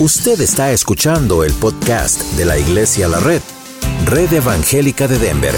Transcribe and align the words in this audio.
Usted 0.00 0.40
está 0.40 0.72
escuchando 0.72 1.44
el 1.44 1.52
podcast 1.52 2.22
de 2.38 2.46
la 2.46 2.56
Iglesia 2.56 3.06
La 3.06 3.20
Red, 3.20 3.42
Red 4.06 4.32
Evangélica 4.32 5.06
de 5.06 5.18
Denver, 5.18 5.54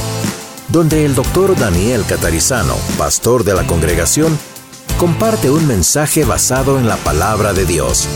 donde 0.67 1.05
el 1.05 1.15
doctor 1.15 1.57
Daniel 1.57 2.05
Catarizano, 2.09 2.75
pastor 2.99 3.45
de 3.45 3.55
la 3.55 3.65
congregación, 3.69 4.37
comparte 4.99 5.49
un 5.49 5.65
mensaje 5.69 6.25
basado 6.25 6.77
en 6.81 6.89
la 6.89 6.97
palabra 6.97 7.53
de 7.53 7.67
Dios. 7.67 8.09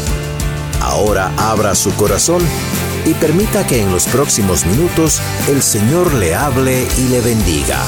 Ahora 0.81 1.31
abra 1.37 1.77
su 1.77 1.95
corazón 1.95 2.43
y 3.05 3.15
permita 3.15 3.65
que 3.65 3.81
en 3.81 3.93
los 3.93 4.07
próximos 4.07 4.67
minutos 4.67 5.21
el 5.49 5.63
Señor 5.63 6.13
le 6.13 6.35
hable 6.35 6.89
y 6.99 7.09
le 7.09 7.21
bendiga. 7.21 7.79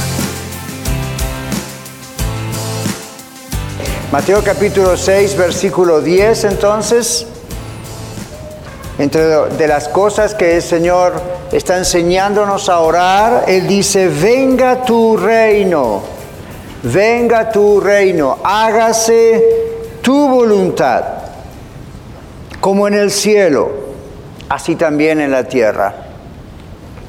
Mateo 4.13 4.45
capítulo 4.45 4.97
6, 4.97 5.37
versículo 5.37 6.01
10 6.01 6.45
entonces. 6.45 7.27
Entre 8.99 9.23
de 9.23 9.69
las 9.69 9.89
cosas 9.89 10.35
que 10.35 10.57
el 10.57 10.63
Señor 10.63 11.13
está 11.53 11.79
enseñándonos 11.79 12.69
a 12.69 12.81
orar, 12.81 13.45
Él 13.47 13.69
dice, 13.69 14.09
venga 14.09 14.83
tu 14.83 15.17
reino, 15.17 16.03
venga 16.83 17.51
tu 17.51 17.81
reino, 17.81 18.39
hágase 18.43 19.45
tu 20.03 20.29
voluntad, 20.29 21.05
como 22.61 22.89
en 22.89 22.95
el 22.95 23.13
cielo, 23.13 23.71
así 24.49 24.75
también 24.75 25.21
en 25.21 25.31
la 25.31 25.45
tierra. 25.45 25.95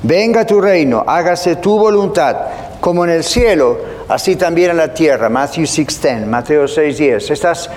Venga 0.04 0.46
tu 0.46 0.62
reino, 0.62 1.04
hágase 1.08 1.56
tu 1.56 1.78
voluntad, 1.78 2.38
como 2.80 3.04
en 3.04 3.10
el 3.10 3.24
cielo, 3.24 3.78
así 4.08 4.36
también 4.36 4.72
en 4.72 4.78
la 4.78 4.94
tierra. 4.94 5.28
Matthew 5.28 5.64
6.10, 5.64 6.26
Mateo 6.26 6.66
6.10. 6.66 7.32
Estas 7.32 7.70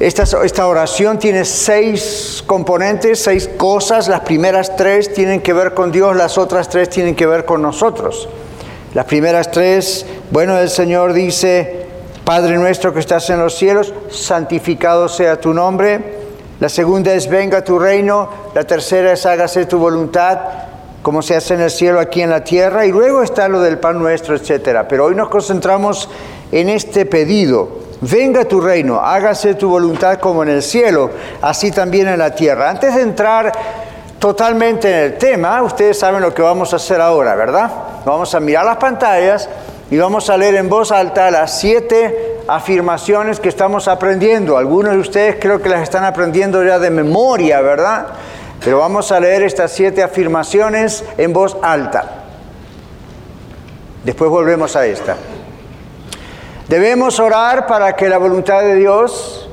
esta, 0.00 0.66
oración 0.66 1.18
tiene 1.18 1.44
seis 1.44 2.42
componentes, 2.46 3.22
seis 3.22 3.50
cosas. 3.58 4.08
Las 4.08 4.20
primeras 4.20 4.74
tres 4.74 5.12
tienen 5.12 5.42
que 5.42 5.52
ver 5.52 5.74
con 5.74 5.92
Dios, 5.92 6.16
las 6.16 6.38
otras 6.38 6.70
tres 6.70 6.88
tienen 6.88 7.14
que 7.14 7.26
ver 7.26 7.44
con 7.44 7.60
nosotros. 7.60 8.26
Las 8.94 9.04
primeras 9.04 9.50
tres, 9.50 10.06
bueno, 10.30 10.56
el 10.56 10.70
Señor 10.70 11.12
dice, 11.12 11.84
Padre 12.24 12.56
nuestro 12.56 12.94
que 12.94 13.00
estás 13.00 13.28
en 13.28 13.40
los 13.40 13.54
cielos, 13.54 13.92
santificado 14.08 15.06
sea 15.06 15.38
tu 15.38 15.52
nombre. 15.52 16.00
La 16.60 16.70
segunda 16.70 17.12
es, 17.12 17.28
venga 17.28 17.62
tu 17.62 17.78
reino. 17.78 18.30
La 18.54 18.64
tercera 18.64 19.12
es, 19.12 19.26
hágase 19.26 19.66
tu 19.66 19.78
voluntad, 19.78 20.38
como 21.02 21.20
se 21.20 21.36
hace 21.36 21.52
en 21.52 21.60
el 21.60 21.70
cielo, 21.70 22.00
aquí 22.00 22.22
en 22.22 22.30
la 22.30 22.42
tierra. 22.42 22.86
Y 22.86 22.90
luego 22.90 23.22
está 23.22 23.48
lo 23.48 23.60
del 23.60 23.78
pan 23.78 23.98
nuestro, 23.98 24.34
etc. 24.34 24.86
Pero 24.88 25.04
hoy 25.04 25.14
nos 25.14 25.28
concentramos 25.28 26.08
en 26.52 26.70
este 26.70 27.04
pedido 27.04 27.79
venga 28.00 28.44
tu 28.44 28.60
reino, 28.60 29.00
hágase 29.00 29.54
tu 29.54 29.68
voluntad 29.68 30.18
como 30.18 30.42
en 30.42 30.50
el 30.50 30.62
cielo, 30.62 31.10
así 31.42 31.70
también 31.70 32.08
en 32.08 32.18
la 32.18 32.34
tierra. 32.34 32.70
Antes 32.70 32.94
de 32.94 33.02
entrar 33.02 33.52
totalmente 34.18 34.90
en 34.90 35.12
el 35.12 35.18
tema, 35.18 35.62
ustedes 35.62 35.98
saben 35.98 36.20
lo 36.20 36.34
que 36.34 36.42
vamos 36.42 36.72
a 36.72 36.76
hacer 36.76 37.00
ahora, 37.00 37.34
¿verdad? 37.34 37.70
Vamos 38.04 38.34
a 38.34 38.40
mirar 38.40 38.64
las 38.64 38.76
pantallas 38.76 39.48
y 39.90 39.98
vamos 39.98 40.30
a 40.30 40.36
leer 40.36 40.54
en 40.56 40.68
voz 40.68 40.92
alta 40.92 41.30
las 41.30 41.58
siete 41.58 42.42
afirmaciones 42.46 43.40
que 43.40 43.48
estamos 43.48 43.88
aprendiendo. 43.88 44.56
Algunos 44.56 44.92
de 44.92 44.98
ustedes 44.98 45.36
creo 45.40 45.60
que 45.60 45.68
las 45.68 45.82
están 45.82 46.04
aprendiendo 46.04 46.62
ya 46.64 46.78
de 46.78 46.90
memoria, 46.90 47.60
¿verdad? 47.60 48.06
Pero 48.62 48.78
vamos 48.78 49.10
a 49.10 49.20
leer 49.20 49.42
estas 49.42 49.72
siete 49.72 50.02
afirmaciones 50.02 51.04
en 51.16 51.32
voz 51.32 51.56
alta. 51.62 52.04
Después 54.04 54.30
volvemos 54.30 54.76
a 54.76 54.86
esta. 54.86 55.16
Debemos 56.70 57.18
orar 57.18 57.66
para 57.66 57.96
que 57.96 58.08
la 58.08 58.16
voluntad 58.16 58.60
de 58.60 58.76
Dios, 58.76 59.48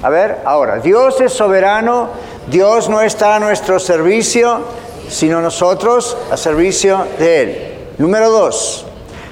a 0.00 0.08
ver, 0.10 0.42
ahora, 0.44 0.78
Dios 0.78 1.20
es 1.20 1.32
soberano, 1.32 2.10
Dios 2.46 2.88
no 2.88 3.00
está 3.00 3.34
a 3.34 3.40
nuestro 3.40 3.80
servicio, 3.80 4.60
sino 5.08 5.40
nosotros 5.40 6.16
a 6.30 6.36
servicio 6.36 7.04
de 7.18 7.42
Él. 7.42 7.78
Número 7.98 8.30
dos, 8.30 8.86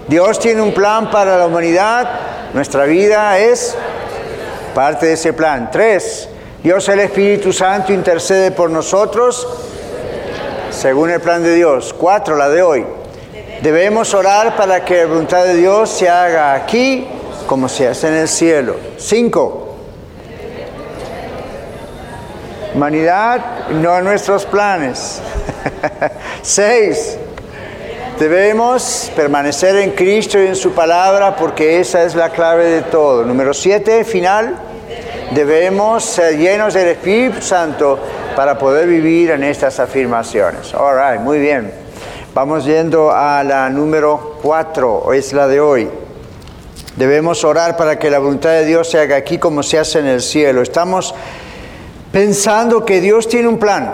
Dios 0.08 0.40
tiene 0.40 0.60
un 0.60 0.74
plan 0.74 1.08
para 1.12 1.38
la 1.38 1.46
humanidad, 1.46 2.10
nuestra 2.52 2.82
vida 2.86 3.38
es 3.38 3.76
parte 4.74 5.06
de 5.06 5.12
ese 5.12 5.32
plan. 5.32 5.70
Tres, 5.70 6.28
Dios 6.64 6.88
el 6.88 6.98
Espíritu 6.98 7.52
Santo 7.52 7.92
intercede 7.92 8.50
por 8.50 8.70
nosotros 8.70 9.46
según 10.72 11.10
el 11.10 11.20
plan 11.20 11.44
de 11.44 11.54
Dios. 11.54 11.94
Cuatro, 11.96 12.34
la 12.34 12.48
de 12.48 12.60
hoy. 12.60 12.84
Debemos 13.62 14.14
orar 14.14 14.56
para 14.56 14.84
que 14.84 15.02
la 15.02 15.06
voluntad 15.06 15.44
de 15.44 15.54
Dios 15.54 15.90
se 15.90 16.08
haga 16.08 16.54
aquí 16.54 17.06
como 17.50 17.68
se 17.68 17.88
hace 17.88 18.06
en 18.06 18.14
el 18.14 18.28
cielo. 18.28 18.76
Cinco. 18.96 19.74
Humanidad, 22.72 23.70
no 23.70 24.00
nuestros 24.02 24.46
planes. 24.46 25.20
Seis. 26.42 27.18
Debemos 28.20 29.10
permanecer 29.16 29.74
en 29.74 29.90
Cristo 29.90 30.40
y 30.40 30.46
en 30.46 30.54
su 30.54 30.70
palabra 30.70 31.34
porque 31.34 31.80
esa 31.80 32.04
es 32.04 32.14
la 32.14 32.30
clave 32.30 32.66
de 32.66 32.82
todo. 32.82 33.24
Número 33.24 33.52
siete, 33.52 34.04
final. 34.04 34.54
Debemos 35.32 36.04
ser 36.04 36.38
llenos 36.38 36.74
del 36.74 36.86
Espíritu 36.86 37.42
Santo 37.42 37.98
para 38.36 38.56
poder 38.60 38.86
vivir 38.86 39.32
en 39.32 39.42
estas 39.42 39.80
afirmaciones. 39.80 40.72
All 40.72 40.94
right, 40.94 41.20
muy 41.20 41.40
bien. 41.40 41.72
Vamos 42.32 42.64
yendo 42.64 43.10
a 43.10 43.42
la 43.42 43.68
número 43.70 44.36
cuatro, 44.40 45.12
es 45.12 45.32
la 45.32 45.48
de 45.48 45.60
hoy. 45.60 45.90
Debemos 47.00 47.44
orar 47.44 47.78
para 47.78 47.98
que 47.98 48.10
la 48.10 48.18
voluntad 48.18 48.50
de 48.50 48.66
Dios 48.66 48.90
se 48.90 49.00
haga 49.00 49.16
aquí 49.16 49.38
como 49.38 49.62
se 49.62 49.78
hace 49.78 50.00
en 50.00 50.06
el 50.06 50.20
cielo. 50.20 50.60
Estamos 50.60 51.14
pensando 52.12 52.84
que 52.84 53.00
Dios 53.00 53.26
tiene 53.26 53.48
un 53.48 53.58
plan. 53.58 53.90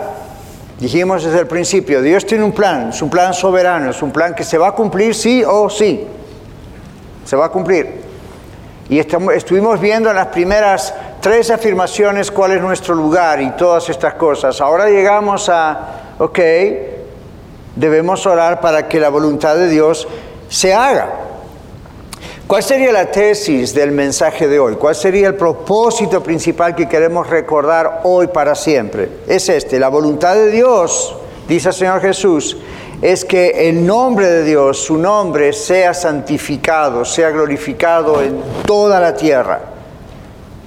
Dijimos 0.77 1.23
desde 1.23 1.39
el 1.39 1.47
principio, 1.47 2.01
Dios 2.01 2.25
tiene 2.25 2.43
un 2.43 2.51
plan, 2.51 2.89
es 2.89 3.01
un 3.01 3.09
plan 3.09 3.33
soberano, 3.33 3.91
es 3.91 4.01
un 4.01 4.11
plan 4.11 4.35
que 4.35 4.43
se 4.43 4.57
va 4.57 4.67
a 4.67 4.71
cumplir 4.73 5.15
sí 5.15 5.41
o 5.47 5.69
sí. 5.69 6.05
Se 7.23 7.37
va 7.37 7.45
a 7.45 7.49
cumplir. 7.49 8.01
Y 8.89 8.99
estuvimos 8.99 9.79
viendo 9.79 10.09
en 10.09 10.15
las 10.17 10.27
primeras 10.27 10.93
tres 11.21 11.49
afirmaciones 11.49 12.29
cuál 12.29 12.51
es 12.51 12.61
nuestro 12.61 12.93
lugar 12.93 13.41
y 13.41 13.51
todas 13.51 13.87
estas 13.87 14.15
cosas. 14.15 14.59
Ahora 14.59 14.89
llegamos 14.89 15.47
a, 15.47 16.15
ok, 16.19 16.39
debemos 17.73 18.25
orar 18.25 18.59
para 18.59 18.89
que 18.89 18.99
la 18.99 19.07
voluntad 19.07 19.55
de 19.55 19.69
Dios 19.69 20.05
se 20.49 20.73
haga. 20.73 21.26
¿Cuál 22.47 22.63
sería 22.63 22.93
la 22.93 23.11
tesis 23.11 23.73
del 23.73 23.91
mensaje 23.91 24.47
de 24.47 24.57
hoy? 24.57 24.75
¿Cuál 24.75 24.95
sería 24.95 25.27
el 25.27 25.35
propósito 25.35 26.23
principal 26.23 26.75
que 26.75 26.87
queremos 26.87 27.29
recordar 27.29 27.99
hoy 28.05 28.27
para 28.27 28.55
siempre? 28.55 29.09
Es 29.27 29.49
este, 29.49 29.77
la 29.77 29.89
voluntad 29.89 30.33
de 30.35 30.49
Dios, 30.49 31.13
dice 31.45 31.67
el 31.67 31.75
Señor 31.75 31.99
Jesús, 31.99 32.55
es 33.01 33.25
que 33.25 33.67
el 33.67 33.85
nombre 33.85 34.27
de 34.27 34.45
Dios, 34.45 34.77
su 34.77 34.95
nombre, 34.95 35.51
sea 35.51 35.93
santificado, 35.93 37.03
sea 37.03 37.31
glorificado 37.31 38.23
en 38.23 38.41
toda 38.65 39.01
la 39.01 39.13
tierra, 39.13 39.59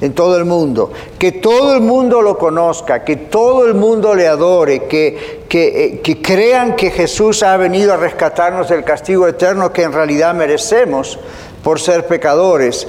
en 0.03 0.13
todo 0.13 0.37
el 0.37 0.45
mundo. 0.45 0.93
Que 1.19 1.33
todo 1.33 1.73
el 1.73 1.81
mundo 1.81 2.21
lo 2.21 2.37
conozca, 2.37 3.05
que 3.05 3.17
todo 3.17 3.65
el 3.65 3.73
mundo 3.73 4.15
le 4.15 4.29
adore, 4.29 4.85
que, 4.85 5.45
que, 5.49 5.85
eh, 5.85 6.01
que 6.01 6.21
crean 6.21 6.77
que 6.77 6.91
Jesús 6.91 7.43
ha 7.43 7.57
venido 7.57 7.95
a 7.95 7.97
rescatarnos 7.97 8.69
del 8.69 8.85
castigo 8.85 9.27
eterno 9.27 9.73
que 9.73 9.85
en 9.85 9.95
realidad 9.95 10.35
merecemos 10.35 11.19
por 11.63 11.81
ser 11.81 12.07
pecadores, 12.07 12.87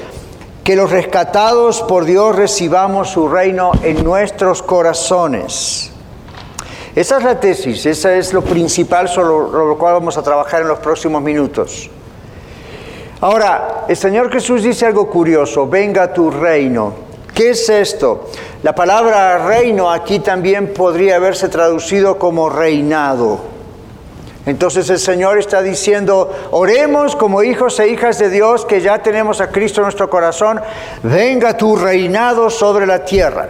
que 0.64 0.76
los 0.76 0.92
rescatados 0.92 1.82
por 1.82 2.06
Dios 2.06 2.36
recibamos 2.36 3.10
su 3.10 3.28
reino 3.28 3.72
en 3.84 4.04
nuestros 4.04 4.62
corazones. 4.62 5.92
Esa 6.96 7.18
es 7.18 7.24
la 7.24 7.40
tesis, 7.40 7.86
esa 7.86 8.14
es 8.16 8.34
lo 8.34 8.42
principal 8.42 9.08
sobre 9.08 9.30
lo 9.30 9.78
cual 9.78 9.94
vamos 9.94 10.18
a 10.18 10.24
trabajar 10.24 10.62
en 10.62 10.68
los 10.68 10.80
próximos 10.80 11.22
minutos. 11.22 11.90
Ahora, 13.22 13.86
el 13.88 13.96
Señor 13.96 14.32
Jesús 14.32 14.64
dice 14.64 14.86
algo 14.86 15.10
curioso, 15.10 15.68
venga 15.68 16.12
tu 16.12 16.30
reino. 16.30 16.94
¿Qué 17.34 17.52
es 17.52 17.70
esto? 17.70 18.30
La 18.64 18.76
palabra 18.76 19.38
reino 19.46 19.90
aquí 19.90 20.20
también 20.20 20.74
podría 20.74 21.16
haberse 21.16 21.48
traducido 21.48 22.20
como 22.20 22.50
reinado. 22.50 23.51
Entonces 24.46 24.90
el 24.90 24.98
Señor 24.98 25.38
está 25.38 25.62
diciendo, 25.62 26.32
oremos 26.52 27.16
como 27.16 27.44
hijos 27.44 27.80
e 27.80 27.90
hijas 27.90 28.18
de 28.18 28.30
Dios 28.30 28.66
que 28.66 28.82
ya 28.82 29.04
tenemos 29.04 29.40
a 29.40 29.52
Cristo 29.52 29.82
en 29.82 29.84
nuestro 29.84 30.10
corazón, 30.10 30.60
venga 31.04 31.56
tu 31.56 31.76
reinado 31.76 32.50
sobre 32.50 32.88
la 32.88 33.06
tierra. 33.06 33.48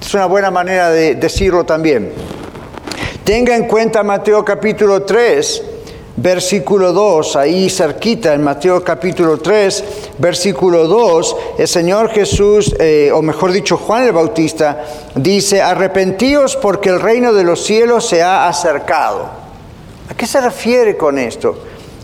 Es 0.00 0.12
una 0.12 0.26
buena 0.26 0.50
manera 0.50 0.90
de 0.90 1.14
decirlo 1.14 1.64
también. 1.64 2.12
Tenga 3.24 3.56
en 3.56 3.66
cuenta 3.66 4.02
Mateo 4.02 4.44
capítulo 4.44 5.02
3, 5.02 5.62
versículo 6.16 6.92
2, 6.92 7.36
ahí 7.36 7.70
cerquita 7.70 8.34
en 8.34 8.42
Mateo 8.42 8.84
capítulo 8.84 9.38
3, 9.38 9.84
versículo 10.18 10.86
2, 10.86 11.36
el 11.58 11.68
Señor 11.68 12.10
Jesús, 12.10 12.74
eh, 12.78 13.10
o 13.12 13.22
mejor 13.22 13.52
dicho 13.52 13.76
Juan 13.76 14.04
el 14.04 14.12
Bautista, 14.12 14.84
dice, 15.14 15.62
arrepentíos 15.62 16.56
porque 16.56 16.90
el 16.90 17.00
reino 17.00 17.32
de 17.32 17.44
los 17.44 17.62
cielos 17.62 18.06
se 18.06 18.22
ha 18.22 18.48
acercado. 18.48 19.37
¿A 20.10 20.14
qué 20.14 20.26
se 20.26 20.40
refiere 20.40 20.96
con 20.96 21.18
esto? 21.18 21.56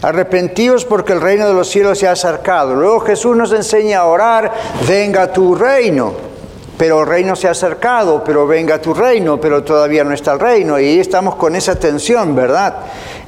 Arrepentíos 0.02 0.84
porque 0.84 1.14
el 1.14 1.20
reino 1.22 1.46
de 1.48 1.54
los 1.54 1.68
cielos 1.68 1.98
se 1.98 2.06
ha 2.06 2.12
acercado. 2.12 2.74
Luego 2.74 3.00
Jesús 3.00 3.34
nos 3.36 3.52
enseña 3.52 4.00
a 4.00 4.04
orar, 4.04 4.52
venga 4.86 5.32
tu 5.32 5.54
reino. 5.54 6.34
pero 6.76 7.02
el 7.02 7.06
reino 7.06 7.36
se 7.36 7.46
ha 7.46 7.52
acercado, 7.52 8.24
pero 8.24 8.48
venga 8.48 8.80
tu 8.80 8.92
reino, 8.92 9.40
pero 9.40 9.62
todavía 9.62 10.02
no 10.02 10.12
está 10.12 10.32
el 10.32 10.40
reino. 10.40 10.78
Y 10.78 10.98
estamos 10.98 11.36
con 11.36 11.54
esa 11.54 11.76
tensión, 11.76 12.34
¿verdad? 12.34 12.74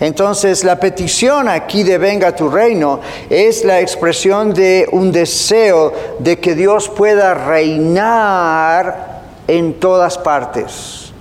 Entonces 0.00 0.64
la 0.64 0.80
petición 0.80 1.48
aquí 1.48 1.84
de 1.84 1.96
venga 1.96 2.34
tu 2.34 2.48
reino 2.48 3.00
es 3.30 3.64
la 3.64 3.80
expresión 3.80 4.52
de 4.52 4.88
un 4.90 5.12
deseo 5.12 5.92
de 6.18 6.40
que 6.40 6.56
Dios 6.56 6.88
pueda 6.88 7.34
reinar 7.34 9.22
en 9.46 9.74
todas 9.74 10.18
partes, 10.18 11.12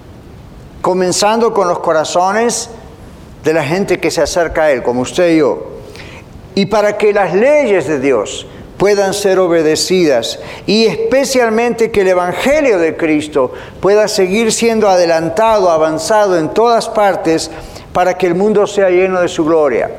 comenzando 0.81 1.53
con 1.53 1.67
los 1.67 1.79
corazones 1.79 2.71
de 3.45 3.53
la 3.53 3.63
gente 3.63 3.99
que 3.99 4.09
se 4.09 4.23
acerca 4.23 4.63
a 4.63 4.71
Él, 4.71 4.81
como 4.81 5.01
usted 5.01 5.35
y 5.35 5.37
yo. 5.37 5.67
Y 6.55 6.65
para 6.65 6.97
que 6.97 7.13
las 7.13 7.35
leyes 7.35 7.87
de 7.87 7.99
Dios 7.99 8.47
puedan 8.77 9.13
ser 9.13 9.37
obedecidas 9.39 10.39
y 10.65 10.85
especialmente 10.85 11.91
que 11.91 12.01
el 12.01 12.07
Evangelio 12.07 12.79
de 12.79 12.97
Cristo 12.97 13.53
pueda 13.79 14.07
seguir 14.07 14.51
siendo 14.51 14.89
adelantado, 14.89 15.69
avanzado 15.69 16.39
en 16.39 16.49
todas 16.49 16.89
partes 16.89 17.51
para 17.93 18.17
que 18.17 18.25
el 18.25 18.33
mundo 18.33 18.65
sea 18.65 18.89
lleno 18.89 19.21
de 19.21 19.27
su 19.27 19.45
gloria. 19.45 19.91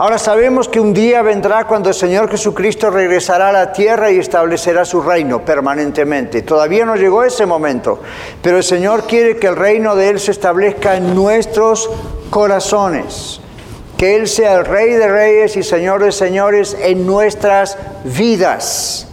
Ahora 0.00 0.16
sabemos 0.16 0.66
que 0.66 0.80
un 0.80 0.94
día 0.94 1.20
vendrá 1.20 1.66
cuando 1.66 1.90
el 1.90 1.94
Señor 1.94 2.30
Jesucristo 2.30 2.88
regresará 2.88 3.50
a 3.50 3.52
la 3.52 3.70
tierra 3.70 4.10
y 4.10 4.18
establecerá 4.18 4.86
su 4.86 5.02
reino 5.02 5.44
permanentemente. 5.44 6.40
Todavía 6.40 6.86
no 6.86 6.96
llegó 6.96 7.22
ese 7.22 7.44
momento, 7.44 8.00
pero 8.40 8.56
el 8.56 8.64
Señor 8.64 9.06
quiere 9.06 9.36
que 9.36 9.48
el 9.48 9.56
reino 9.56 9.94
de 9.96 10.08
Él 10.08 10.18
se 10.18 10.30
establezca 10.30 10.96
en 10.96 11.14
nuestros 11.14 11.90
corazones 12.30 13.42
que 13.98 14.16
Él 14.16 14.26
sea 14.26 14.54
el 14.54 14.64
Rey 14.64 14.94
de 14.94 15.06
Reyes 15.06 15.58
y 15.58 15.62
Señor 15.62 16.02
de 16.02 16.12
Señores 16.12 16.74
en 16.80 17.04
nuestras 17.06 17.76
vidas. 18.02 19.09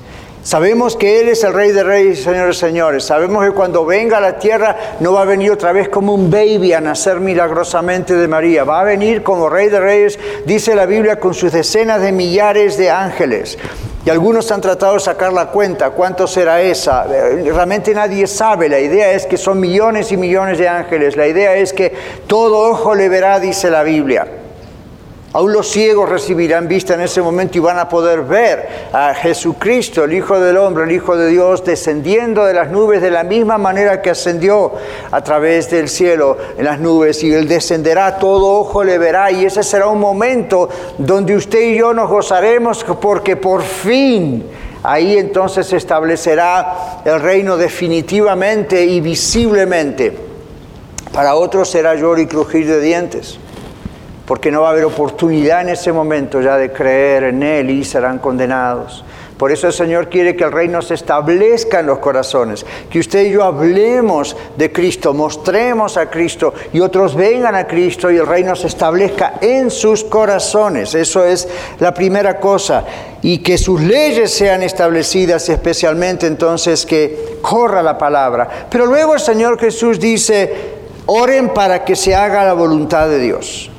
Sabemos 0.47 0.95
que 0.95 1.19
Él 1.19 1.27
es 1.27 1.43
el 1.43 1.51
Rey 1.51 1.73
de 1.73 1.83
Reyes 1.83 2.19
y 2.19 2.23
Señor 2.23 2.47
de 2.47 2.53
Señores. 2.53 3.03
Sabemos 3.03 3.43
que 3.43 3.51
cuando 3.51 3.85
venga 3.85 4.19
a 4.19 4.21
la 4.21 4.39
tierra 4.39 4.77
no 5.01 5.11
va 5.11 5.23
a 5.23 5.25
venir 5.25 5.51
otra 5.51 5.73
vez 5.73 5.89
como 5.89 6.13
un 6.13 6.31
baby 6.31 6.71
a 6.71 6.79
nacer 6.79 7.19
milagrosamente 7.19 8.15
de 8.15 8.29
María. 8.29 8.63
Va 8.63 8.79
a 8.79 8.85
venir 8.85 9.23
como 9.23 9.49
Rey 9.49 9.67
de 9.67 9.81
Reyes, 9.81 10.17
dice 10.45 10.73
la 10.73 10.85
Biblia, 10.85 11.19
con 11.19 11.33
sus 11.33 11.51
decenas 11.51 12.01
de 12.01 12.13
millares 12.13 12.77
de 12.77 12.89
ángeles. 12.89 13.57
Y 14.05 14.09
algunos 14.09 14.49
han 14.53 14.61
tratado 14.61 14.93
de 14.93 15.01
sacar 15.01 15.33
la 15.33 15.47
cuenta, 15.47 15.89
¿cuánto 15.89 16.25
será 16.27 16.61
esa? 16.61 17.03
Realmente 17.03 17.93
nadie 17.93 18.25
sabe, 18.25 18.69
la 18.69 18.79
idea 18.79 19.11
es 19.11 19.25
que 19.25 19.35
son 19.35 19.59
millones 19.59 20.13
y 20.13 20.15
millones 20.15 20.59
de 20.59 20.69
ángeles, 20.69 21.17
la 21.17 21.27
idea 21.27 21.57
es 21.57 21.73
que 21.73 21.93
todo 22.25 22.71
ojo 22.71 22.95
le 22.95 23.09
verá, 23.09 23.41
dice 23.41 23.69
la 23.69 23.83
Biblia. 23.83 24.25
Aún 25.37 25.53
los 25.53 25.67
ciegos 25.67 26.09
recibirán 26.09 26.67
vista 26.67 26.95
en 26.95 27.01
ese 27.01 27.21
momento 27.21 27.59
y 27.59 27.61
van 27.61 27.77
a 27.77 27.87
poder 27.87 28.23
ver 28.23 28.87
a 28.91 29.13
Jesucristo, 29.13 30.05
el 30.05 30.13
Hijo 30.13 30.39
del 30.39 30.57
Hombre, 30.57 30.85
el 30.85 30.91
Hijo 30.91 31.15
de 31.15 31.27
Dios, 31.27 31.63
descendiendo 31.63 32.43
de 32.43 32.55
las 32.55 32.71
nubes 32.71 33.03
de 33.03 33.11
la 33.11 33.23
misma 33.23 33.59
manera 33.59 34.01
que 34.01 34.09
ascendió 34.09 34.71
a 35.11 35.23
través 35.23 35.69
del 35.69 35.89
cielo 35.89 36.39
en 36.57 36.65
las 36.65 36.79
nubes. 36.79 37.23
Y 37.23 37.31
Él 37.31 37.47
descenderá, 37.47 38.17
todo 38.17 38.61
ojo 38.61 38.83
le 38.83 38.97
verá. 38.97 39.31
Y 39.31 39.45
ese 39.45 39.61
será 39.61 39.85
un 39.89 39.99
momento 39.99 40.69
donde 40.97 41.35
usted 41.35 41.59
y 41.59 41.77
yo 41.77 41.93
nos 41.93 42.09
gozaremos 42.09 42.83
porque 42.99 43.35
por 43.35 43.61
fin 43.61 44.43
ahí 44.81 45.19
entonces 45.19 45.67
se 45.67 45.77
establecerá 45.77 47.01
el 47.05 47.21
reino 47.21 47.57
definitivamente 47.57 48.83
y 48.83 49.01
visiblemente. 49.01 50.17
Para 51.13 51.35
otros 51.35 51.69
será 51.69 51.93
lloro 51.93 52.19
y 52.19 52.25
crujir 52.25 52.65
de 52.65 52.81
dientes 52.81 53.37
porque 54.27 54.51
no 54.51 54.61
va 54.61 54.67
a 54.67 54.71
haber 54.71 54.83
oportunidad 54.83 55.61
en 55.61 55.69
ese 55.69 55.93
momento 55.93 56.41
ya 56.41 56.57
de 56.57 56.71
creer 56.71 57.23
en 57.23 57.41
Él 57.41 57.69
y 57.69 57.85
serán 57.85 58.19
condenados. 58.19 59.05
Por 59.37 59.51
eso 59.51 59.67
el 59.67 59.73
Señor 59.73 60.09
quiere 60.09 60.35
que 60.35 60.43
el 60.43 60.51
reino 60.51 60.81
se 60.81 60.95
establezca 60.95 61.79
en 61.79 61.85
los 61.85 61.99
corazones, 61.99 62.65
que 62.89 62.99
usted 62.99 63.25
y 63.27 63.31
yo 63.31 63.43
hablemos 63.43 64.35
de 64.57 64.71
Cristo, 64.71 65.13
mostremos 65.13 65.95
a 65.95 66.09
Cristo 66.09 66.53
y 66.73 66.79
otros 66.79 67.15
vengan 67.15 67.55
a 67.55 67.67
Cristo 67.67 68.11
y 68.11 68.17
el 68.17 68.25
reino 68.25 68.55
se 68.55 68.67
establezca 68.67 69.35
en 69.39 69.69
sus 69.69 70.03
corazones. 70.03 70.93
Eso 70.93 71.23
es 71.23 71.47
la 71.79 71.93
primera 71.93 72.39
cosa. 72.39 72.83
Y 73.21 73.37
que 73.39 73.57
sus 73.57 73.79
leyes 73.79 74.33
sean 74.33 74.61
establecidas, 74.63 75.47
especialmente 75.49 76.27
entonces 76.27 76.85
que 76.85 77.37
corra 77.41 77.81
la 77.81 77.97
palabra. 77.97 78.67
Pero 78.69 78.87
luego 78.87 79.13
el 79.13 79.19
Señor 79.19 79.59
Jesús 79.59 79.99
dice, 79.99 80.53
oren 81.05 81.53
para 81.53 81.85
que 81.85 81.95
se 81.95 82.15
haga 82.15 82.43
la 82.43 82.53
voluntad 82.53 83.07
de 83.07 83.19
Dios. 83.19 83.71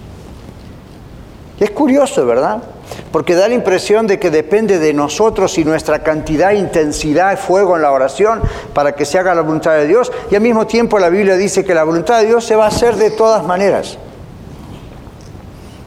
Es 1.61 1.71
curioso, 1.71 2.25
¿verdad? 2.25 2.63
Porque 3.11 3.35
da 3.35 3.49
la 3.49 3.55
impresión 3.55 4.07
de 4.07 4.21
que 4.21 4.31
depende 4.31 4.79
de 4.79 4.93
nosotros 4.93 5.59
y 5.59 5.65
nuestra 5.65 6.05
cantidad, 6.05 6.53
intensidad, 6.53 7.37
fuego 7.39 7.75
en 7.75 7.83
la 7.83 7.91
oración 7.91 8.43
para 8.73 8.93
que 8.93 9.05
se 9.05 9.19
haga 9.19 9.35
la 9.35 9.43
voluntad 9.43 9.73
de 9.73 9.87
Dios. 9.87 10.13
Y 10.31 10.37
al 10.37 10.41
mismo 10.41 10.67
tiempo 10.67 10.99
la 10.99 11.09
Biblia 11.09 11.37
dice 11.37 11.65
que 11.65 11.75
la 11.75 11.83
voluntad 11.83 12.21
de 12.21 12.27
Dios 12.27 12.45
se 12.45 12.55
va 12.55 12.67
a 12.67 12.69
hacer 12.69 12.95
de 12.95 13.11
todas 13.11 13.45
maneras. 13.45 13.99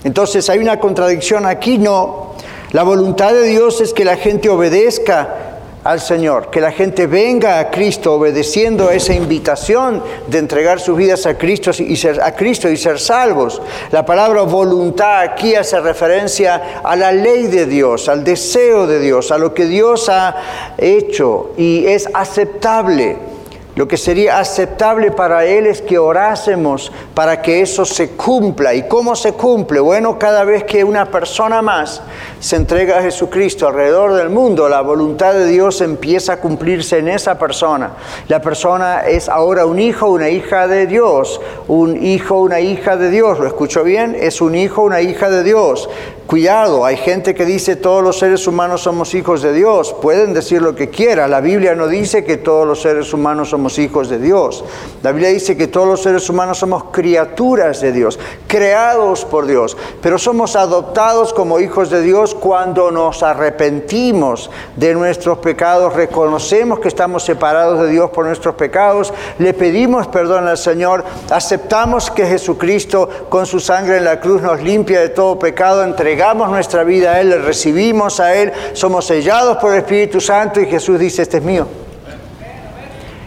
Entonces 0.03 0.49
hay 0.49 0.59
una 0.59 0.79
contradicción 0.79 1.45
aquí, 1.45 1.77
no. 1.77 2.31
La 2.71 2.83
voluntad 2.83 3.31
de 3.33 3.43
Dios 3.43 3.79
es 3.81 3.93
que 3.93 4.03
la 4.03 4.17
gente 4.17 4.49
obedezca 4.49 5.50
al 5.83 5.99
Señor, 5.99 6.49
que 6.49 6.61
la 6.61 6.71
gente 6.71 7.07
venga 7.07 7.59
a 7.59 7.71
Cristo 7.71 8.13
obedeciendo 8.13 8.89
a 8.89 8.93
esa 8.93 9.13
invitación 9.13 10.03
de 10.27 10.37
entregar 10.37 10.79
sus 10.79 10.95
vidas 10.95 11.25
a 11.25 11.37
Cristo 11.37 11.71
y 11.77 11.95
ser, 11.95 12.21
a 12.21 12.35
Cristo 12.35 12.69
y 12.69 12.77
ser 12.77 12.99
salvos. 12.99 13.61
La 13.91 14.05
palabra 14.05 14.43
voluntad 14.43 15.21
aquí 15.21 15.55
hace 15.55 15.79
referencia 15.79 16.81
a 16.83 16.95
la 16.95 17.11
ley 17.11 17.47
de 17.47 17.65
Dios, 17.65 18.09
al 18.09 18.23
deseo 18.23 18.85
de 18.85 18.99
Dios, 18.99 19.31
a 19.31 19.37
lo 19.37 19.53
que 19.53 19.65
Dios 19.65 20.09
ha 20.09 20.73
hecho 20.77 21.51
y 21.57 21.85
es 21.87 22.07
aceptable. 22.13 23.30
Lo 23.75 23.87
que 23.87 23.95
sería 23.95 24.39
aceptable 24.39 25.11
para 25.11 25.45
Él 25.45 25.65
es 25.65 25.81
que 25.81 25.97
orásemos 25.97 26.91
para 27.13 27.41
que 27.41 27.61
eso 27.61 27.85
se 27.85 28.09
cumpla. 28.09 28.73
¿Y 28.73 28.85
cómo 28.87 29.15
se 29.15 29.31
cumple? 29.31 29.79
Bueno, 29.79 30.19
cada 30.19 30.43
vez 30.43 30.65
que 30.65 30.83
una 30.83 31.05
persona 31.05 31.61
más 31.61 32.01
se 32.41 32.57
entrega 32.57 32.99
a 32.99 33.01
Jesucristo 33.01 33.69
alrededor 33.69 34.13
del 34.13 34.29
mundo, 34.29 34.67
la 34.67 34.81
voluntad 34.81 35.33
de 35.33 35.45
Dios 35.45 35.79
empieza 35.79 36.33
a 36.33 36.37
cumplirse 36.37 36.97
en 36.97 37.07
esa 37.07 37.39
persona. 37.39 37.91
La 38.27 38.41
persona 38.41 39.07
es 39.07 39.29
ahora 39.29 39.65
un 39.65 39.79
hijo, 39.79 40.09
una 40.09 40.29
hija 40.29 40.67
de 40.67 40.85
Dios. 40.85 41.39
Un 41.69 42.03
hijo, 42.03 42.39
una 42.39 42.59
hija 42.59 42.97
de 42.97 43.09
Dios. 43.09 43.39
¿Lo 43.39 43.47
escucho 43.47 43.85
bien? 43.85 44.17
Es 44.19 44.41
un 44.41 44.53
hijo, 44.53 44.81
una 44.81 44.99
hija 44.99 45.29
de 45.29 45.43
Dios. 45.43 45.89
Cuidado, 46.27 46.85
hay 46.85 46.95
gente 46.95 47.35
que 47.35 47.45
dice 47.45 47.75
todos 47.75 48.03
los 48.03 48.19
seres 48.19 48.47
humanos 48.47 48.81
somos 48.81 49.13
hijos 49.15 49.41
de 49.41 49.53
Dios. 49.53 49.93
Pueden 50.01 50.33
decir 50.33 50.61
lo 50.61 50.75
que 50.75 50.89
quieran. 50.89 51.31
La 51.31 51.41
Biblia 51.41 51.75
no 51.75 51.87
dice 51.87 52.23
que 52.23 52.37
todos 52.37 52.65
los 52.65 52.81
seres 52.81 53.13
humanos 53.13 53.49
somos 53.49 53.60
hijos 53.79 54.09
de 54.09 54.19
Dios. 54.19 54.63
La 55.03 55.11
Biblia 55.11 55.29
dice 55.29 55.57
que 55.57 55.67
todos 55.67 55.87
los 55.87 56.01
seres 56.01 56.29
humanos 56.29 56.59
somos 56.59 56.85
criaturas 56.91 57.81
de 57.81 57.91
Dios, 57.91 58.19
creados 58.47 59.25
por 59.25 59.45
Dios. 59.45 59.77
Pero 60.01 60.17
somos 60.17 60.55
adoptados 60.55 61.33
como 61.33 61.59
hijos 61.59 61.89
de 61.89 62.01
Dios 62.01 62.35
cuando 62.35 62.91
nos 62.91 63.23
arrepentimos 63.23 64.49
de 64.75 64.93
nuestros 64.93 65.39
pecados, 65.39 65.93
reconocemos 65.93 66.79
que 66.79 66.87
estamos 66.87 67.23
separados 67.23 67.79
de 67.81 67.89
Dios 67.89 68.09
por 68.11 68.25
nuestros 68.25 68.55
pecados, 68.55 69.13
le 69.39 69.53
pedimos 69.53 70.07
perdón 70.07 70.47
al 70.47 70.57
Señor, 70.57 71.03
aceptamos 71.29 72.11
que 72.11 72.25
Jesucristo 72.25 73.09
con 73.29 73.45
su 73.45 73.59
sangre 73.59 73.97
en 73.97 74.05
la 74.05 74.19
cruz 74.19 74.41
nos 74.41 74.61
limpia 74.61 75.01
de 75.01 75.09
todo 75.09 75.39
pecado, 75.39 75.83
entregamos 75.83 76.49
nuestra 76.49 76.83
vida 76.83 77.13
a 77.13 77.21
Él, 77.21 77.29
le 77.29 77.37
recibimos 77.39 78.19
a 78.19 78.35
Él, 78.35 78.51
somos 78.73 79.05
sellados 79.05 79.57
por 79.57 79.73
el 79.73 79.79
Espíritu 79.79 80.19
Santo 80.19 80.59
y 80.59 80.65
Jesús 80.65 80.99
dice, 80.99 81.21
este 81.21 81.37
es 81.37 81.43
mío. 81.43 81.67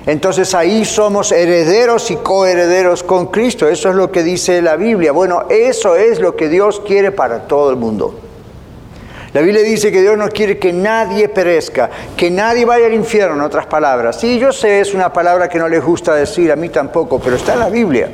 Entonces 0.06 0.54
ahí 0.54 0.84
somos 0.84 1.32
herederos 1.32 2.10
y 2.10 2.16
coherederos 2.16 3.02
con 3.02 3.28
Cristo. 3.28 3.68
Eso 3.68 3.88
es 3.88 3.94
lo 3.94 4.12
que 4.12 4.22
dice 4.22 4.60
la 4.60 4.76
Biblia. 4.76 5.12
Bueno, 5.12 5.44
eso 5.48 5.96
es 5.96 6.20
lo 6.20 6.36
que 6.36 6.48
Dios 6.48 6.80
quiere 6.86 7.10
para 7.10 7.46
todo 7.46 7.70
el 7.70 7.76
mundo. 7.76 8.20
La 9.32 9.40
Biblia 9.40 9.62
dice 9.62 9.90
que 9.90 10.00
Dios 10.00 10.16
no 10.16 10.28
quiere 10.28 10.58
que 10.58 10.72
nadie 10.72 11.28
perezca, 11.28 11.90
que 12.16 12.30
nadie 12.30 12.64
vaya 12.64 12.86
al 12.86 12.94
infierno, 12.94 13.34
en 13.34 13.40
otras 13.40 13.66
palabras. 13.66 14.20
Sí, 14.20 14.38
yo 14.38 14.52
sé, 14.52 14.80
es 14.80 14.94
una 14.94 15.12
palabra 15.12 15.48
que 15.48 15.58
no 15.58 15.68
les 15.68 15.82
gusta 15.82 16.14
decir, 16.14 16.52
a 16.52 16.56
mí 16.56 16.68
tampoco, 16.68 17.18
pero 17.18 17.34
está 17.34 17.54
en 17.54 17.58
la 17.60 17.68
Biblia. 17.68 18.10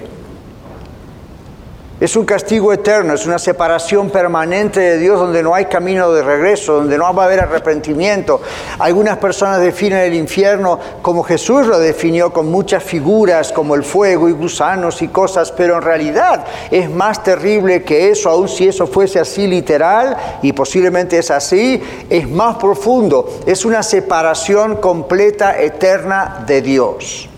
Es 2.01 2.17
un 2.17 2.25
castigo 2.25 2.73
eterno, 2.73 3.13
es 3.13 3.27
una 3.27 3.39
separación 3.39 4.09
permanente 4.09 4.81
de 4.81 4.97
Dios 4.97 5.21
donde 5.21 5.43
no 5.43 5.55
hay 5.55 5.67
camino 5.67 6.11
de 6.13 6.23
regreso, 6.23 6.77
donde 6.77 6.97
no 6.97 7.13
va 7.13 7.25
a 7.25 7.27
haber 7.27 7.41
arrepentimiento. 7.41 8.41
Algunas 8.79 9.19
personas 9.19 9.61
definen 9.61 9.99
el 9.99 10.15
infierno 10.15 10.81
como 11.03 11.23
Jesús 11.23 11.67
lo 11.67 11.79
definió, 11.79 12.33
con 12.33 12.51
muchas 12.51 12.83
figuras 12.83 13.53
como 13.53 13.75
el 13.75 13.85
fuego 13.85 14.31
y 14.31 14.33
gusanos 14.33 15.03
y 15.03 15.09
cosas, 15.09 15.53
pero 15.53 15.77
en 15.77 15.83
realidad 15.83 16.47
es 16.71 16.89
más 16.89 17.23
terrible 17.23 17.83
que 17.83 18.11
eso, 18.11 18.31
aun 18.31 18.49
si 18.49 18.67
eso 18.67 18.87
fuese 18.87 19.21
así 19.21 19.47
literal, 19.47 20.17
y 20.41 20.55
posiblemente 20.55 21.19
es 21.19 21.31
así, 21.31 21.83
es 22.09 22.27
más 22.27 22.57
profundo, 22.57 23.41
es 23.45 23.67
una 23.67 23.83
separación 23.83 24.77
completa, 24.77 25.61
eterna 25.61 26.45
de 26.47 26.63
Dios. 26.63 27.29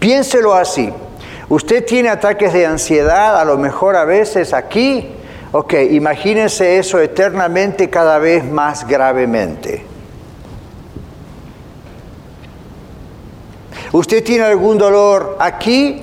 Piénselo 0.00 0.54
así. 0.54 0.92
Usted 1.52 1.84
tiene 1.84 2.08
ataques 2.08 2.54
de 2.54 2.64
ansiedad, 2.64 3.38
a 3.38 3.44
lo 3.44 3.58
mejor 3.58 3.94
a 3.94 4.06
veces 4.06 4.54
aquí. 4.54 5.06
Ok, 5.52 5.74
imagínense 5.90 6.78
eso 6.78 6.98
eternamente 6.98 7.90
cada 7.90 8.16
vez 8.16 8.42
más 8.42 8.88
gravemente. 8.88 9.84
Usted 13.92 14.24
tiene 14.24 14.44
algún 14.44 14.78
dolor 14.78 15.36
aquí, 15.38 16.00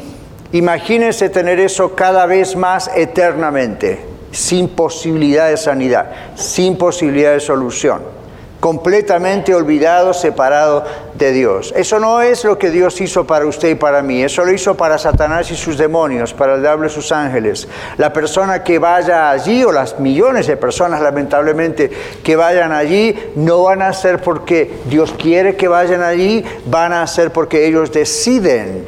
imagínese 0.52 1.30
tener 1.30 1.60
eso 1.60 1.96
cada 1.96 2.28
vez 2.28 2.56
más 2.56 2.92
eternamente, 2.96 4.06
sin 4.30 4.70
posibilidad 4.70 5.50
de 5.50 5.58
sanidad, 5.58 6.12
sin 6.36 6.78
posibilidad 6.78 7.32
de 7.32 7.40
solución 7.40 8.19
completamente 8.60 9.56
olvidado, 9.56 10.14
separado 10.14 10.84
de 11.14 11.32
Dios. 11.32 11.74
Eso 11.76 12.00
no 12.00 12.22
es 12.22 12.44
lo 12.44 12.58
que 12.58 12.70
Dios 12.70 13.00
hizo 13.00 13.26
para 13.26 13.46
usted 13.46 13.70
y 13.70 13.76
para 13.76 14.02
mí, 14.02 14.22
eso 14.22 14.44
lo 14.44 14.52
hizo 14.52 14.76
para 14.76 14.98
Satanás 14.98 15.50
y 15.52 15.56
sus 15.56 15.78
demonios, 15.78 16.34
para 16.34 16.56
el 16.56 16.62
diablo 16.62 16.88
y 16.88 16.90
sus 16.90 17.12
ángeles. 17.12 17.68
La 17.98 18.12
persona 18.12 18.64
que 18.64 18.80
vaya 18.80 19.30
allí, 19.30 19.64
o 19.64 19.72
las 19.72 20.00
millones 20.00 20.48
de 20.48 20.58
personas 20.58 21.02
lamentablemente 21.02 21.90
que 22.24 22.36
vayan 22.36 22.72
allí, 22.72 23.18
no 23.36 23.64
van 23.64 23.82
a 23.82 23.94
ser 23.94 24.22
porque 24.22 24.80
Dios 24.86 25.14
quiere 25.18 25.56
que 25.56 25.68
vayan 25.68 26.02
allí, 26.02 26.44
van 26.66 26.94
a 26.94 27.08
ser 27.08 27.32
porque 27.32 27.66
ellos 27.66 27.92
deciden 27.92 28.88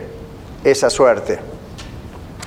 esa 0.63 0.89
suerte. 0.89 1.50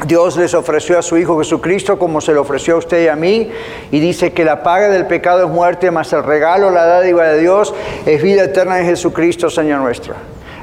Dios 0.07 0.37
les 0.37 0.53
ofreció 0.55 0.99
a 0.99 1.03
su 1.03 1.17
Hijo 1.17 1.39
Jesucristo 1.39 1.99
como 1.99 2.21
se 2.21 2.33
lo 2.33 2.43
ofreció 2.43 2.75
a 2.75 2.79
usted 2.79 3.05
y 3.05 3.09
a 3.09 3.17
mí, 3.17 3.51
y 3.91 4.01
dice 4.01 4.33
que 4.33 4.45
la 4.45 4.63
paga 4.63 4.89
del 4.89 5.07
pecado 5.07 5.45
es 5.45 5.51
muerte, 5.51 5.91
mas 5.91 6.13
el 6.13 6.25
regalo, 6.25 6.71
la 6.71 6.85
dádiva 6.85 7.29
de 7.29 7.41
Dios 7.41 7.73
es 8.05 8.23
vida 8.23 8.45
eterna 8.45 8.81
en 8.81 8.87
Jesucristo, 8.87 9.49
Señor 9.49 9.81
nuestro. 9.81 10.15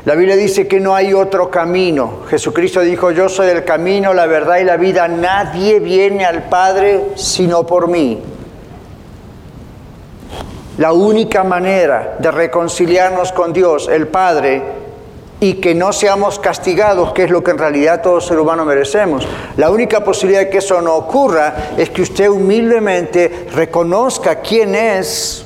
La 0.03 0.15
Biblia 0.15 0.35
dice 0.35 0.67
que 0.67 0.79
no 0.79 0.95
hay 0.95 1.13
otro 1.13 1.51
camino. 1.51 2.21
Jesucristo 2.27 2.81
dijo, 2.81 3.11
yo 3.11 3.29
soy 3.29 3.49
el 3.49 3.63
camino, 3.63 4.13
la 4.13 4.25
verdad 4.25 4.57
y 4.57 4.63
la 4.63 4.75
vida. 4.75 5.07
Nadie 5.07 5.79
viene 5.79 6.25
al 6.25 6.43
Padre 6.49 7.01
sino 7.15 7.67
por 7.67 7.87
mí. 7.87 8.19
La 10.79 10.91
única 10.93 11.43
manera 11.43 12.15
de 12.17 12.31
reconciliarnos 12.31 13.31
con 13.31 13.53
Dios, 13.53 13.87
el 13.87 14.07
Padre, 14.07 14.80
y 15.41 15.55
que 15.55 15.73
no 15.73 15.91
seamos 15.91 16.37
castigados, 16.37 17.13
que 17.13 17.23
es 17.23 17.31
lo 17.31 17.43
que 17.43 17.49
en 17.49 17.57
realidad 17.57 18.03
todo 18.03 18.21
ser 18.21 18.39
humano 18.39 18.63
merecemos. 18.63 19.27
La 19.57 19.71
única 19.71 20.03
posibilidad 20.03 20.41
de 20.41 20.49
que 20.49 20.59
eso 20.59 20.79
no 20.83 20.95
ocurra 20.95 21.71
es 21.77 21.89
que 21.89 22.03
usted 22.03 22.29
humildemente 22.29 23.47
reconozca 23.51 24.39
quién 24.39 24.75
es 24.75 25.43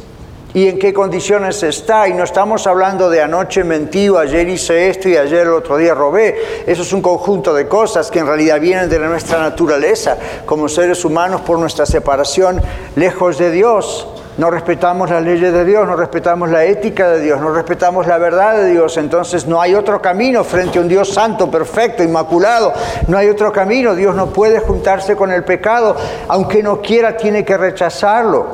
y 0.53 0.67
en 0.67 0.79
qué 0.79 0.93
condiciones 0.93 1.63
está. 1.63 2.09
Y 2.09 2.13
no 2.13 2.25
estamos 2.25 2.67
hablando 2.67 3.09
de 3.09 3.21
anoche 3.21 3.63
mentí, 3.63 4.09
ayer 4.09 4.49
hice 4.49 4.89
esto 4.89 5.07
y 5.07 5.15
ayer 5.15 5.43
el 5.43 5.53
otro 5.53 5.77
día 5.77 5.93
robé. 5.93 6.63
Eso 6.67 6.81
es 6.81 6.91
un 6.91 7.01
conjunto 7.01 7.53
de 7.53 7.69
cosas 7.69 8.11
que 8.11 8.19
en 8.19 8.27
realidad 8.27 8.59
vienen 8.59 8.89
de 8.89 8.99
nuestra 8.99 9.39
naturaleza 9.39 10.17
como 10.45 10.67
seres 10.67 11.05
humanos 11.05 11.39
por 11.39 11.57
nuestra 11.57 11.85
separación 11.85 12.61
lejos 12.97 13.37
de 13.37 13.49
Dios 13.49 14.09
no 14.38 14.51
respetamos 14.51 15.10
las 15.10 15.24
leyes 15.24 15.54
de 15.54 15.63
Dios, 15.63 15.88
no 15.88 15.96
respetamos 15.96 16.50
la 16.50 16.65
ética 16.65 17.10
de 17.10 17.22
Dios, 17.22 17.39
no 17.39 17.54
respetamos 17.54 18.06
la 18.06 18.18
verdad 18.18 18.58
de 18.58 18.72
Dios, 18.72 18.98
entonces 18.98 19.48
no 19.48 19.62
hay 19.62 19.75
otro 19.75 20.01
camino 20.01 20.44
frente 20.44 20.77
a 20.77 20.82
un 20.82 20.88
Dios 20.88 21.13
santo, 21.13 21.50
perfecto, 21.50 22.04
inmaculado, 22.04 22.74
no 23.08 23.18
hay 23.18 23.30
otro 23.30 23.51
camino, 23.51 23.96
Dios 23.96 24.15
no 24.15 24.27
puede 24.27 24.60
juntarse 24.60 25.15
con 25.15 25.32
el 25.32 25.44
pecado, 25.44 25.96
aunque 26.27 26.62
no 26.62 26.82
quiera 26.82 27.15
tiene 27.15 27.46
que 27.46 27.58
rechazarlo, 27.58 28.46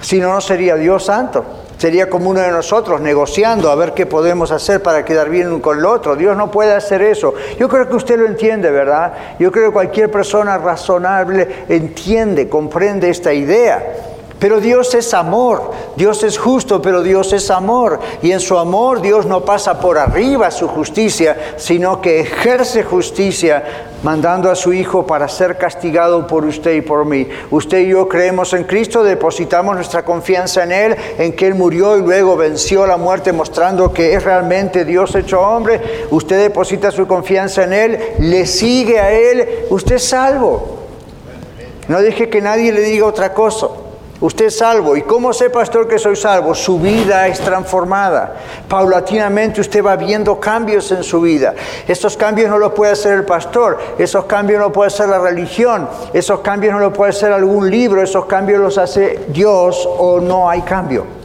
si 0.00 0.18
no, 0.18 0.32
no 0.32 0.40
sería 0.40 0.76
Dios 0.76 1.04
santo. 1.04 1.44
Sería 1.78 2.10
como 2.10 2.30
uno 2.30 2.40
de 2.40 2.50
nosotros 2.50 3.00
negociando 3.00 3.70
a 3.70 3.76
ver 3.76 3.94
qué 3.94 4.04
podemos 4.04 4.50
hacer 4.50 4.82
para 4.82 5.04
quedar 5.04 5.28
bien 5.28 5.60
con 5.60 5.78
el 5.78 5.86
otro. 5.86 6.16
Dios 6.16 6.36
no 6.36 6.50
puede 6.50 6.74
hacer 6.74 7.02
eso. 7.02 7.34
Yo 7.56 7.68
creo 7.68 7.88
que 7.88 7.94
usted 7.94 8.18
lo 8.18 8.26
entiende, 8.26 8.68
¿verdad? 8.72 9.12
Yo 9.38 9.52
creo 9.52 9.66
que 9.66 9.72
cualquier 9.72 10.10
persona 10.10 10.58
razonable 10.58 11.66
entiende, 11.68 12.48
comprende 12.48 13.08
esta 13.10 13.32
idea. 13.32 13.94
Pero 14.38 14.60
Dios 14.60 14.94
es 14.94 15.14
amor, 15.14 15.72
Dios 15.96 16.22
es 16.22 16.38
justo, 16.38 16.80
pero 16.80 17.02
Dios 17.02 17.32
es 17.32 17.50
amor. 17.50 17.98
Y 18.22 18.30
en 18.30 18.38
su 18.38 18.56
amor 18.56 19.00
Dios 19.00 19.26
no 19.26 19.44
pasa 19.44 19.80
por 19.80 19.98
arriba 19.98 20.50
su 20.52 20.68
justicia, 20.68 21.54
sino 21.56 22.00
que 22.00 22.20
ejerce 22.20 22.84
justicia 22.84 23.86
mandando 24.04 24.48
a 24.48 24.54
su 24.54 24.72
Hijo 24.72 25.04
para 25.04 25.26
ser 25.26 25.58
castigado 25.58 26.24
por 26.28 26.44
usted 26.44 26.74
y 26.74 26.82
por 26.82 27.04
mí. 27.04 27.28
Usted 27.50 27.80
y 27.80 27.88
yo 27.88 28.08
creemos 28.08 28.52
en 28.52 28.62
Cristo, 28.62 29.02
depositamos 29.02 29.74
nuestra 29.74 30.04
confianza 30.04 30.62
en 30.62 30.70
Él, 30.70 30.96
en 31.18 31.32
que 31.34 31.48
Él 31.48 31.56
murió 31.56 31.96
y 31.96 32.02
luego 32.02 32.36
venció 32.36 32.86
la 32.86 32.96
muerte 32.96 33.32
mostrando 33.32 33.92
que 33.92 34.14
es 34.14 34.22
realmente 34.22 34.84
Dios 34.84 35.16
hecho 35.16 35.40
hombre. 35.40 36.06
Usted 36.10 36.40
deposita 36.40 36.92
su 36.92 37.08
confianza 37.08 37.64
en 37.64 37.72
Él, 37.72 37.98
le 38.20 38.46
sigue 38.46 39.00
a 39.00 39.10
Él, 39.10 39.48
usted 39.70 39.96
es 39.96 40.04
salvo. 40.04 40.78
No 41.88 42.00
deje 42.00 42.28
que 42.28 42.40
nadie 42.40 42.70
le 42.70 42.82
diga 42.82 43.04
otra 43.04 43.34
cosa. 43.34 43.66
Usted 44.20 44.46
es 44.46 44.58
salvo. 44.58 44.96
¿Y 44.96 45.02
cómo 45.02 45.32
sé, 45.32 45.48
pastor, 45.48 45.86
que 45.86 45.98
soy 45.98 46.16
salvo? 46.16 46.52
Su 46.52 46.80
vida 46.80 47.28
es 47.28 47.38
transformada. 47.38 48.34
Paulatinamente 48.68 49.60
usted 49.60 49.84
va 49.84 49.94
viendo 49.94 50.40
cambios 50.40 50.90
en 50.90 51.04
su 51.04 51.20
vida. 51.20 51.54
Estos 51.86 52.16
cambios 52.16 52.50
no 52.50 52.58
los 52.58 52.72
puede 52.72 52.92
hacer 52.92 53.14
el 53.14 53.24
pastor, 53.24 53.78
esos 53.96 54.24
cambios 54.24 54.60
no 54.60 54.72
puede 54.72 54.88
hacer 54.88 55.08
la 55.08 55.20
religión, 55.20 55.88
esos 56.12 56.40
cambios 56.40 56.74
no 56.74 56.80
los 56.80 56.92
puede 56.92 57.10
hacer 57.10 57.32
algún 57.32 57.70
libro, 57.70 58.02
esos 58.02 58.26
cambios 58.26 58.60
los 58.60 58.76
hace 58.76 59.26
Dios 59.28 59.88
o 59.98 60.20
no 60.20 60.50
hay 60.50 60.62
cambio. 60.62 61.18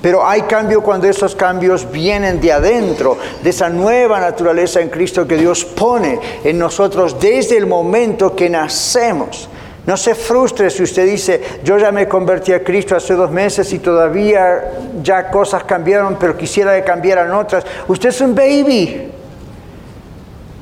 Pero 0.00 0.24
hay 0.24 0.42
cambio 0.42 0.82
cuando 0.82 1.08
esos 1.08 1.34
cambios 1.34 1.90
vienen 1.90 2.40
de 2.40 2.52
adentro, 2.52 3.16
de 3.42 3.50
esa 3.50 3.70
nueva 3.70 4.20
naturaleza 4.20 4.80
en 4.80 4.90
Cristo 4.90 5.26
que 5.26 5.36
Dios 5.36 5.64
pone 5.64 6.20
en 6.44 6.58
nosotros 6.58 7.18
desde 7.18 7.56
el 7.56 7.66
momento 7.66 8.36
que 8.36 8.48
nacemos. 8.48 9.48
No 9.86 9.96
se 9.96 10.14
frustre 10.14 10.70
si 10.70 10.82
usted 10.82 11.06
dice, 11.06 11.40
yo 11.62 11.76
ya 11.76 11.92
me 11.92 12.08
convertí 12.08 12.52
a 12.52 12.64
Cristo 12.64 12.96
hace 12.96 13.14
dos 13.14 13.30
meses 13.30 13.70
y 13.72 13.78
todavía 13.78 14.72
ya 15.02 15.30
cosas 15.30 15.64
cambiaron, 15.64 16.16
pero 16.18 16.36
quisiera 16.36 16.74
que 16.74 16.84
cambiaran 16.84 17.30
otras. 17.32 17.64
Usted 17.86 18.08
es 18.08 18.20
un 18.20 18.34
baby. 18.34 19.10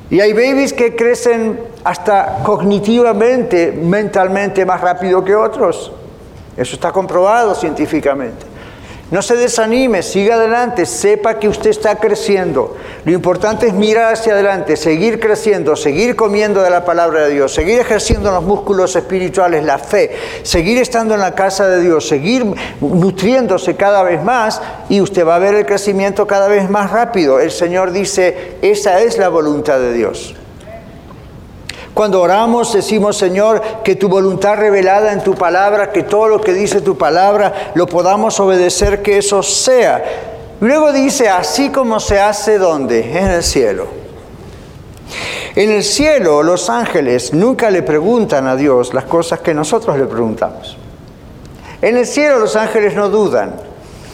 Y 0.09 0.19
hay 0.19 0.33
babies 0.33 0.73
que 0.73 0.95
crecen 0.95 1.59
hasta 1.83 2.39
cognitivamente, 2.43 3.71
mentalmente 3.71 4.65
más 4.65 4.81
rápido 4.81 5.23
que 5.23 5.35
otros. 5.35 5.91
Eso 6.57 6.75
está 6.75 6.91
comprobado 6.91 7.55
científicamente. 7.55 8.52
No 9.13 9.21
se 9.21 9.35
desanime, 9.35 10.01
siga 10.01 10.33
adelante, 10.33 10.87
sepa 10.87 11.37
que 11.37 11.47
usted 11.47 11.69
está 11.69 11.97
creciendo. 11.97 12.75
Lo 13.05 13.11
importante 13.11 13.67
es 13.67 13.73
mirar 13.75 14.11
hacia 14.11 14.33
adelante, 14.33 14.75
seguir 14.75 15.19
creciendo, 15.19 15.75
seguir 15.75 16.15
comiendo 16.15 16.63
de 16.63 16.71
la 16.71 16.83
palabra 16.83 17.27
de 17.27 17.33
Dios, 17.35 17.53
seguir 17.53 17.77
ejerciendo 17.77 18.31
los 18.31 18.41
músculos 18.41 18.95
espirituales, 18.95 19.63
la 19.65 19.77
fe, 19.77 20.15
seguir 20.41 20.79
estando 20.79 21.13
en 21.13 21.19
la 21.19 21.35
casa 21.35 21.67
de 21.67 21.81
Dios, 21.81 22.07
seguir 22.07 22.43
nutriéndose 22.81 23.75
cada 23.75 24.01
vez 24.01 24.23
más 24.23 24.59
y 24.89 24.99
usted 24.99 25.27
va 25.27 25.35
a 25.35 25.39
ver 25.39 25.53
el 25.53 25.67
crecimiento 25.67 26.25
cada 26.25 26.47
vez 26.47 26.67
más 26.67 26.89
rápido. 26.89 27.39
El 27.39 27.51
Señor 27.51 27.91
dice, 27.91 28.53
esa 28.63 28.99
es 28.99 29.19
la 29.19 29.29
voluntad 29.29 29.77
de 29.77 29.93
Dios. 29.93 30.33
Cuando 31.93 32.21
oramos 32.21 32.73
decimos, 32.73 33.17
Señor, 33.17 33.61
que 33.83 33.95
tu 33.95 34.09
voluntad 34.09 34.55
revelada 34.55 35.13
en 35.13 35.23
tu 35.23 35.35
palabra, 35.35 35.91
que 35.91 36.03
todo 36.03 36.27
lo 36.27 36.41
que 36.41 36.53
dice 36.53 36.81
tu 36.81 36.97
palabra 36.97 37.71
lo 37.75 37.85
podamos 37.85 38.39
obedecer, 38.39 39.03
que 39.03 39.19
eso 39.19 39.43
sea. 39.43 40.03
Luego 40.59 40.91
dice, 40.91 41.29
así 41.29 41.69
como 41.69 41.99
se 41.99 42.19
hace 42.19 42.57
donde? 42.57 43.17
En 43.17 43.27
el 43.27 43.43
cielo. 43.43 43.87
En 45.55 45.69
el 45.69 45.83
cielo 45.83 46.41
los 46.41 46.69
ángeles 46.71 47.31
nunca 47.31 47.69
le 47.69 47.83
preguntan 47.83 48.47
a 48.47 48.55
Dios 48.55 48.93
las 48.95 49.03
cosas 49.03 49.41
que 49.41 49.53
nosotros 49.53 49.95
le 49.99 50.05
preguntamos. 50.05 50.77
En 51.79 51.97
el 51.97 52.07
cielo 52.07 52.39
los 52.39 52.55
ángeles 52.55 52.95
no 52.95 53.09
dudan. 53.09 53.53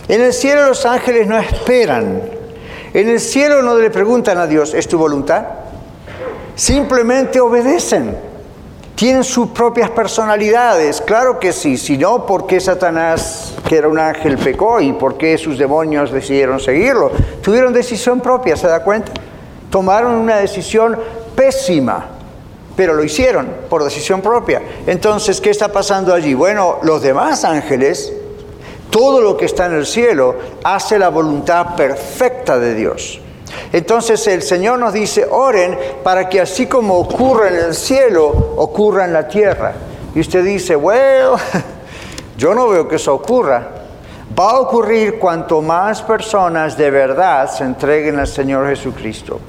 En 0.09 0.21
el 0.21 0.33
cielo 0.33 0.67
los 0.67 0.86
ángeles 0.86 1.27
no 1.27 1.38
esperan. 1.38 2.24
En 2.93 3.07
el 3.07 3.21
cielo 3.21 3.62
no 3.62 3.77
le 3.77 3.89
preguntan 3.89 4.38
a 4.38 4.48
Dios, 4.48 4.74
¿es 4.74 4.88
tu 4.88 4.98
voluntad? 4.98 5.45
Simplemente 6.59 7.39
obedecen. 7.39 8.17
Tienen 8.95 9.23
sus 9.23 9.51
propias 9.51 9.89
personalidades, 9.91 10.99
claro 10.99 11.39
que 11.39 11.53
sí, 11.53 11.77
si 11.77 11.97
no, 11.97 12.25
¿por 12.25 12.45
qué 12.45 12.59
Satanás, 12.59 13.53
que 13.65 13.77
era 13.77 13.87
un 13.87 13.97
ángel, 13.97 14.37
pecó 14.37 14.81
y 14.81 14.91
por 14.91 15.17
qué 15.17 15.37
sus 15.37 15.57
demonios 15.57 16.11
decidieron 16.11 16.59
seguirlo? 16.59 17.11
Tuvieron 17.41 17.71
decisión 17.71 18.19
propia, 18.19 18.57
¿se 18.57 18.67
da 18.67 18.83
cuenta? 18.83 19.13
Tomaron 19.69 20.15
una 20.15 20.35
decisión 20.35 20.99
pésima, 21.33 22.07
pero 22.75 22.93
lo 22.93 23.05
hicieron 23.05 23.47
por 23.69 23.85
decisión 23.85 24.19
propia. 24.19 24.61
Entonces, 24.85 25.39
¿qué 25.39 25.51
está 25.51 25.71
pasando 25.71 26.13
allí? 26.13 26.33
Bueno, 26.33 26.79
los 26.83 27.01
demás 27.01 27.45
ángeles, 27.45 28.11
todo 28.89 29.21
lo 29.21 29.37
que 29.37 29.45
está 29.45 29.67
en 29.67 29.75
el 29.75 29.85
cielo, 29.85 30.35
hace 30.65 30.99
la 30.99 31.07
voluntad 31.07 31.75
perfecta 31.77 32.59
de 32.59 32.75
Dios. 32.75 33.21
Entonces 33.71 34.25
el 34.27 34.41
Señor 34.41 34.79
nos 34.79 34.93
dice, 34.93 35.27
oren 35.29 35.77
para 36.03 36.27
que 36.27 36.41
así 36.41 36.65
como 36.65 36.97
ocurre 36.97 37.49
en 37.49 37.65
el 37.65 37.75
cielo, 37.75 38.53
ocurra 38.57 39.05
en 39.05 39.13
la 39.13 39.27
tierra. 39.27 39.73
Y 40.15 40.19
usted 40.21 40.43
dice, 40.43 40.75
bueno, 40.75 41.35
yo 42.38 42.53
no 42.55 42.67
veo 42.67 42.88
que 42.88 42.95
eso 42.95 43.13
ocurra. 43.13 43.67
Va 44.38 44.51
a 44.51 44.59
ocurrir 44.59 45.19
cuanto 45.19 45.61
más 45.61 46.01
personas 46.01 46.77
de 46.77 46.89
verdad 46.89 47.49
se 47.49 47.63
entreguen 47.63 48.19
al 48.19 48.27
Señor 48.27 48.67
Jesucristo. 48.67 49.39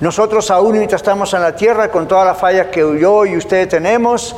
Nosotros 0.00 0.50
aún 0.50 0.72
mientras 0.72 1.00
estamos 1.00 1.32
en 1.34 1.42
la 1.42 1.54
tierra 1.54 1.90
con 1.90 2.06
todas 2.08 2.26
las 2.26 2.36
fallas 2.36 2.66
que 2.66 2.80
yo 2.98 3.24
y 3.24 3.36
usted 3.36 3.68
tenemos, 3.68 4.34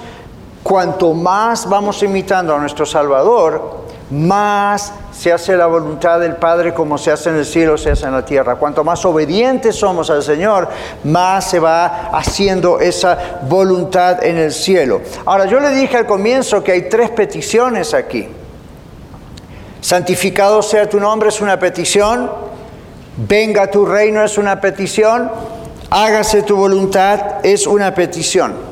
cuanto 0.63 1.13
más 1.15 1.69
vamos 1.69 2.03
imitando 2.03 2.55
a 2.55 2.59
nuestro 2.59 2.85
Salvador, 2.85 3.86
más 4.11 4.93
se 5.13 5.33
hace 5.33 5.57
la 5.57 5.67
voluntad 5.67 6.21
del 6.21 6.37
Padre 6.37 6.73
como 6.73 6.97
se 6.97 7.11
hace 7.11 7.31
en 7.31 7.37
el 7.37 7.47
cielo, 7.47 7.77
se 7.77 7.91
hace 7.91 8.07
en 8.07 8.13
la 8.13 8.25
tierra. 8.25 8.57
Cuanto 8.57 8.85
más 8.85 9.05
obedientes 9.05 9.75
somos 9.77 10.11
al 10.11 10.23
Señor, 10.23 10.69
más 11.05 11.51
se 11.51 11.59
va 11.59 12.11
haciendo 12.13 12.81
esa 12.81 13.41
voluntad 13.49 14.23
en 14.25 14.37
el 14.37 14.53
cielo. 14.53 15.01
Ahora, 15.25 15.47
yo 15.47 15.59
le 15.59 15.71
dije 15.71 15.97
al 15.97 16.07
comienzo 16.07 16.63
que 16.63 16.73
hay 16.73 16.89
tres 16.89 17.11
peticiones 17.11 17.95
aquí. 17.95 18.29
Santificado 19.81 20.63
sea 20.63 20.89
tu 20.89 21.01
nombre 21.01 21.29
es 21.29 21.41
una 21.41 21.59
petición, 21.59 22.31
venga 23.17 23.71
tu 23.71 23.87
reino 23.87 24.23
es 24.23 24.37
una 24.37 24.61
petición, 24.61 25.31
hágase 25.91 26.43
tu 26.43 26.57
voluntad 26.57 27.45
es 27.45 27.67
una 27.67 27.95
petición 27.95 28.66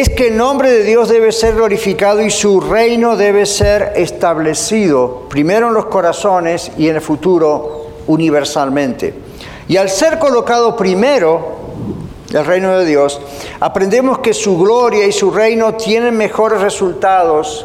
es 0.00 0.10
que 0.10 0.28
el 0.28 0.36
nombre 0.36 0.70
de 0.70 0.82
Dios 0.82 1.08
debe 1.08 1.32
ser 1.32 1.54
glorificado 1.54 2.20
y 2.20 2.30
su 2.30 2.60
reino 2.60 3.16
debe 3.16 3.46
ser 3.46 3.94
establecido, 3.96 5.26
primero 5.30 5.68
en 5.68 5.74
los 5.74 5.86
corazones 5.86 6.70
y 6.76 6.88
en 6.88 6.96
el 6.96 7.00
futuro 7.00 7.86
universalmente. 8.06 9.14
Y 9.68 9.78
al 9.78 9.88
ser 9.88 10.18
colocado 10.18 10.76
primero 10.76 11.56
el 12.30 12.44
reino 12.44 12.78
de 12.78 12.84
Dios, 12.84 13.20
aprendemos 13.58 14.18
que 14.18 14.34
su 14.34 14.58
gloria 14.58 15.06
y 15.06 15.12
su 15.12 15.30
reino 15.30 15.74
tienen 15.74 16.14
mejores 16.14 16.60
resultados 16.60 17.64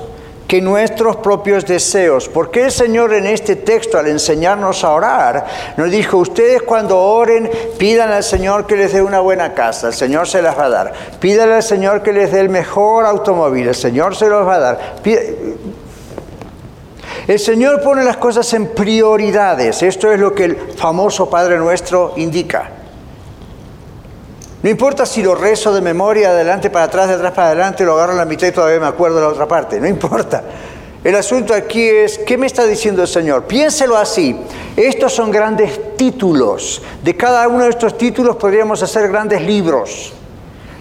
que 0.51 0.59
nuestros 0.59 1.15
propios 1.15 1.65
deseos. 1.65 2.27
Porque 2.27 2.65
el 2.65 2.71
Señor 2.73 3.13
en 3.13 3.25
este 3.25 3.55
texto, 3.55 3.97
al 3.97 4.07
enseñarnos 4.07 4.83
a 4.83 4.91
orar, 4.91 5.45
nos 5.77 5.89
dijo, 5.89 6.17
ustedes 6.17 6.61
cuando 6.63 6.99
oren, 6.99 7.49
pidan 7.77 8.11
al 8.11 8.21
Señor 8.21 8.67
que 8.67 8.75
les 8.75 8.91
dé 8.91 9.01
una 9.01 9.21
buena 9.21 9.53
casa, 9.53 9.87
el 9.87 9.93
Señor 9.93 10.27
se 10.27 10.41
las 10.41 10.59
va 10.59 10.65
a 10.65 10.69
dar. 10.69 10.93
Pídanle 11.21 11.55
al 11.55 11.63
Señor 11.63 12.03
que 12.03 12.11
les 12.11 12.33
dé 12.33 12.41
el 12.41 12.49
mejor 12.49 13.05
automóvil, 13.05 13.69
el 13.69 13.75
Señor 13.75 14.13
se 14.13 14.27
los 14.27 14.45
va 14.45 14.55
a 14.55 14.59
dar. 14.59 14.79
El 17.27 17.39
Señor 17.39 17.81
pone 17.81 18.03
las 18.03 18.17
cosas 18.17 18.53
en 18.53 18.73
prioridades. 18.73 19.81
Esto 19.81 20.11
es 20.11 20.19
lo 20.19 20.35
que 20.35 20.43
el 20.43 20.57
famoso 20.75 21.29
Padre 21.29 21.59
Nuestro 21.59 22.11
indica. 22.17 22.80
No 24.63 24.69
importa 24.69 25.07
si 25.07 25.23
lo 25.23 25.33
rezo 25.33 25.73
de 25.73 25.81
memoria, 25.81 26.29
adelante 26.29 26.69
para 26.69 26.85
atrás, 26.85 27.07
de 27.07 27.15
atrás 27.15 27.31
para 27.31 27.47
adelante, 27.47 27.83
lo 27.83 27.93
agarro 27.93 28.11
en 28.11 28.19
la 28.19 28.25
mitad 28.25 28.47
y 28.47 28.51
todavía 28.51 28.79
me 28.79 28.85
acuerdo 28.85 29.15
de 29.15 29.21
la 29.23 29.29
otra 29.29 29.47
parte. 29.47 29.79
No 29.79 29.87
importa. 29.87 30.43
El 31.03 31.15
asunto 31.15 31.55
aquí 31.55 31.81
es, 31.81 32.19
¿qué 32.19 32.37
me 32.37 32.45
está 32.45 32.67
diciendo 32.67 33.01
el 33.01 33.07
Señor? 33.07 33.45
Piénselo 33.45 33.97
así. 33.97 34.39
Estos 34.77 35.13
son 35.13 35.31
grandes 35.31 35.97
títulos. 35.97 36.79
De 37.03 37.17
cada 37.17 37.47
uno 37.47 37.63
de 37.63 37.71
estos 37.71 37.97
títulos 37.97 38.35
podríamos 38.35 38.83
hacer 38.83 39.07
grandes 39.07 39.41
libros. 39.41 40.13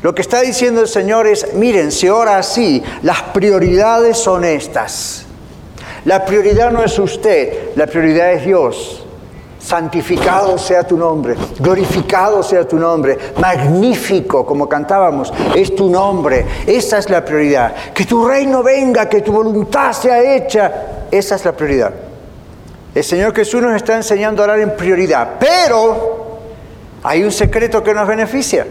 Lo 0.02 0.14
que 0.14 0.20
está 0.20 0.42
diciendo 0.42 0.82
el 0.82 0.88
Señor 0.88 1.26
es, 1.26 1.54
miren, 1.54 1.90
si 1.90 2.10
ora 2.10 2.36
así, 2.36 2.82
las 3.00 3.22
prioridades 3.22 4.18
son 4.18 4.44
estas. 4.44 5.24
La 6.04 6.26
prioridad 6.26 6.70
no 6.70 6.84
es 6.84 6.98
usted, 6.98 7.70
la 7.76 7.86
prioridad 7.86 8.32
es 8.32 8.44
Dios 8.44 8.99
santificado 9.60 10.58
sea 10.58 10.82
tu 10.82 10.96
nombre, 10.96 11.36
glorificado 11.58 12.42
sea 12.42 12.66
tu 12.66 12.76
nombre, 12.76 13.16
magnífico, 13.38 14.44
como 14.44 14.68
cantábamos, 14.68 15.32
es 15.54 15.74
tu 15.74 15.90
nombre. 15.90 16.46
Esa 16.66 16.98
es 16.98 17.10
la 17.10 17.24
prioridad. 17.24 17.74
Que 17.94 18.04
tu 18.04 18.26
reino 18.26 18.62
venga, 18.62 19.08
que 19.08 19.20
tu 19.20 19.32
voluntad 19.32 19.92
sea 19.92 20.36
hecha. 20.36 20.72
Esa 21.10 21.34
es 21.34 21.44
la 21.44 21.52
prioridad. 21.52 21.92
El 22.94 23.04
Señor 23.04 23.34
Jesús 23.34 23.62
nos 23.62 23.76
está 23.76 23.94
enseñando 23.94 24.42
a 24.42 24.46
orar 24.46 24.60
en 24.60 24.74
prioridad, 24.76 25.36
pero 25.38 26.38
hay 27.02 27.22
un 27.22 27.30
secreto 27.30 27.82
que 27.82 27.94
nos 27.94 28.08
beneficia. 28.08 28.66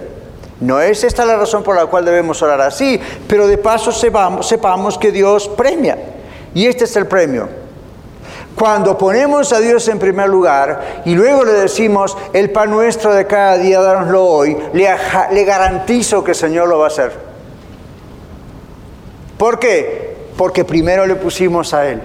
No 0.59 0.81
es 0.81 1.05
esta 1.05 1.23
la 1.23 1.37
razón 1.37 1.63
por 1.63 1.75
la 1.75 1.85
cual 1.85 2.03
debemos 2.03 2.41
orar 2.41 2.59
así, 2.59 2.99
pero 3.27 3.47
de 3.47 3.57
paso 3.57 3.93
sepamos, 3.93 4.45
sepamos 4.45 4.97
que 4.97 5.11
Dios 5.11 5.47
premia. 5.47 5.97
Y 6.53 6.65
este 6.65 6.83
es 6.83 6.95
el 6.97 7.07
premio. 7.07 7.58
Cuando 8.59 8.97
ponemos 8.97 9.53
a 9.53 9.61
Dios 9.61 9.87
en 9.87 9.99
primer 9.99 10.27
lugar 10.27 11.01
y 11.05 11.15
luego 11.15 11.45
le 11.45 11.53
decimos, 11.53 12.17
el 12.33 12.51
pan 12.51 12.69
nuestro 12.69 13.13
de 13.13 13.25
cada 13.25 13.57
día, 13.57 13.79
dánoslo 13.79 14.25
hoy, 14.25 14.57
le, 14.73 15.45
garantizo 15.45 16.25
que 16.25 16.31
el 16.31 16.35
Señor 16.35 16.67
lo 16.67 16.79
va 16.79 16.85
a 16.85 16.87
hacer. 16.89 17.13
¿Por 19.37 19.59
qué? 19.59 20.17
Porque 20.35 20.65
primero 20.65 21.07
le 21.07 21.15
pusimos 21.15 21.73
a 21.73 21.87
Él. 21.87 22.01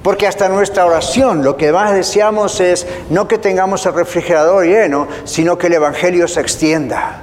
Porque 0.00 0.28
hasta 0.28 0.48
nuestra 0.48 0.86
oración 0.86 1.42
lo 1.42 1.56
que 1.56 1.72
más 1.72 1.92
deseamos 1.92 2.60
es 2.60 2.86
no 3.10 3.26
que 3.26 3.38
tengamos 3.38 3.84
el 3.84 3.94
refrigerador 3.94 4.64
lleno, 4.64 5.08
sino 5.24 5.58
que 5.58 5.66
el 5.66 5.72
Evangelio 5.72 6.28
se 6.28 6.40
extienda 6.40 7.22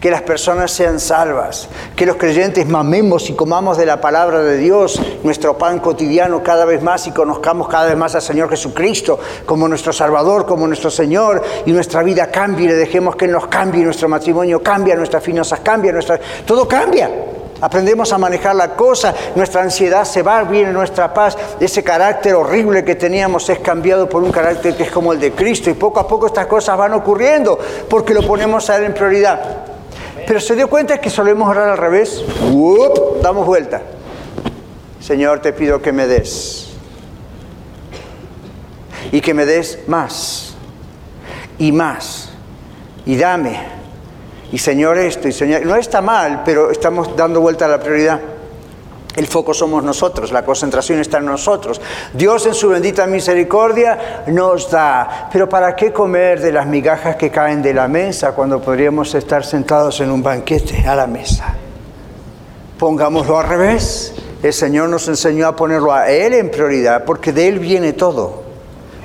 que 0.00 0.10
las 0.10 0.22
personas 0.22 0.70
sean 0.70 0.98
salvas, 0.98 1.68
que 1.94 2.06
los 2.06 2.16
creyentes 2.16 2.66
mamemos 2.66 3.28
y 3.28 3.34
comamos 3.34 3.76
de 3.76 3.84
la 3.84 4.00
palabra 4.00 4.40
de 4.40 4.56
Dios, 4.56 5.00
nuestro 5.22 5.58
pan 5.58 5.78
cotidiano 5.78 6.42
cada 6.42 6.64
vez 6.64 6.82
más 6.82 7.06
y 7.06 7.12
conozcamos 7.12 7.68
cada 7.68 7.86
vez 7.86 7.96
más 7.96 8.14
al 8.14 8.22
Señor 8.22 8.48
Jesucristo 8.48 9.18
como 9.44 9.68
nuestro 9.68 9.92
Salvador, 9.92 10.46
como 10.46 10.66
nuestro 10.66 10.90
Señor, 10.90 11.42
y 11.66 11.72
nuestra 11.72 12.02
vida 12.02 12.30
cambie 12.30 12.64
y 12.64 12.68
le 12.68 12.76
dejemos 12.76 13.14
que 13.16 13.26
Él 13.26 13.32
nos 13.32 13.46
cambie, 13.48 13.84
nuestro 13.84 14.08
matrimonio 14.08 14.62
cambia, 14.62 14.96
nuestras 14.96 15.22
finanzas 15.22 15.60
cambian, 15.60 15.94
nuestra... 15.94 16.18
todo 16.46 16.66
cambia. 16.66 17.10
Aprendemos 17.60 18.10
a 18.14 18.16
manejar 18.16 18.56
la 18.56 18.74
cosa, 18.74 19.14
nuestra 19.34 19.60
ansiedad 19.60 20.04
se 20.04 20.22
va, 20.22 20.44
viene 20.44 20.72
nuestra 20.72 21.12
paz, 21.12 21.36
ese 21.60 21.84
carácter 21.84 22.34
horrible 22.34 22.84
que 22.84 22.94
teníamos 22.94 23.50
es 23.50 23.58
cambiado 23.58 24.08
por 24.08 24.22
un 24.22 24.32
carácter 24.32 24.74
que 24.74 24.84
es 24.84 24.90
como 24.90 25.12
el 25.12 25.20
de 25.20 25.32
Cristo 25.32 25.68
y 25.68 25.74
poco 25.74 26.00
a 26.00 26.08
poco 26.08 26.26
estas 26.26 26.46
cosas 26.46 26.78
van 26.78 26.94
ocurriendo 26.94 27.58
porque 27.88 28.14
lo 28.14 28.26
ponemos 28.26 28.70
a 28.70 28.78
Él 28.78 28.84
en 28.84 28.94
prioridad. 28.94 29.69
Pero 30.30 30.38
se 30.38 30.54
dio 30.54 30.70
cuenta 30.70 31.00
que 31.00 31.10
solemos 31.10 31.48
orar 31.48 31.70
al 31.70 31.76
revés. 31.76 32.24
Damos 33.20 33.44
vuelta. 33.44 33.82
Señor, 35.00 35.40
te 35.40 35.52
pido 35.52 35.82
que 35.82 35.90
me 35.90 36.06
des. 36.06 36.68
Y 39.10 39.20
que 39.20 39.34
me 39.34 39.44
des 39.44 39.80
más. 39.88 40.54
Y 41.58 41.72
más. 41.72 42.30
Y 43.06 43.16
dame. 43.16 43.58
Y 44.52 44.58
Señor 44.58 44.98
esto. 44.98 45.26
Y 45.26 45.32
Señor. 45.32 45.66
No 45.66 45.74
está 45.74 46.00
mal, 46.00 46.42
pero 46.44 46.70
estamos 46.70 47.16
dando 47.16 47.40
vuelta 47.40 47.64
a 47.64 47.68
la 47.68 47.80
prioridad. 47.80 48.20
El 49.16 49.26
foco 49.26 49.52
somos 49.52 49.82
nosotros, 49.82 50.30
la 50.30 50.44
concentración 50.44 51.00
está 51.00 51.18
en 51.18 51.26
nosotros. 51.26 51.80
Dios 52.12 52.46
en 52.46 52.54
su 52.54 52.68
bendita 52.68 53.06
misericordia 53.06 54.24
nos 54.28 54.70
da. 54.70 55.28
Pero 55.32 55.48
¿para 55.48 55.74
qué 55.74 55.92
comer 55.92 56.40
de 56.40 56.52
las 56.52 56.66
migajas 56.66 57.16
que 57.16 57.30
caen 57.30 57.60
de 57.60 57.74
la 57.74 57.88
mesa 57.88 58.32
cuando 58.32 58.60
podríamos 58.60 59.12
estar 59.14 59.44
sentados 59.44 60.00
en 60.00 60.12
un 60.12 60.22
banquete 60.22 60.86
a 60.86 60.94
la 60.94 61.08
mesa? 61.08 61.54
Pongámoslo 62.78 63.38
al 63.38 63.48
revés. 63.48 64.14
El 64.42 64.52
Señor 64.52 64.88
nos 64.88 65.06
enseñó 65.08 65.48
a 65.48 65.56
ponerlo 65.56 65.92
a 65.92 66.08
Él 66.08 66.32
en 66.32 66.50
prioridad 66.50 67.04
porque 67.04 67.32
de 67.32 67.48
Él 67.48 67.58
viene 67.58 67.92
todo. 67.92 68.44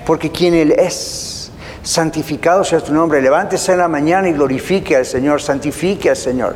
Porque 0.06 0.32
quien 0.32 0.54
Él 0.54 0.72
es. 0.72 1.52
Santificado 1.82 2.64
sea 2.64 2.80
tu 2.80 2.94
nombre. 2.94 3.22
Levántese 3.22 3.72
en 3.72 3.80
la 3.80 3.88
mañana 3.88 4.30
y 4.30 4.34
glorifique 4.34 4.96
al 4.96 5.06
Señor. 5.06 5.42
Santifique 5.42 6.12
al 6.12 6.16
Señor. 6.16 6.56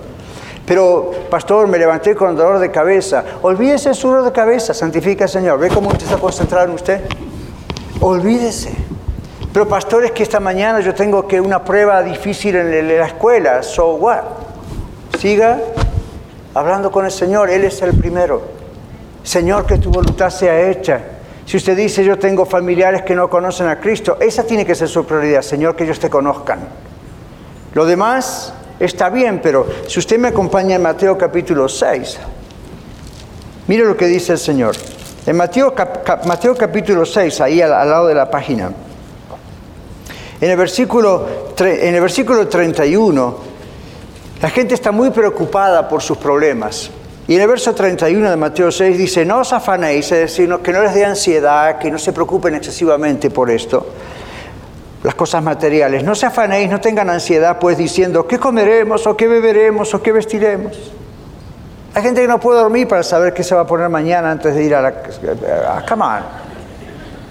Pero, 0.70 1.10
pastor, 1.32 1.68
me 1.68 1.80
levanté 1.80 2.14
con 2.14 2.36
dolor 2.36 2.60
de 2.60 2.70
cabeza. 2.70 3.24
Olvídese 3.42 3.92
su 3.96 4.08
dolor 4.08 4.26
de 4.26 4.32
cabeza, 4.32 4.72
santifica 4.72 5.24
al 5.24 5.30
Señor. 5.32 5.58
¿Ve 5.58 5.70
cómo 5.70 5.90
usted 5.90 6.04
está 6.04 6.18
concentrado 6.18 6.66
en 6.68 6.74
usted? 6.74 7.02
Olvídese. 8.02 8.72
Pero, 9.52 9.68
pastor, 9.68 10.06
es 10.06 10.12
que 10.12 10.22
esta 10.22 10.40
mañana 10.40 10.80
yo 10.82 10.94
tengo 10.94 11.28
que 11.28 11.42
una 11.42 11.64
prueba 11.66 12.04
difícil 12.04 12.56
en 12.56 12.88
la 12.88 13.08
escuela. 13.08 13.64
So 13.64 13.96
what? 13.96 14.22
Siga 15.18 15.60
hablando 16.54 16.92
con 16.92 17.04
el 17.04 17.12
Señor. 17.12 17.50
Él 17.50 17.64
es 17.64 17.82
el 17.82 17.98
primero. 17.98 18.44
Señor, 19.24 19.66
que 19.66 19.80
tu 19.80 19.90
voluntad 19.90 20.30
sea 20.30 20.70
hecha. 20.70 21.02
Si 21.48 21.58
usted 21.58 21.76
dice, 21.76 22.04
yo 22.04 22.20
tengo 22.20 22.46
familiares 22.46 23.02
que 23.02 23.16
no 23.16 23.28
conocen 23.28 23.66
a 23.70 23.80
Cristo, 23.80 24.18
esa 24.20 24.44
tiene 24.44 24.68
que 24.68 24.76
ser 24.76 24.88
su 24.88 25.04
prioridad. 25.04 25.42
Señor, 25.42 25.76
que 25.76 25.86
ellos 25.86 26.00
te 26.00 26.12
conozcan. 26.12 26.60
Lo 27.74 27.88
demás, 27.88 28.54
está 28.80 29.10
bien, 29.10 29.40
pero 29.42 29.68
si 29.88 30.00
usted 30.00 30.18
me 30.18 30.30
acompaña 30.30 30.76
en 30.76 30.82
Mateo 30.82 31.18
capítulo 31.18 31.68
6, 31.68 32.18
mire 33.68 33.84
lo 33.84 33.96
que 33.98 34.08
dice 34.08 34.34
el 34.34 34.40
Señor. 34.40 34.76
En 35.26 35.36
Mateo, 35.36 35.74
Mateo 36.26 36.56
capítulo 36.56 37.06
6, 37.06 37.42
ahí 37.42 37.62
al, 37.62 37.72
lado 37.72 38.08
de 38.08 38.16
la 38.16 38.32
página, 38.32 38.72
en 40.42 40.50
el, 40.50 40.58
versículo, 40.58 41.28
en 41.60 41.96
el 41.96 42.02
versículo 42.02 42.48
31, 42.48 43.38
la 44.42 44.50
gente 44.50 44.74
está 44.74 44.92
muy 44.92 45.10
preocupada 45.10 45.88
por 45.88 46.02
sus 46.02 46.18
problemas. 46.18 46.90
Y 47.28 47.36
en 47.36 47.42
el 47.42 47.48
verso 47.48 47.76
31 47.76 48.30
de 48.30 48.36
Mateo 48.38 48.72
6 48.72 48.98
dice, 48.98 49.26
no 49.26 49.40
os 49.40 49.54
afanéis, 49.54 50.12
es 50.12 50.20
decir, 50.36 50.50
que 50.64 50.72
no 50.72 50.82
les 50.82 50.94
dé 50.96 51.06
ansiedad, 51.06 51.78
que 51.78 51.92
no 51.92 52.00
se 52.00 52.14
preocupen 52.14 52.56
excesivamente 52.56 53.30
por 53.30 53.52
esto 53.52 53.86
las 55.04 55.16
cosas 55.16 55.44
materiales. 55.44 56.04
No 56.04 56.16
se 56.16 56.26
afanéis, 56.26 56.70
no 56.70 56.82
tengan 56.82 57.10
ansiedad, 57.10 57.58
pues 57.60 57.78
diciendo, 57.78 58.28
¿qué 58.28 58.38
comeremos 58.38 59.08
o 59.08 59.16
qué 59.16 59.28
beberemos 59.28 59.94
o 59.94 60.02
qué 60.02 60.12
vestiremos? 60.12 60.92
Hay 61.94 62.04
gente 62.04 62.22
que 62.22 62.28
no 62.28 62.40
puede 62.40 62.60
dormir 62.60 62.88
para 62.88 63.04
saber 63.04 63.34
qué 63.34 63.44
se 63.44 63.56
va 63.56 63.62
a 63.62 63.68
poner 63.68 63.90
mañana 63.90 64.32
antes 64.32 64.54
de 64.54 64.64
ir 64.64 64.76
a 64.76 64.82
la... 64.82 64.94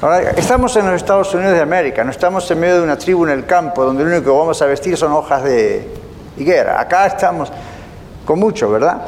A, 0.00 0.20
estamos 0.36 0.76
en 0.76 0.86
los 0.86 0.94
Estados 0.94 1.34
Unidos 1.34 1.54
de 1.54 1.60
América, 1.60 2.04
no 2.04 2.10
estamos 2.10 2.48
en 2.50 2.60
medio 2.60 2.76
de 2.76 2.82
una 2.82 2.96
tribu 2.96 3.24
en 3.24 3.32
el 3.32 3.46
campo 3.46 3.84
donde 3.84 4.04
lo 4.04 4.10
único 4.10 4.24
que 4.24 4.38
vamos 4.38 4.62
a 4.62 4.66
vestir 4.66 4.96
son 4.96 5.12
hojas 5.12 5.42
de 5.42 5.88
higuera. 6.36 6.80
Acá 6.80 7.06
estamos 7.06 7.50
con 8.24 8.38
mucho, 8.38 8.70
¿verdad? 8.70 9.02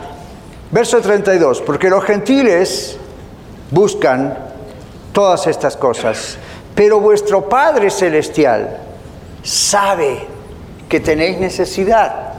Verso 0.71 1.01
32, 1.01 1.63
porque 1.63 1.89
los 1.89 2.05
gentiles 2.05 2.97
buscan 3.71 4.37
todas 5.13 5.47
estas 5.47 5.77
cosas. 5.77 6.39
Pero 6.75 7.01
vuestro 7.01 7.49
Padre 7.49 7.91
Celestial 7.91 8.79
sabe 9.43 10.27
que 10.89 11.01
tenéis 11.01 11.39
necesidad 11.39 12.31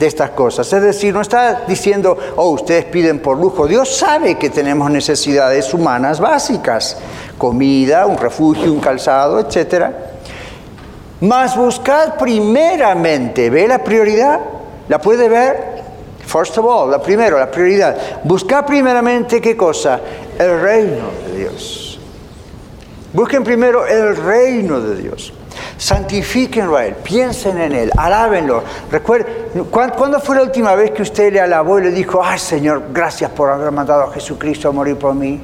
de 0.00 0.06
estas 0.06 0.30
cosas. 0.30 0.72
Es 0.72 0.82
decir, 0.82 1.12
no 1.12 1.20
está 1.20 1.64
diciendo, 1.68 2.16
oh, 2.36 2.50
ustedes 2.50 2.86
piden 2.86 3.20
por 3.20 3.36
lujo. 3.36 3.66
Dios 3.66 3.94
sabe 3.96 4.36
que 4.38 4.48
tenemos 4.48 4.90
necesidades 4.90 5.72
humanas 5.74 6.18
básicas, 6.18 6.96
comida, 7.36 8.06
un 8.06 8.16
refugio, 8.16 8.72
un 8.72 8.80
calzado, 8.80 9.38
etc. 9.38 9.86
Mas 11.20 11.54
buscad 11.54 12.16
primeramente, 12.16 13.50
¿ve 13.50 13.68
la 13.68 13.84
prioridad? 13.84 14.40
¿La 14.88 15.00
puede 15.00 15.28
ver? 15.28 15.80
First 16.26 16.56
of 16.58 16.64
all, 16.64 16.90
la 16.90 17.00
primero, 17.00 17.38
la 17.38 17.50
prioridad. 17.50 18.22
Buscad 18.24 18.64
primeramente 18.64 19.40
qué 19.40 19.56
cosa? 19.56 20.00
El 20.38 20.60
reino 20.60 21.10
de 21.26 21.38
Dios. 21.38 21.89
Busquen 23.12 23.42
primero 23.42 23.86
el 23.86 24.16
reino 24.16 24.80
de 24.80 24.96
Dios. 24.96 25.32
Santifíquenlo 25.76 26.76
a 26.76 26.86
Él, 26.86 26.94
piensen 26.94 27.60
en 27.60 27.72
Él, 27.72 27.90
alábenlo. 27.96 28.62
Recuerden, 28.90 29.64
¿cuándo 29.70 30.20
fue 30.20 30.36
la 30.36 30.42
última 30.42 30.74
vez 30.74 30.92
que 30.92 31.02
usted 31.02 31.32
le 31.32 31.40
alabó 31.40 31.78
y 31.78 31.84
le 31.84 31.90
dijo, 31.90 32.20
ay 32.22 32.38
Señor, 32.38 32.84
gracias 32.92 33.30
por 33.30 33.50
haber 33.50 33.72
mandado 33.72 34.04
a 34.04 34.12
Jesucristo 34.12 34.68
a 34.68 34.72
morir 34.72 34.96
por 34.96 35.14
mí? 35.14 35.40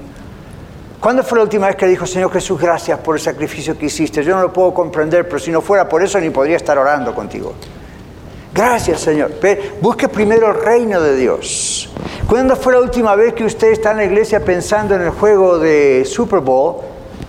¿Cuándo 1.01 1.23
fue 1.23 1.39
la 1.39 1.45
última 1.45 1.67
vez 1.67 1.77
que 1.77 1.87
dijo, 1.87 2.07
Señor 2.07 2.33
Jesús, 2.33 2.61
gracias 2.61 2.99
por 3.01 3.17
el 3.17 3.21
sacrificio 3.21 3.77
que 3.79 3.87
hiciste? 3.87 4.23
Yo 4.23 4.37
no 4.37 4.43
lo 4.43 4.53
puedo 4.53 4.73
comprender, 4.73 5.27
pero 5.27 5.39
si 5.39 5.51
no 5.51 5.61
fuera 5.61 5.89
por 5.89 6.03
eso 6.03 6.21
ni 6.21 6.31
podría 6.31 6.57
estar 6.57 6.79
orando 6.79 7.15
contigo. 7.15 7.55
Gracias, 8.55 9.01
Señor. 9.01 9.33
Busque 9.81 10.09
primero 10.09 10.49
el 10.49 10.63
reino 10.63 11.01
de 11.01 11.17
Dios. 11.17 11.91
¿Cuándo 12.27 12.57
fue 12.57 12.73
la 12.73 12.81
última 12.81 13.15
vez 13.15 13.35
que 13.35 13.45
usted 13.45 13.69
está 13.69 13.91
en 13.91 13.99
la 13.99 14.05
iglesia 14.05 14.45
pensando 14.45 14.95
en 14.95 15.03
el 15.03 15.11
juego 15.11 15.59
de 15.59 16.05
Super 16.07 16.41
Bowl? 16.41 16.77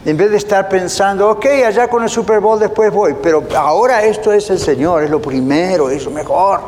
En 0.08 0.16
vez 0.16 0.32
de 0.32 0.38
estar 0.38 0.70
pensando, 0.70 1.30
ok, 1.30 1.46
allá 1.66 1.90
con 1.90 2.02
el 2.02 2.08
Super 2.08 2.40
Bowl 2.40 2.58
después 2.58 2.94
voy, 2.94 3.18
pero 3.22 3.44
ahora 3.54 4.06
esto 4.06 4.32
es 4.32 4.50
el 4.50 4.58
Señor, 4.58 5.04
es 5.04 5.10
lo 5.10 5.22
primero, 5.22 5.90
es 5.90 6.06
lo 6.06 6.12
mejor. 6.12 6.62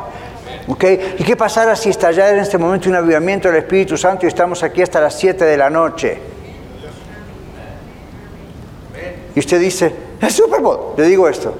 Okay. 0.68 1.16
¿Y 1.18 1.24
qué 1.24 1.36
pasará 1.36 1.74
si 1.74 1.88
está 1.88 2.08
allá 2.08 2.28
en 2.28 2.40
este 2.40 2.58
momento 2.58 2.90
un 2.90 2.96
avivamiento 2.96 3.48
del 3.48 3.56
Espíritu 3.56 3.96
Santo 3.96 4.26
y 4.26 4.28
estamos 4.28 4.62
aquí 4.62 4.82
hasta 4.82 5.00
las 5.00 5.18
7 5.18 5.42
de 5.42 5.56
la 5.56 5.70
noche? 5.70 6.18
Y 9.34 9.38
usted 9.38 9.58
dice, 9.58 9.90
el 10.20 10.30
Super 10.30 10.60
Bowl, 10.60 10.92
le 10.98 11.04
digo 11.04 11.26
esto. 11.26 11.54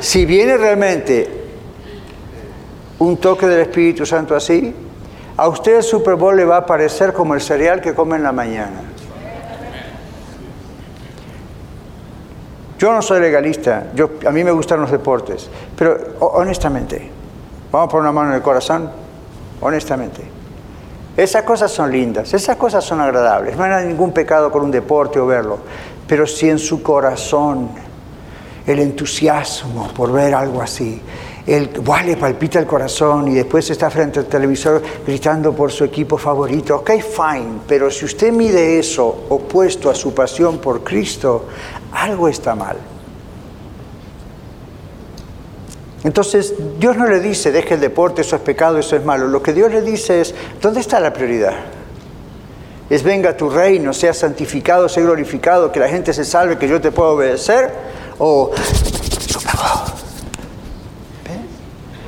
Si 0.00 0.26
viene 0.26 0.58
realmente 0.58 1.30
un 2.98 3.16
toque 3.16 3.46
del 3.46 3.60
Espíritu 3.60 4.04
Santo 4.04 4.36
así, 4.36 4.74
a 5.38 5.48
usted 5.48 5.76
el 5.76 5.82
Super 5.82 6.16
Bowl 6.16 6.36
le 6.36 6.44
va 6.44 6.58
a 6.58 6.66
parecer 6.66 7.14
como 7.14 7.32
el 7.32 7.40
cereal 7.40 7.80
que 7.80 7.94
come 7.94 8.16
en 8.16 8.22
la 8.22 8.32
mañana. 8.32 8.83
Yo 12.84 12.92
no 12.92 13.00
soy 13.00 13.18
legalista, 13.18 13.86
yo, 13.94 14.10
a 14.26 14.30
mí 14.30 14.44
me 14.44 14.50
gustan 14.50 14.78
los 14.78 14.90
deportes, 14.90 15.48
pero 15.74 16.16
honestamente, 16.20 17.10
vamos 17.72 17.88
a 17.88 17.90
poner 17.90 18.02
una 18.02 18.12
mano 18.12 18.28
en 18.28 18.36
el 18.36 18.42
corazón, 18.42 18.90
honestamente, 19.62 20.20
esas 21.16 21.44
cosas 21.44 21.70
son 21.70 21.90
lindas, 21.90 22.34
esas 22.34 22.58
cosas 22.58 22.84
son 22.84 23.00
agradables, 23.00 23.56
no 23.56 23.64
hay 23.64 23.86
ningún 23.86 24.12
pecado 24.12 24.52
con 24.52 24.64
un 24.64 24.70
deporte 24.70 25.18
o 25.18 25.24
verlo, 25.24 25.60
pero 26.06 26.26
si 26.26 26.50
en 26.50 26.58
su 26.58 26.82
corazón 26.82 27.70
el 28.66 28.78
entusiasmo 28.78 29.88
por 29.94 30.12
ver 30.12 30.34
algo 30.34 30.60
así, 30.60 31.00
el 31.46 31.70
le 32.06 32.16
palpita 32.16 32.58
el 32.58 32.66
corazón 32.66 33.28
y 33.28 33.34
después 33.34 33.68
está 33.70 33.90
frente 33.90 34.18
al 34.18 34.26
televisor 34.26 34.82
gritando 35.06 35.52
por 35.52 35.70
su 35.70 35.84
equipo 35.84 36.16
favorito. 36.16 36.76
Ok, 36.76 36.92
fine, 37.02 37.60
pero 37.68 37.90
si 37.90 38.06
usted 38.06 38.32
mide 38.32 38.78
eso 38.78 39.24
opuesto 39.28 39.90
a 39.90 39.94
su 39.94 40.14
pasión 40.14 40.56
por 40.56 40.82
Cristo, 40.82 41.44
algo 41.94 42.28
está 42.28 42.54
mal. 42.54 42.76
Entonces, 46.02 46.54
Dios 46.78 46.98
no 46.98 47.06
le 47.06 47.18
dice, 47.20 47.50
deje 47.50 47.74
el 47.74 47.80
deporte, 47.80 48.20
eso 48.20 48.36
es 48.36 48.42
pecado, 48.42 48.78
eso 48.78 48.94
es 48.94 49.04
malo. 49.04 49.26
Lo 49.26 49.42
que 49.42 49.54
Dios 49.54 49.72
le 49.72 49.80
dice 49.80 50.20
es, 50.20 50.34
¿dónde 50.60 50.80
está 50.80 51.00
la 51.00 51.14
prioridad? 51.14 51.54
Es 52.90 53.02
venga 53.02 53.34
tu 53.34 53.48
reino, 53.48 53.94
sea 53.94 54.12
santificado, 54.12 54.86
sea 54.90 55.02
glorificado, 55.02 55.72
que 55.72 55.80
la 55.80 55.88
gente 55.88 56.12
se 56.12 56.26
salve, 56.26 56.58
que 56.58 56.68
yo 56.68 56.78
te 56.78 56.92
pueda 56.92 57.10
obedecer, 57.10 57.72
o 58.18 58.50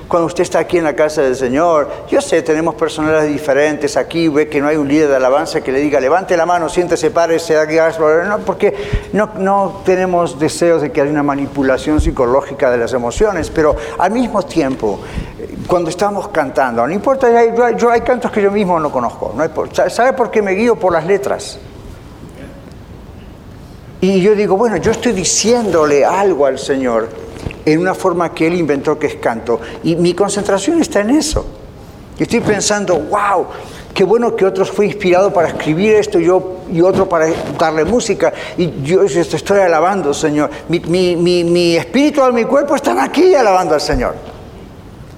cuando 0.08 0.26
usted 0.26 0.42
está 0.42 0.60
aquí 0.60 0.78
en 0.78 0.84
la 0.84 0.94
casa 0.94 1.22
del 1.22 1.34
Señor, 1.34 1.90
yo 2.08 2.20
sé, 2.20 2.42
tenemos 2.42 2.74
personalidades 2.76 3.32
diferentes. 3.32 3.96
Aquí, 3.96 4.28
ve 4.28 4.48
que 4.48 4.60
no 4.60 4.68
hay 4.68 4.76
un 4.76 4.86
líder 4.86 5.08
de 5.08 5.16
alabanza 5.16 5.60
que 5.60 5.72
le 5.72 5.80
diga, 5.80 5.98
levante 5.98 6.36
la 6.36 6.46
mano, 6.46 6.68
siéntese, 6.68 7.10
párese, 7.10 7.56
no, 8.28 8.38
porque 8.38 8.74
no, 9.12 9.30
no 9.38 9.82
tenemos 9.84 10.38
deseos 10.38 10.82
de 10.82 10.92
que 10.92 11.00
haya 11.00 11.10
una 11.10 11.22
manipulación 11.22 12.00
psicológica 12.00 12.70
de 12.70 12.78
las 12.78 12.92
emociones, 12.92 13.50
pero 13.50 13.74
al 13.98 14.12
mismo 14.12 14.42
tiempo, 14.44 15.00
cuando 15.66 15.90
estamos 15.90 16.28
cantando, 16.28 16.86
no 16.86 16.92
importa, 16.92 17.28
yo, 17.76 17.90
hay 17.90 18.00
cantos 18.02 18.30
que 18.30 18.42
yo 18.42 18.50
mismo 18.50 18.78
no 18.78 18.92
conozco, 18.92 19.34
no 19.36 19.90
¿sabe 19.90 20.12
por 20.12 20.30
qué 20.30 20.40
me 20.40 20.52
guío 20.52 20.76
por 20.76 20.92
las 20.92 21.04
letras? 21.04 21.58
Y 24.00 24.20
yo 24.20 24.34
digo, 24.34 24.56
bueno, 24.56 24.76
yo 24.76 24.92
estoy 24.92 25.12
diciéndole 25.12 26.04
algo 26.04 26.46
al 26.46 26.58
Señor 26.58 27.25
en 27.64 27.80
una 27.80 27.94
forma 27.94 28.32
que 28.32 28.46
Él 28.46 28.54
inventó 28.54 28.98
que 28.98 29.06
es 29.08 29.16
canto. 29.16 29.60
Y 29.82 29.96
mi 29.96 30.14
concentración 30.14 30.80
está 30.80 31.00
en 31.00 31.10
eso. 31.10 31.46
estoy 32.18 32.40
pensando, 32.40 32.98
wow, 32.98 33.46
qué 33.92 34.04
bueno 34.04 34.36
que 34.36 34.44
otros 34.44 34.70
fue 34.70 34.86
inspirado 34.86 35.32
para 35.32 35.48
escribir 35.48 35.94
esto 35.94 36.18
yo, 36.18 36.58
y 36.70 36.80
otro 36.80 37.08
para 37.08 37.28
darle 37.58 37.84
música. 37.84 38.32
Y 38.56 38.82
yo 38.82 39.02
estoy 39.02 39.58
alabando, 39.58 40.12
Señor. 40.12 40.50
Mi, 40.68 40.80
mi, 40.80 41.16
mi, 41.16 41.44
mi 41.44 41.76
espíritu 41.76 42.22
mi 42.32 42.44
cuerpo 42.44 42.74
están 42.74 42.98
aquí 42.98 43.34
alabando 43.34 43.74
al 43.74 43.80
Señor. 43.80 44.14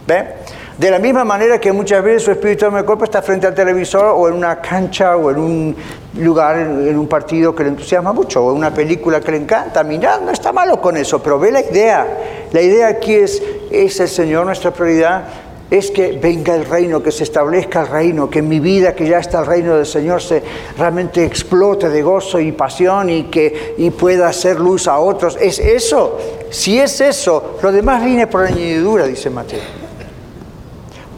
¿Ve? 0.07 0.38
De 0.79 0.93
la 0.93 1.01
misma 1.01 1.25
manera 1.25 1.61
que 1.61 1.73
muchas 1.73 2.05
veces 2.05 2.23
su 2.23 2.31
espíritu 2.31 2.71
de 2.71 2.85
cuerpo 2.85 3.03
está 3.03 3.21
frente 3.21 3.49
al 3.49 3.55
televisor 3.55 4.14
o 4.17 4.29
en 4.29 4.35
una 4.35 4.61
cancha 4.61 5.17
o 5.17 5.29
en 5.29 5.38
un 5.38 5.77
lugar, 6.14 6.57
en 6.57 6.97
un 6.97 7.09
partido 7.09 7.53
que 7.53 7.64
le 7.64 7.71
entusiasma 7.71 8.12
mucho 8.12 8.45
o 8.45 8.53
en 8.53 8.59
una 8.59 8.73
película 8.73 9.21
que 9.21 9.33
le 9.33 9.38
encanta, 9.38 9.83
mira, 9.83 10.21
no 10.21 10.31
está 10.31 10.53
malo 10.53 10.81
con 10.81 10.97
eso, 10.97 11.21
pero 11.21 11.37
ve 11.37 11.51
la 11.51 11.62
idea. 11.62 12.07
La 12.53 12.62
idea 12.62 12.87
aquí 12.87 13.12
es, 13.12 13.43
es 13.73 13.99
el 13.99 14.07
Señor 14.07 14.47
nuestra 14.47 14.71
prioridad, 14.71 15.25
es 15.69 15.91
que 15.91 16.12
venga 16.12 16.55
el 16.55 16.64
reino, 16.64 17.03
que 17.03 17.11
se 17.11 17.25
establezca 17.25 17.81
el 17.81 17.88
reino, 17.88 18.31
que 18.31 18.41
mi 18.41 18.61
vida, 18.61 18.95
que 18.95 19.09
ya 19.09 19.19
está 19.19 19.41
el 19.41 19.47
reino 19.47 19.75
del 19.75 19.85
Señor, 19.85 20.23
se 20.23 20.45
realmente 20.79 21.25
explote 21.25 21.88
de 21.88 22.03
gozo 22.03 22.38
y 22.38 22.53
pasión 22.53 23.11
y 23.11 23.25
que 23.25 23.75
y 23.79 23.91
pueda 23.91 24.29
hacer 24.29 24.61
luz 24.61 24.87
a 24.87 25.01
otros. 25.01 25.37
Es 25.41 25.59
eso. 25.59 26.19
Si 26.51 26.79
es 26.79 27.01
eso, 27.01 27.59
lo 27.64 27.73
demás 27.73 28.05
viene 28.05 28.29
por 28.29 28.45
añadidura, 28.45 29.07
dice 29.07 29.29
Mateo. 29.29 29.78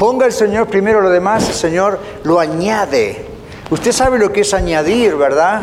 Ponga 0.01 0.25
el 0.25 0.33
Señor 0.33 0.67
primero 0.67 1.03
lo 1.03 1.11
demás, 1.11 1.47
el 1.47 1.55
Señor 1.55 1.99
lo 2.25 2.41
añade. 2.41 3.27
Usted 3.69 3.93
sabe 3.93 4.19
lo 4.19 4.33
que 4.33 4.41
es 4.41 4.55
añadir, 4.55 5.15
¿verdad? 5.15 5.61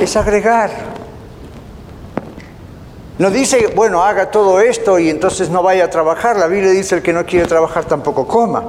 Es 0.00 0.16
agregar. 0.16 0.72
No 3.18 3.30
dice, 3.30 3.72
bueno, 3.76 4.02
haga 4.02 4.32
todo 4.32 4.60
esto 4.60 4.98
y 4.98 5.08
entonces 5.08 5.50
no 5.50 5.62
vaya 5.62 5.84
a 5.84 5.88
trabajar. 5.88 6.36
La 6.36 6.48
Biblia 6.48 6.72
dice, 6.72 6.96
el 6.96 7.02
que 7.02 7.12
no 7.12 7.24
quiere 7.24 7.46
trabajar 7.46 7.84
tampoco 7.84 8.26
coma. 8.26 8.64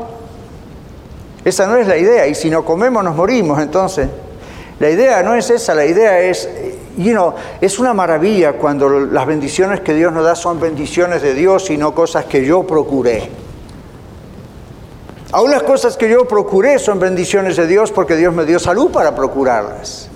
Esa 1.43 1.65
no 1.65 1.75
es 1.77 1.87
la 1.87 1.97
idea. 1.97 2.27
Y 2.27 2.35
si 2.35 2.51
no 2.51 2.63
comemos, 2.63 3.03
nos 3.03 3.15
morimos. 3.15 3.59
Entonces, 3.59 4.07
la 4.79 4.87
idea 4.87 5.23
no 5.23 5.33
es 5.33 5.49
esa. 5.49 5.73
La 5.73 5.85
idea 5.87 6.19
es, 6.19 6.47
es 7.59 7.79
una 7.79 7.95
maravilla 7.95 8.53
cuando 8.53 8.87
las 8.87 9.25
bendiciones 9.25 9.79
que 9.79 9.95
Dios 9.95 10.13
nos 10.13 10.23
da 10.23 10.35
son 10.35 10.59
bendiciones 10.59 11.23
de 11.23 11.33
Dios 11.33 11.71
y 11.71 11.77
no 11.77 11.95
cosas 11.95 12.25
que 12.25 12.45
yo 12.45 12.61
procuré. 12.67 13.42
Aún 15.33 15.49
las 15.49 15.63
cosas 15.63 15.97
que 15.97 16.07
yo 16.07 16.27
procuré 16.27 16.77
son 16.77 16.99
bendiciones 16.99 17.57
de 17.57 17.65
Dios 17.65 17.91
porque 17.91 18.15
Dios 18.15 18.35
me 18.35 18.45
dio 18.45 18.59
salud 18.59 18.91
para 18.91 19.15
procurarlas. 19.15 20.07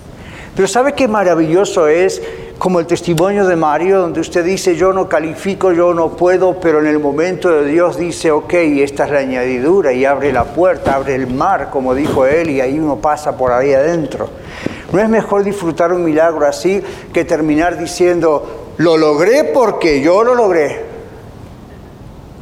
Pero 0.54 0.68
¿sabe 0.68 0.92
qué 0.92 1.08
maravilloso 1.08 1.88
es 1.88 2.22
como 2.56 2.78
el 2.78 2.86
testimonio 2.86 3.44
de 3.44 3.56
Mario, 3.56 3.98
donde 3.98 4.20
usted 4.20 4.44
dice, 4.44 4.76
yo 4.76 4.92
no 4.92 5.08
califico, 5.08 5.72
yo 5.72 5.92
no 5.92 6.10
puedo, 6.10 6.60
pero 6.60 6.78
en 6.78 6.86
el 6.86 7.00
momento 7.00 7.50
de 7.50 7.64
Dios 7.64 7.98
dice, 7.98 8.30
ok, 8.30 8.54
esta 8.54 9.06
es 9.06 9.10
la 9.10 9.18
añadidura 9.18 9.92
y 9.92 10.04
abre 10.04 10.32
la 10.32 10.44
puerta, 10.44 10.94
abre 10.94 11.16
el 11.16 11.26
mar, 11.26 11.70
como 11.72 11.96
dijo 11.96 12.24
él, 12.24 12.50
y 12.50 12.60
ahí 12.60 12.78
uno 12.78 12.98
pasa 12.98 13.36
por 13.36 13.50
ahí 13.50 13.72
adentro. 13.72 14.28
¿No 14.92 15.00
es 15.00 15.08
mejor 15.08 15.42
disfrutar 15.42 15.92
un 15.92 16.04
milagro 16.04 16.46
así 16.46 16.80
que 17.12 17.24
terminar 17.24 17.76
diciendo, 17.76 18.74
lo 18.76 18.96
logré 18.96 19.42
porque 19.42 20.00
yo 20.00 20.22
lo 20.22 20.36
logré? 20.36 20.87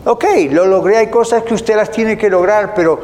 Ok, 0.08 0.24
lo 0.52 0.66
logré, 0.66 0.98
hay 0.98 1.06
cosas 1.08 1.42
que 1.42 1.52
usted 1.52 1.74
las 1.74 1.90
tiene 1.90 2.16
que 2.16 2.30
lograr, 2.30 2.74
pero 2.76 3.00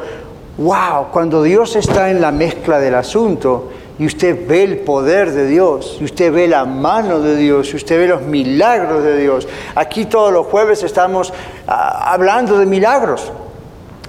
wow, 0.57 1.07
cuando 1.11 1.43
Dios 1.43 1.75
está 1.75 2.09
en 2.09 2.21
la 2.21 2.31
mezcla 2.31 2.79
del 2.79 2.95
asunto 2.95 3.71
y 3.99 4.05
usted 4.05 4.47
ve 4.47 4.63
el 4.63 4.77
poder 4.77 5.33
de 5.33 5.45
Dios, 5.45 5.97
y 5.99 6.05
usted 6.05 6.31
ve 6.31 6.47
la 6.47 6.63
mano 6.63 7.19
de 7.19 7.35
Dios, 7.35 7.73
y 7.73 7.75
usted 7.75 7.99
ve 7.99 8.07
los 8.07 8.21
milagros 8.21 9.03
de 9.03 9.17
Dios. 9.17 9.49
Aquí 9.75 10.05
todos 10.05 10.31
los 10.31 10.47
jueves 10.47 10.81
estamos 10.83 11.33
ah, 11.67 12.13
hablando 12.13 12.57
de 12.57 12.65
milagros. 12.65 13.33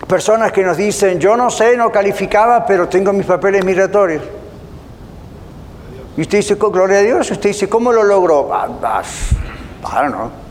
Personas 0.07 0.52
que 0.52 0.62
nos 0.62 0.76
dicen, 0.76 1.18
yo 1.18 1.37
no 1.37 1.50
sé, 1.50 1.76
no 1.76 1.90
calificaba, 1.90 2.64
pero 2.64 2.88
tengo 2.88 3.12
mis 3.12 3.26
papeles 3.26 3.64
migratorios. 3.64 4.22
Y 6.16 6.20
usted 6.20 6.38
dice, 6.38 6.54
gloria 6.54 6.98
a 6.98 7.02
Dios, 7.02 7.28
usted 7.28 7.50
dice, 7.50 7.68
¿cómo 7.68 7.90
lo 7.90 8.04
logró? 8.04 8.54
Ah, 8.54 8.68
ah, 9.83 10.09
no. 10.09 10.43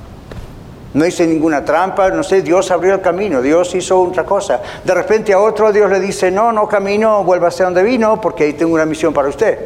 No 0.94 1.06
hice 1.06 1.26
ninguna 1.26 1.66
trampa, 1.66 2.10
no 2.10 2.22
sé, 2.22 2.42
Dios 2.42 2.70
abrió 2.70 2.94
el 2.94 3.02
camino, 3.02 3.42
Dios 3.42 3.74
hizo 3.74 4.00
otra 4.00 4.24
cosa. 4.24 4.62
De 4.84 4.94
repente 4.94 5.34
a 5.34 5.40
otro 5.40 5.72
Dios 5.72 5.90
le 5.90 6.00
dice, 6.00 6.30
no, 6.30 6.52
no 6.52 6.68
camino, 6.68 7.24
vuelva 7.24 7.48
a 7.48 7.64
donde 7.64 7.82
vino, 7.82 8.22
porque 8.22 8.44
ahí 8.44 8.54
tengo 8.54 8.74
una 8.74 8.86
misión 8.86 9.14
para 9.14 9.28
usted. 9.28 9.58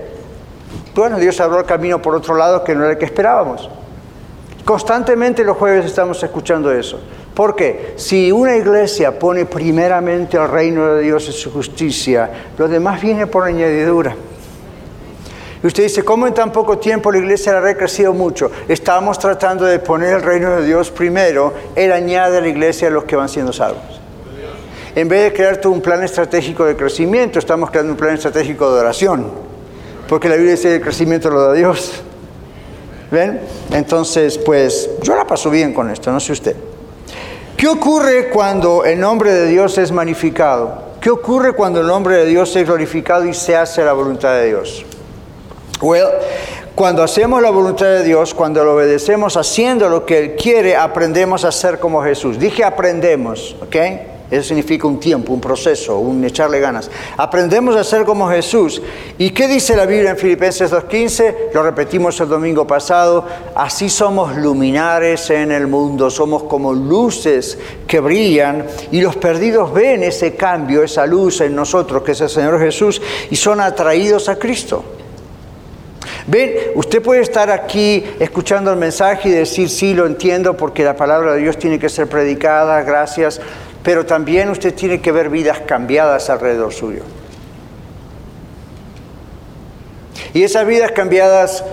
Bueno, 0.96 1.20
Dios 1.20 1.40
abrió 1.42 1.60
el 1.60 1.66
camino 1.66 2.02
por 2.02 2.16
otro 2.16 2.36
lado 2.36 2.63
que 2.63 2.74
no 2.74 2.84
era 2.84 2.94
el 2.94 2.98
que 2.98 3.06
esperábamos. 3.06 3.70
Constantemente 4.63 5.44
los 5.44 5.58
jueves 5.58 5.86
estamos 5.86 6.22
escuchando 6.24 6.72
eso. 6.72 7.00
Porque 7.34 7.94
si 7.98 8.32
una 8.32 8.56
iglesia 8.56 9.20
pone 9.20 9.46
primeramente 9.46 10.38
el 10.38 10.48
reino 10.48 10.96
de 10.96 11.04
Dios 11.04 11.30
y 11.30 11.34
su 11.34 11.52
justicia, 11.54 12.30
lo 12.58 12.68
demás 12.68 13.00
viene 13.00 13.28
por 13.28 13.44
añadidura. 13.44 14.16
Y 15.63 15.67
usted 15.67 15.84
dice, 15.84 16.04
¿cómo 16.04 16.28
en 16.28 16.34
tan 16.34 16.52
poco 16.52 16.78
tiempo 16.78 17.12
la 17.12 17.17
iglesia 17.17 17.58
ha 17.58 17.76
crecido 17.76 18.13
mucho? 18.13 18.52
Estamos 18.67 19.17
tratando 19.17 19.65
de 19.65 19.80
poner 19.80 20.15
el 20.15 20.22
reino 20.22 20.56
de 20.56 20.65
Dios 20.65 20.91
primero, 20.91 21.54
Él 21.76 21.91
añade 21.91 22.38
a 22.38 22.41
la 22.41 22.48
iglesia 22.48 22.89
a 22.89 22.91
los 22.91 23.06
que 23.06 23.15
van 23.15 23.28
siendo 23.28 23.52
salvos. 23.52 23.82
En 24.96 25.08
vez 25.08 25.24
de 25.24 25.34
crear 25.34 25.58
todo 25.58 25.74
un 25.74 25.82
plan 25.82 26.04
estratégico 26.04 26.65
de 26.65 26.76
crecimiento, 26.76 27.39
estamos 27.39 27.70
creando 27.70 27.91
un 27.91 27.98
plan 27.98 28.15
estratégico 28.15 28.74
de 28.74 28.80
oración. 28.80 29.32
Porque 30.08 30.30
la 30.30 30.36
Biblia 30.36 30.54
dice 30.54 30.70
que 30.70 30.76
el 30.76 30.82
crecimiento 30.82 31.30
lo 31.30 31.41
da 31.41 31.54
Dios. 31.54 32.02
¿Ven? 33.12 33.41
Entonces, 33.72 34.38
pues 34.38 34.89
yo 35.02 35.15
la 35.15 35.26
paso 35.26 35.50
bien 35.50 35.74
con 35.74 35.89
esto, 35.89 36.12
no 36.12 36.20
sé 36.20 36.32
usted. 36.32 36.56
¿Qué 37.56 37.67
ocurre 37.67 38.30
cuando 38.30 38.86
el 38.86 39.00
nombre 39.00 39.34
de 39.34 39.48
Dios 39.48 39.78
es 39.78 39.91
magnificado? 39.91 40.84
¿Qué 41.02 41.10
ocurre 41.10 41.54
cuando 41.54 41.82
el 41.82 41.88
nombre 41.88 42.17
de 42.17 42.26
Dios 42.26 42.56
es 42.56 42.65
glorificado 42.65 43.26
y 43.26 43.34
se 43.34 43.56
hace 43.56 43.84
la 43.84 43.93
voluntad 43.93 44.34
de 44.34 44.48
Dios? 44.48 44.86
Well, 45.82 46.08
cuando 46.74 47.04
hacemos 47.04 47.42
la 47.42 47.50
voluntad 47.50 47.88
de 47.88 48.04
Dios, 48.04 48.34
cuando 48.34 48.63
lo 48.63 48.76
obedecemos 48.76 49.38
haciendo 49.38 49.90
lo 49.90 50.06
que 50.06 50.18
Él 50.18 50.36
quiere, 50.36 50.76
aprendemos 50.76 51.44
a 51.46 51.52
ser 51.52 51.80
como 51.80 52.04
Jesús. 52.04 52.40
Dije 52.40 52.63
aprendemos, 52.63 53.56
¿ok? 53.62 53.76
Eso 54.30 54.50
significa 54.50 54.88
un 54.88 55.00
tiempo, 55.00 55.32
un 55.32 55.40
proceso, 55.40 56.00
un 56.00 56.24
echarle 56.26 56.60
ganas. 56.60 56.92
Aprendemos 57.16 57.76
a 57.78 57.84
ser 57.84 58.04
como 58.04 58.28
Jesús. 58.28 58.82
¿Y 59.18 59.30
qué 59.30 59.48
dice 59.48 59.76
la 59.76 59.86
Biblia 59.86 60.12
en 60.12 60.18
Filipenses 60.18 60.72
2.15? 60.72 61.54
Lo 61.54 61.63
repetimos 61.63 62.20
el 62.20 62.28
domingo 62.28 62.68
pasado. 62.68 63.26
Así 63.56 63.90
somos 63.90 64.36
luminares 64.36 65.30
en 65.30 65.52
el 65.52 65.68
mundo, 65.68 66.10
somos 66.10 66.44
como 66.44 66.74
luces 66.74 67.58
que 67.88 68.02
brillan 68.02 68.66
y 68.92 69.00
los 69.00 69.16
perdidos 69.16 69.74
ven 69.74 70.04
ese 70.04 70.36
cambio, 70.36 70.84
esa 70.84 71.06
luz 71.06 71.40
en 71.40 71.56
nosotros, 71.56 72.04
que 72.04 72.12
es 72.12 72.22
el 72.22 72.30
Señor 72.30 72.60
Jesús, 72.60 73.02
y 73.32 73.36
son 73.36 73.62
atraídos 73.62 74.28
a 74.28 74.36
Cristo. 74.36 74.97
Ven, 76.28 76.54
usted 76.76 77.02
puede 77.02 77.22
estar 77.22 77.50
aquí 77.50 78.04
escuchando 78.20 78.72
el 78.72 78.78
mensaje 78.78 79.30
y 79.30 79.32
decir, 79.32 79.70
sí, 79.70 79.94
lo 79.94 80.06
entiendo 80.06 80.58
porque 80.58 80.84
la 80.84 80.96
palabra 80.96 81.34
de 81.34 81.40
Dios 81.40 81.58
tiene 81.58 81.80
que 81.80 81.88
ser 81.90 82.08
predicada, 82.08 82.82
gracias 82.84 83.40
pero 83.88 84.06
también 84.06 84.50
usted 84.50 84.76
tiene 84.76 85.00
que 85.00 85.13
ver 85.13 85.30
vidas 85.30 85.62
cambiadas 85.62 86.30
alrededor 86.30 86.74
suyo. 86.74 87.04
Y 90.34 90.44
esas 90.44 90.68
vidas 90.68 90.92
cambiadas 90.92 91.63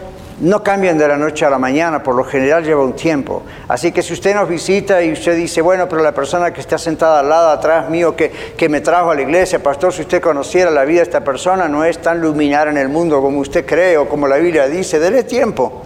no 0.40 0.62
cambian 0.62 0.98
de 0.98 1.06
la 1.06 1.16
noche 1.16 1.44
a 1.44 1.50
la 1.50 1.58
mañana, 1.58 2.02
por 2.02 2.14
lo 2.14 2.24
general 2.24 2.64
lleva 2.64 2.82
un 2.82 2.94
tiempo. 2.94 3.42
Así 3.68 3.92
que 3.92 4.02
si 4.02 4.12
usted 4.12 4.34
nos 4.34 4.48
visita 4.48 5.02
y 5.02 5.12
usted 5.12 5.36
dice, 5.36 5.60
bueno, 5.60 5.88
pero 5.88 6.02
la 6.02 6.12
persona 6.12 6.52
que 6.52 6.60
está 6.60 6.76
sentada 6.76 7.20
al 7.20 7.28
lado 7.28 7.50
atrás 7.50 7.88
mío 7.88 8.16
que, 8.16 8.30
que 8.56 8.68
me 8.68 8.80
trajo 8.80 9.10
a 9.10 9.14
la 9.14 9.22
iglesia, 9.22 9.62
pastor, 9.62 9.92
si 9.92 10.02
usted 10.02 10.20
conociera 10.20 10.70
la 10.70 10.84
vida 10.84 10.98
de 10.98 11.04
esta 11.04 11.22
persona, 11.22 11.68
no 11.68 11.84
es 11.84 11.98
tan 11.98 12.20
luminar 12.20 12.68
en 12.68 12.76
el 12.76 12.88
mundo 12.88 13.20
como 13.22 13.38
usted 13.40 13.64
cree 13.64 13.96
o 13.96 14.08
como 14.08 14.26
la 14.26 14.36
Biblia 14.36 14.66
dice, 14.66 14.98
dele 14.98 15.22
tiempo. 15.22 15.82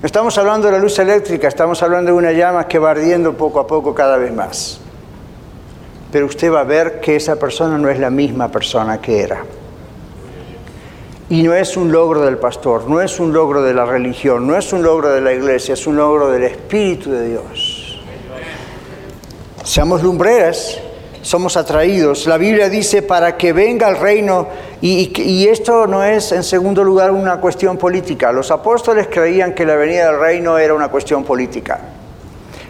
No 0.00 0.06
estamos 0.06 0.36
hablando 0.38 0.66
de 0.66 0.72
la 0.72 0.78
luz 0.78 0.98
eléctrica, 0.98 1.48
estamos 1.48 1.82
hablando 1.82 2.12
de 2.12 2.16
una 2.16 2.32
llama 2.32 2.68
que 2.68 2.78
va 2.78 2.90
ardiendo 2.90 3.36
poco 3.36 3.60
a 3.60 3.66
poco 3.66 3.94
cada 3.94 4.16
vez 4.16 4.32
más. 4.32 4.80
Pero 6.12 6.26
usted 6.26 6.52
va 6.52 6.60
a 6.60 6.64
ver 6.64 7.00
que 7.00 7.16
esa 7.16 7.36
persona 7.36 7.76
no 7.78 7.88
es 7.88 7.98
la 7.98 8.10
misma 8.10 8.50
persona 8.50 9.00
que 9.00 9.22
era. 9.22 9.44
Y 11.28 11.42
no 11.42 11.54
es 11.54 11.76
un 11.76 11.90
logro 11.90 12.22
del 12.22 12.38
pastor, 12.38 12.88
no 12.88 13.00
es 13.00 13.18
un 13.18 13.32
logro 13.32 13.62
de 13.62 13.74
la 13.74 13.84
religión, 13.84 14.46
no 14.46 14.56
es 14.56 14.72
un 14.72 14.82
logro 14.82 15.08
de 15.10 15.20
la 15.20 15.32
iglesia, 15.32 15.74
es 15.74 15.86
un 15.86 15.96
logro 15.96 16.30
del 16.30 16.44
Espíritu 16.44 17.10
de 17.10 17.28
Dios. 17.28 18.00
Seamos 19.64 20.02
lumbreras 20.02 20.80
somos 21.26 21.56
atraídos. 21.56 22.26
La 22.26 22.38
Biblia 22.38 22.68
dice 22.68 23.02
para 23.02 23.36
que 23.36 23.52
venga 23.52 23.88
el 23.88 23.96
reino, 23.96 24.46
y, 24.80 25.48
esto 25.48 25.88
no 25.88 26.04
es 26.04 26.30
en 26.30 26.44
segundo 26.44 26.84
lugar 26.84 27.10
una 27.10 27.40
cuestión 27.40 27.76
política. 27.76 28.30
Los 28.30 28.52
apóstoles 28.52 29.08
creían 29.10 29.52
que 29.52 29.66
la 29.66 29.74
venida 29.74 30.12
del 30.12 30.20
reino 30.20 30.56
era 30.56 30.72
una 30.72 30.88
cuestión 30.88 31.24
política. 31.24 31.80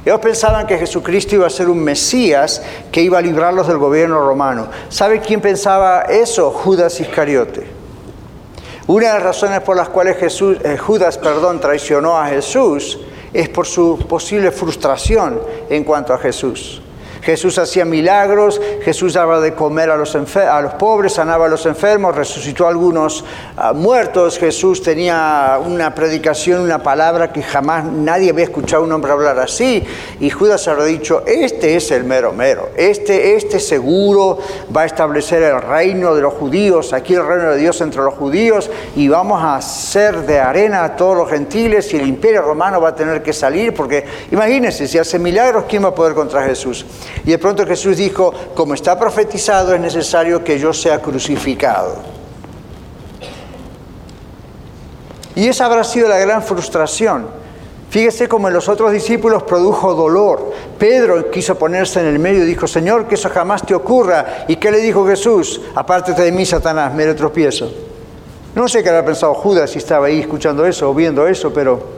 Ellos 0.02 0.20
pensaban 0.20 0.66
que 0.66 0.78
Jesucristo 0.78 1.34
iba 1.34 1.46
a 1.46 1.50
ser 1.50 1.68
un 1.68 1.80
Mesías 1.80 2.62
que 2.90 3.02
iba 3.02 3.18
a 3.18 3.20
librarlos 3.20 3.68
del 3.68 3.76
gobierno 3.76 4.26
romano. 4.26 4.68
¿Sabe 4.88 5.20
quién 5.20 5.42
pensaba 5.42 6.02
eso? 6.08 6.50
Judas 6.50 6.98
Iscariote. 6.98 7.75
Una 8.88 9.08
de 9.08 9.14
las 9.14 9.22
razones 9.22 9.60
por 9.62 9.76
las 9.76 9.88
cuales 9.88 10.16
Jesús, 10.16 10.58
eh, 10.62 10.76
Judas 10.76 11.18
perdón, 11.18 11.60
traicionó 11.60 12.16
a 12.16 12.28
Jesús 12.28 13.00
es 13.32 13.48
por 13.48 13.66
su 13.66 13.98
posible 14.08 14.52
frustración 14.52 15.40
en 15.68 15.82
cuanto 15.82 16.14
a 16.14 16.18
Jesús. 16.18 16.80
Jesús 17.26 17.58
hacía 17.58 17.84
milagros, 17.84 18.60
Jesús 18.84 19.14
daba 19.14 19.40
de 19.40 19.52
comer 19.52 19.90
a 19.90 19.96
los, 19.96 20.16
pobres, 20.78 21.14
sanaba 21.14 21.46
a 21.46 21.48
los 21.48 21.66
enfermos, 21.66 22.14
resucitó 22.14 22.66
a 22.66 22.68
algunos 22.68 23.24
ah, 23.56 23.72
muertos. 23.72 24.38
Jesús 24.38 24.80
tenía 24.80 25.58
una 25.66 25.92
predicación, 25.92 26.60
una 26.60 26.84
palabra 26.84 27.32
que 27.32 27.42
jamás 27.42 27.84
nadie 27.84 28.30
había 28.30 28.44
escuchado 28.44 28.84
a 28.84 28.86
un 28.86 28.92
hombre 28.92 29.10
hablar 29.10 29.40
así. 29.40 29.84
Y 30.20 30.30
Judas 30.30 30.68
había 30.68 30.84
dicho, 30.84 31.24
este 31.26 31.74
es 31.74 31.90
el 31.90 32.04
mero 32.04 32.32
mero, 32.32 32.68
este, 32.76 33.34
este 33.34 33.58
seguro 33.58 34.38
va 34.74 34.82
a 34.82 34.86
establecer 34.86 35.42
el 35.42 35.60
reino 35.60 36.14
de 36.14 36.22
los 36.22 36.34
judíos, 36.34 36.92
aquí 36.92 37.14
el 37.14 37.26
reino 37.26 37.50
de 37.50 37.56
Dios 37.56 37.80
entre 37.80 38.02
los 38.02 38.14
judíos, 38.14 38.70
y 38.94 39.08
vamos 39.08 39.42
a 39.42 39.56
hacer 39.56 40.26
de 40.26 40.38
arena 40.38 40.84
a 40.84 40.94
todos 40.94 41.16
los 41.16 41.28
gentiles 41.28 41.92
y 41.92 41.96
el 41.96 42.06
imperio 42.06 42.42
romano 42.42 42.80
va 42.80 42.90
a 42.90 42.94
tener 42.94 43.20
que 43.20 43.32
salir, 43.32 43.74
porque 43.74 44.04
imagínense, 44.30 44.86
si 44.86 44.96
hace 44.96 45.18
milagros, 45.18 45.64
¿quién 45.68 45.82
va 45.82 45.88
a 45.88 45.94
poder 45.94 46.14
contra 46.14 46.44
Jesús? 46.44 46.86
Y 47.24 47.30
de 47.30 47.38
pronto 47.38 47.66
Jesús 47.66 47.96
dijo, 47.96 48.32
como 48.54 48.74
está 48.74 48.98
profetizado, 48.98 49.74
es 49.74 49.80
necesario 49.80 50.44
que 50.44 50.58
yo 50.58 50.72
sea 50.72 51.00
crucificado. 51.00 51.96
Y 55.34 55.48
esa 55.48 55.66
habrá 55.66 55.84
sido 55.84 56.08
la 56.08 56.18
gran 56.18 56.42
frustración. 56.42 57.26
Fíjese 57.90 58.28
como 58.28 58.48
en 58.48 58.54
los 58.54 58.68
otros 58.68 58.90
discípulos 58.90 59.42
produjo 59.44 59.94
dolor. 59.94 60.52
Pedro 60.78 61.30
quiso 61.30 61.56
ponerse 61.56 62.00
en 62.00 62.06
el 62.06 62.18
medio 62.18 62.42
y 62.42 62.46
dijo, 62.46 62.66
Señor, 62.66 63.06
que 63.06 63.14
eso 63.14 63.30
jamás 63.30 63.64
te 63.64 63.74
ocurra. 63.74 64.44
¿Y 64.48 64.56
qué 64.56 64.70
le 64.70 64.78
dijo 64.78 65.06
Jesús? 65.06 65.60
Apártate 65.74 66.22
de 66.22 66.32
mí, 66.32 66.44
Satanás, 66.44 66.92
me 66.94 67.06
tropiezo. 67.14 67.70
No 68.54 68.66
sé 68.68 68.82
qué 68.82 68.88
habrá 68.88 69.04
pensado 69.04 69.34
Judas 69.34 69.70
si 69.70 69.78
estaba 69.78 70.06
ahí 70.06 70.20
escuchando 70.20 70.64
eso 70.66 70.90
o 70.90 70.94
viendo 70.94 71.26
eso, 71.26 71.52
pero 71.52 71.95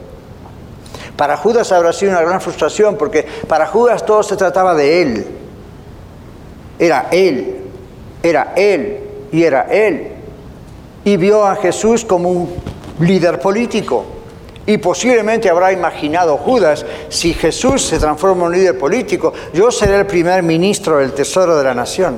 para 1.19 1.35
Judas 1.35 1.69
habrá 1.73 1.91
sido 1.91 2.13
una 2.13 2.21
gran 2.21 2.39
frustración 2.39 2.95
porque 2.95 3.25
para 3.45 3.65
Judas 3.65 4.05
todo 4.05 4.23
se 4.23 4.37
trataba 4.37 4.73
de 4.73 5.01
él. 5.01 5.25
Era 6.79 7.09
él, 7.11 7.57
era 8.23 8.53
él 8.55 8.99
y 9.29 9.43
era 9.43 9.63
él. 9.63 10.13
Y 11.03 11.17
vio 11.17 11.45
a 11.45 11.57
Jesús 11.57 12.05
como 12.05 12.29
un 12.29 12.55
líder 13.01 13.37
político. 13.37 14.05
Y 14.65 14.77
posiblemente 14.77 15.49
habrá 15.49 15.73
imaginado 15.73 16.37
Judas, 16.37 16.85
si 17.09 17.33
Jesús 17.33 17.81
se 17.81 17.99
transforma 17.99 18.43
en 18.43 18.47
un 18.47 18.53
líder 18.53 18.79
político, 18.79 19.33
yo 19.51 19.71
seré 19.71 19.97
el 19.97 20.05
primer 20.05 20.41
ministro 20.41 20.99
del 20.99 21.11
Tesoro 21.11 21.57
de 21.57 21.65
la 21.65 21.73
Nación. 21.73 22.17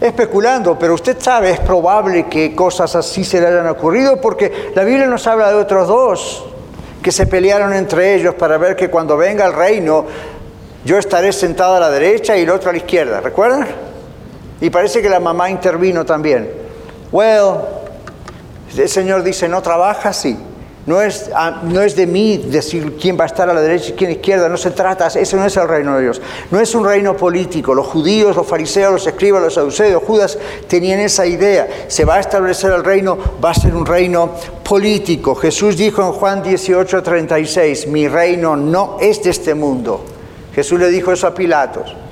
Especulando, 0.00 0.78
pero 0.78 0.94
usted 0.94 1.18
sabe, 1.20 1.50
es 1.50 1.60
probable 1.60 2.26
que 2.26 2.54
cosas 2.54 2.96
así 2.96 3.22
se 3.22 3.38
le 3.38 3.48
hayan 3.48 3.68
ocurrido 3.68 4.18
porque 4.18 4.72
la 4.74 4.82
Biblia 4.82 5.04
nos 5.04 5.26
habla 5.26 5.50
de 5.50 5.56
otros 5.56 5.88
dos 5.88 6.44
que 7.04 7.12
se 7.12 7.26
pelearon 7.26 7.74
entre 7.74 8.14
ellos 8.14 8.34
para 8.34 8.56
ver 8.56 8.74
que 8.74 8.88
cuando 8.88 9.14
venga 9.18 9.44
el 9.44 9.52
reino 9.52 10.06
yo 10.86 10.96
estaré 10.96 11.34
sentado 11.34 11.74
a 11.74 11.80
la 11.80 11.90
derecha 11.90 12.34
y 12.34 12.40
el 12.40 12.50
otro 12.50 12.70
a 12.70 12.72
la 12.72 12.78
izquierda, 12.78 13.20
¿recuerdan? 13.20 13.66
Y 14.58 14.70
parece 14.70 15.02
que 15.02 15.10
la 15.10 15.20
mamá 15.20 15.50
intervino 15.50 16.06
también. 16.06 16.50
Well, 17.12 17.56
el 18.74 18.88
Señor 18.88 19.22
dice, 19.22 19.50
no 19.50 19.60
trabaja 19.60 20.08
así. 20.08 20.34
No 20.86 21.00
es, 21.00 21.30
ah, 21.34 21.62
no 21.64 21.80
es 21.80 21.96
de 21.96 22.06
mí 22.06 22.36
decir 22.36 22.96
quién 23.00 23.18
va 23.18 23.24
a 23.24 23.26
estar 23.26 23.48
a 23.48 23.54
la 23.54 23.62
derecha 23.62 23.90
y 23.90 23.92
quién 23.92 24.10
a 24.10 24.12
la 24.12 24.16
izquierda, 24.18 24.48
no 24.50 24.58
se 24.58 24.70
trata, 24.70 25.06
ese 25.06 25.36
no 25.36 25.46
es 25.46 25.56
el 25.56 25.66
reino 25.66 25.96
de 25.96 26.02
Dios. 26.02 26.20
No 26.50 26.60
es 26.60 26.74
un 26.74 26.84
reino 26.84 27.16
político. 27.16 27.74
Los 27.74 27.86
judíos, 27.86 28.36
los 28.36 28.46
fariseos, 28.46 28.92
los 28.92 29.06
escribas, 29.06 29.42
los 29.42 29.54
saduceos, 29.54 30.02
Judas 30.02 30.38
tenían 30.68 31.00
esa 31.00 31.24
idea. 31.24 31.86
Se 31.88 32.04
va 32.04 32.16
a 32.16 32.20
establecer 32.20 32.70
el 32.72 32.84
reino, 32.84 33.16
va 33.42 33.50
a 33.50 33.54
ser 33.54 33.74
un 33.74 33.86
reino 33.86 34.32
político. 34.62 35.34
Jesús 35.34 35.76
dijo 35.76 36.02
en 36.02 36.12
Juan 36.12 36.42
18, 36.42 37.02
36, 37.02 37.86
mi 37.86 38.06
reino 38.06 38.54
no 38.54 38.98
es 39.00 39.22
de 39.22 39.30
este 39.30 39.54
mundo. 39.54 40.04
Jesús 40.54 40.78
le 40.78 40.88
dijo 40.88 41.12
eso 41.12 41.26
a 41.26 41.34
Pilatos. 41.34 42.03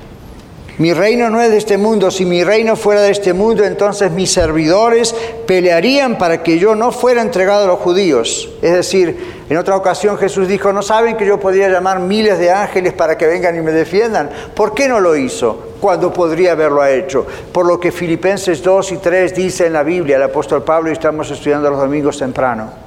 Mi 0.79 0.91
reino 0.91 1.29
no 1.29 1.39
es 1.39 1.51
de 1.51 1.57
este 1.57 1.77
mundo. 1.77 2.09
Si 2.09 2.25
mi 2.25 2.43
reino 2.43 2.75
fuera 2.75 3.01
de 3.01 3.11
este 3.11 3.33
mundo, 3.33 3.63
entonces 3.63 4.11
mis 4.11 4.31
servidores 4.31 5.13
pelearían 5.45 6.17
para 6.17 6.41
que 6.41 6.57
yo 6.57 6.73
no 6.73 6.91
fuera 6.91 7.21
entregado 7.21 7.65
a 7.65 7.67
los 7.67 7.79
judíos. 7.79 8.49
Es 8.59 8.73
decir, 8.73 9.45
en 9.49 9.57
otra 9.57 9.75
ocasión 9.75 10.17
Jesús 10.17 10.47
dijo, 10.47 10.73
¿no 10.73 10.81
saben 10.81 11.15
que 11.15 11.27
yo 11.27 11.39
podría 11.39 11.69
llamar 11.69 11.99
miles 11.99 12.39
de 12.39 12.49
ángeles 12.49 12.93
para 12.93 13.17
que 13.19 13.27
vengan 13.27 13.55
y 13.55 13.61
me 13.61 13.71
defiendan? 13.71 14.31
¿Por 14.55 14.73
qué 14.73 14.87
no 14.87 14.99
lo 14.99 15.15
hizo 15.15 15.73
cuando 15.79 16.11
podría 16.11 16.53
haberlo 16.53 16.83
hecho? 16.83 17.27
Por 17.51 17.67
lo 17.67 17.79
que 17.79 17.91
Filipenses 17.91 18.63
2 18.63 18.93
y 18.93 18.97
3 18.97 19.35
dice 19.35 19.67
en 19.67 19.73
la 19.73 19.83
Biblia, 19.83 20.15
el 20.15 20.23
apóstol 20.23 20.63
Pablo, 20.63 20.89
y 20.89 20.93
estamos 20.93 21.29
estudiando 21.29 21.69
los 21.69 21.79
domingos 21.79 22.17
temprano 22.17 22.82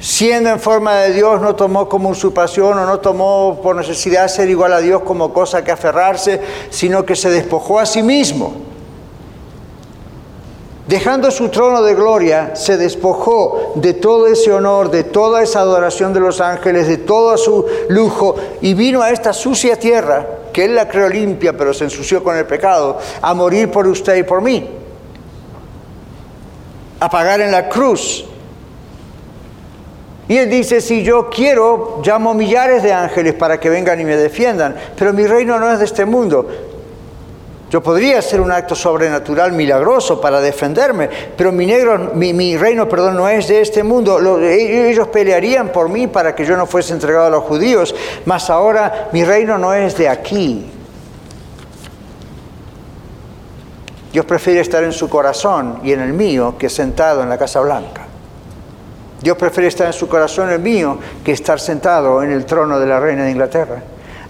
siendo 0.00 0.48
en 0.48 0.58
forma 0.58 0.96
de 0.96 1.12
Dios, 1.12 1.40
no 1.42 1.54
tomó 1.54 1.88
como 1.88 2.08
usurpación 2.08 2.78
o 2.78 2.86
no 2.86 3.00
tomó 3.00 3.60
por 3.62 3.76
necesidad 3.76 4.28
ser 4.28 4.48
igual 4.48 4.72
a 4.72 4.80
Dios 4.80 5.02
como 5.02 5.32
cosa 5.32 5.62
que 5.62 5.70
aferrarse, 5.70 6.40
sino 6.70 7.04
que 7.04 7.14
se 7.14 7.30
despojó 7.30 7.78
a 7.78 7.86
sí 7.86 8.02
mismo. 8.02 8.54
Dejando 10.88 11.30
su 11.30 11.50
trono 11.50 11.82
de 11.82 11.94
gloria, 11.94 12.56
se 12.56 12.76
despojó 12.76 13.74
de 13.76 13.94
todo 13.94 14.26
ese 14.26 14.52
honor, 14.52 14.90
de 14.90 15.04
toda 15.04 15.42
esa 15.42 15.60
adoración 15.60 16.12
de 16.12 16.18
los 16.18 16.40
ángeles, 16.40 16.88
de 16.88 16.96
todo 16.96 17.36
su 17.36 17.64
lujo, 17.90 18.34
y 18.60 18.74
vino 18.74 19.02
a 19.02 19.10
esta 19.10 19.32
sucia 19.32 19.78
tierra, 19.78 20.26
que 20.52 20.64
él 20.64 20.74
la 20.74 20.88
creó 20.88 21.08
limpia, 21.08 21.56
pero 21.56 21.72
se 21.72 21.84
ensució 21.84 22.24
con 22.24 22.36
el 22.36 22.46
pecado, 22.46 22.98
a 23.20 23.34
morir 23.34 23.70
por 23.70 23.86
usted 23.86 24.16
y 24.16 24.22
por 24.24 24.40
mí, 24.40 24.68
a 26.98 27.08
pagar 27.08 27.40
en 27.40 27.52
la 27.52 27.68
cruz 27.68 28.24
y 30.30 30.38
él 30.38 30.48
dice, 30.48 30.80
si 30.80 31.02
yo 31.02 31.28
quiero, 31.28 32.00
llamo 32.04 32.34
millares 32.34 32.84
de 32.84 32.92
ángeles 32.92 33.34
para 33.34 33.58
que 33.58 33.68
vengan 33.68 33.98
y 33.98 34.04
me 34.04 34.16
defiendan, 34.16 34.76
pero 34.96 35.12
mi 35.12 35.26
reino 35.26 35.58
no 35.58 35.72
es 35.72 35.80
de 35.80 35.84
este 35.86 36.04
mundo. 36.04 36.48
Yo 37.68 37.82
podría 37.82 38.20
hacer 38.20 38.40
un 38.40 38.52
acto 38.52 38.76
sobrenatural 38.76 39.50
milagroso 39.50 40.20
para 40.20 40.40
defenderme, 40.40 41.10
pero 41.36 41.50
mi, 41.50 41.66
negro, 41.66 42.12
mi, 42.14 42.56
reino 42.56 42.88
perdón, 42.88 43.16
no 43.16 43.28
es 43.28 43.48
de 43.48 43.60
este 43.60 43.82
mundo. 43.82 44.38
E, 44.40 44.90
ellos 44.90 45.08
pelearían 45.08 45.72
por 45.72 45.88
mí 45.88 46.06
para 46.06 46.32
que 46.32 46.44
yo 46.44 46.56
no 46.56 46.64
fuese 46.64 46.92
entregado 46.92 47.26
a 47.26 47.30
los 47.30 47.42
judíos, 47.42 47.92
mas 48.24 48.50
ahora 48.50 49.08
mi 49.10 49.24
reino 49.24 49.58
no 49.58 49.74
es 49.74 49.96
de 49.96 50.08
aquí. 50.08 50.70
Dios 54.12 54.24
prefiere 54.24 54.60
estar 54.60 54.84
en 54.84 54.92
su 54.92 55.10
corazón 55.10 55.80
y 55.82 55.90
en 55.90 55.98
el 55.98 56.12
mío 56.12 56.54
que 56.56 56.68
sentado 56.68 57.20
en 57.20 57.28
la 57.28 57.36
Casa 57.36 57.58
Blanca. 57.58 58.09
Dios 59.22 59.36
prefiere 59.36 59.68
estar 59.68 59.86
en 59.86 59.92
su 59.92 60.08
corazón 60.08 60.50
el 60.50 60.60
mío 60.60 60.98
que 61.22 61.32
estar 61.32 61.60
sentado 61.60 62.22
en 62.22 62.32
el 62.32 62.46
trono 62.46 62.78
de 62.78 62.86
la 62.86 62.98
reina 62.98 63.24
de 63.24 63.30
Inglaterra. 63.30 63.82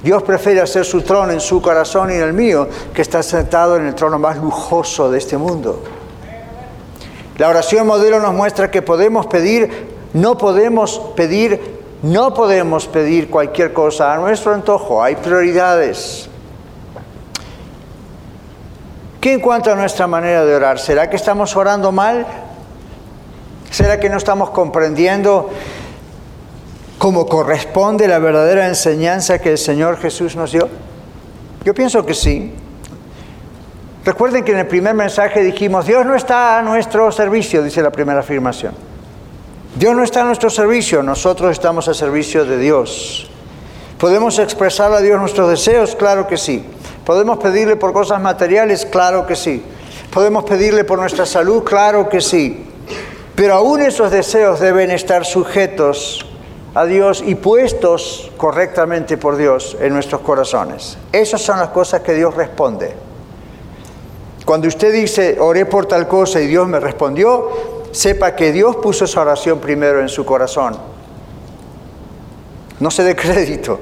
Dios 0.02 0.22
prefiere 0.22 0.60
hacer 0.60 0.84
su 0.84 1.02
trono 1.02 1.32
en 1.32 1.40
su 1.40 1.60
corazón 1.60 2.10
y 2.10 2.14
en 2.14 2.22
el 2.22 2.32
mío 2.32 2.66
que 2.92 3.02
estar 3.02 3.22
sentado 3.22 3.76
en 3.76 3.86
el 3.86 3.94
trono 3.94 4.18
más 4.18 4.38
lujoso 4.38 5.10
de 5.10 5.18
este 5.18 5.36
mundo. 5.36 5.82
La 7.36 7.48
oración 7.48 7.86
modelo 7.86 8.18
nos 8.18 8.34
muestra 8.34 8.70
que 8.70 8.82
podemos 8.82 9.26
pedir, 9.26 9.88
no 10.14 10.36
podemos 10.36 11.00
pedir, 11.14 11.78
no 12.02 12.34
podemos 12.34 12.86
pedir 12.86 13.30
cualquier 13.30 13.72
cosa 13.72 14.12
a 14.12 14.16
nuestro 14.16 14.54
antojo. 14.54 15.02
Hay 15.02 15.16
prioridades. 15.16 16.28
¿Qué 19.20 19.34
en 19.34 19.40
cuanto 19.40 19.70
a 19.70 19.74
nuestra 19.74 20.06
manera 20.06 20.44
de 20.44 20.54
orar? 20.54 20.78
¿Será 20.78 21.10
que 21.10 21.16
estamos 21.16 21.54
orando 21.54 21.92
mal? 21.92 22.26
¿Será 23.70 24.00
que 24.00 24.08
no 24.08 24.16
estamos 24.16 24.50
comprendiendo 24.50 25.48
cómo 26.98 27.26
corresponde 27.26 28.08
la 28.08 28.18
verdadera 28.18 28.66
enseñanza 28.66 29.38
que 29.38 29.52
el 29.52 29.58
Señor 29.58 29.98
Jesús 29.98 30.34
nos 30.34 30.52
dio? 30.52 30.68
Yo 31.64 31.72
pienso 31.72 32.04
que 32.04 32.14
sí. 32.14 32.52
Recuerden 34.04 34.44
que 34.44 34.52
en 34.52 34.58
el 34.58 34.66
primer 34.66 34.94
mensaje 34.94 35.42
dijimos, 35.42 35.86
Dios 35.86 36.04
no 36.04 36.16
está 36.16 36.58
a 36.58 36.62
nuestro 36.62 37.12
servicio, 37.12 37.62
dice 37.62 37.80
la 37.82 37.92
primera 37.92 38.20
afirmación. 38.20 38.74
Dios 39.76 39.94
no 39.94 40.02
está 40.02 40.22
a 40.22 40.24
nuestro 40.24 40.50
servicio, 40.50 41.02
nosotros 41.02 41.52
estamos 41.52 41.86
a 41.86 41.94
servicio 41.94 42.44
de 42.44 42.58
Dios. 42.58 43.30
¿Podemos 43.98 44.38
expresar 44.38 44.92
a 44.92 45.00
Dios 45.00 45.20
nuestros 45.20 45.48
deseos? 45.48 45.94
Claro 45.94 46.26
que 46.26 46.38
sí. 46.38 46.64
¿Podemos 47.04 47.38
pedirle 47.38 47.76
por 47.76 47.92
cosas 47.92 48.20
materiales? 48.20 48.84
Claro 48.86 49.26
que 49.26 49.36
sí. 49.36 49.62
¿Podemos 50.10 50.44
pedirle 50.44 50.84
por 50.84 50.98
nuestra 50.98 51.24
salud? 51.24 51.62
Claro 51.62 52.08
que 52.08 52.20
sí. 52.20 52.69
Pero 53.40 53.54
aún 53.54 53.80
esos 53.80 54.10
deseos 54.10 54.60
deben 54.60 54.90
estar 54.90 55.24
sujetos 55.24 56.26
a 56.74 56.84
Dios 56.84 57.24
y 57.26 57.36
puestos 57.36 58.30
correctamente 58.36 59.16
por 59.16 59.38
Dios 59.38 59.78
en 59.80 59.94
nuestros 59.94 60.20
corazones. 60.20 60.98
Esas 61.10 61.40
son 61.40 61.58
las 61.58 61.70
cosas 61.70 62.02
que 62.02 62.12
Dios 62.12 62.34
responde. 62.34 62.92
Cuando 64.44 64.68
usted 64.68 64.92
dice, 64.92 65.38
oré 65.40 65.64
por 65.64 65.86
tal 65.86 66.06
cosa 66.06 66.38
y 66.38 66.48
Dios 66.48 66.68
me 66.68 66.80
respondió, 66.80 67.48
sepa 67.92 68.36
que 68.36 68.52
Dios 68.52 68.76
puso 68.76 69.06
esa 69.06 69.22
oración 69.22 69.58
primero 69.58 70.02
en 70.02 70.10
su 70.10 70.26
corazón. 70.26 70.76
No 72.78 72.90
se 72.90 73.04
dé 73.04 73.16
crédito. 73.16 73.80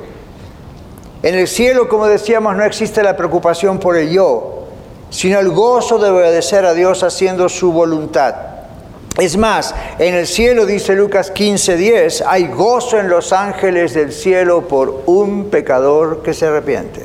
En 1.20 1.34
el 1.34 1.48
cielo, 1.48 1.88
como 1.88 2.06
decíamos, 2.06 2.54
no 2.54 2.62
existe 2.62 3.02
la 3.02 3.16
preocupación 3.16 3.80
por 3.80 3.96
el 3.96 4.08
yo, 4.08 4.66
sino 5.10 5.40
el 5.40 5.48
gozo 5.48 5.98
de 5.98 6.10
obedecer 6.10 6.64
a 6.64 6.74
Dios 6.74 7.02
haciendo 7.02 7.48
su 7.48 7.72
voluntad. 7.72 8.47
Es 9.18 9.36
más, 9.36 9.74
en 9.98 10.14
el 10.14 10.28
cielo, 10.28 10.64
dice 10.64 10.94
Lucas 10.94 11.32
15:10, 11.34 12.22
hay 12.24 12.46
gozo 12.46 13.00
en 13.00 13.08
los 13.08 13.32
ángeles 13.32 13.92
del 13.92 14.12
cielo 14.12 14.68
por 14.68 15.02
un 15.06 15.50
pecador 15.50 16.22
que 16.22 16.32
se 16.32 16.46
arrepiente. 16.46 17.00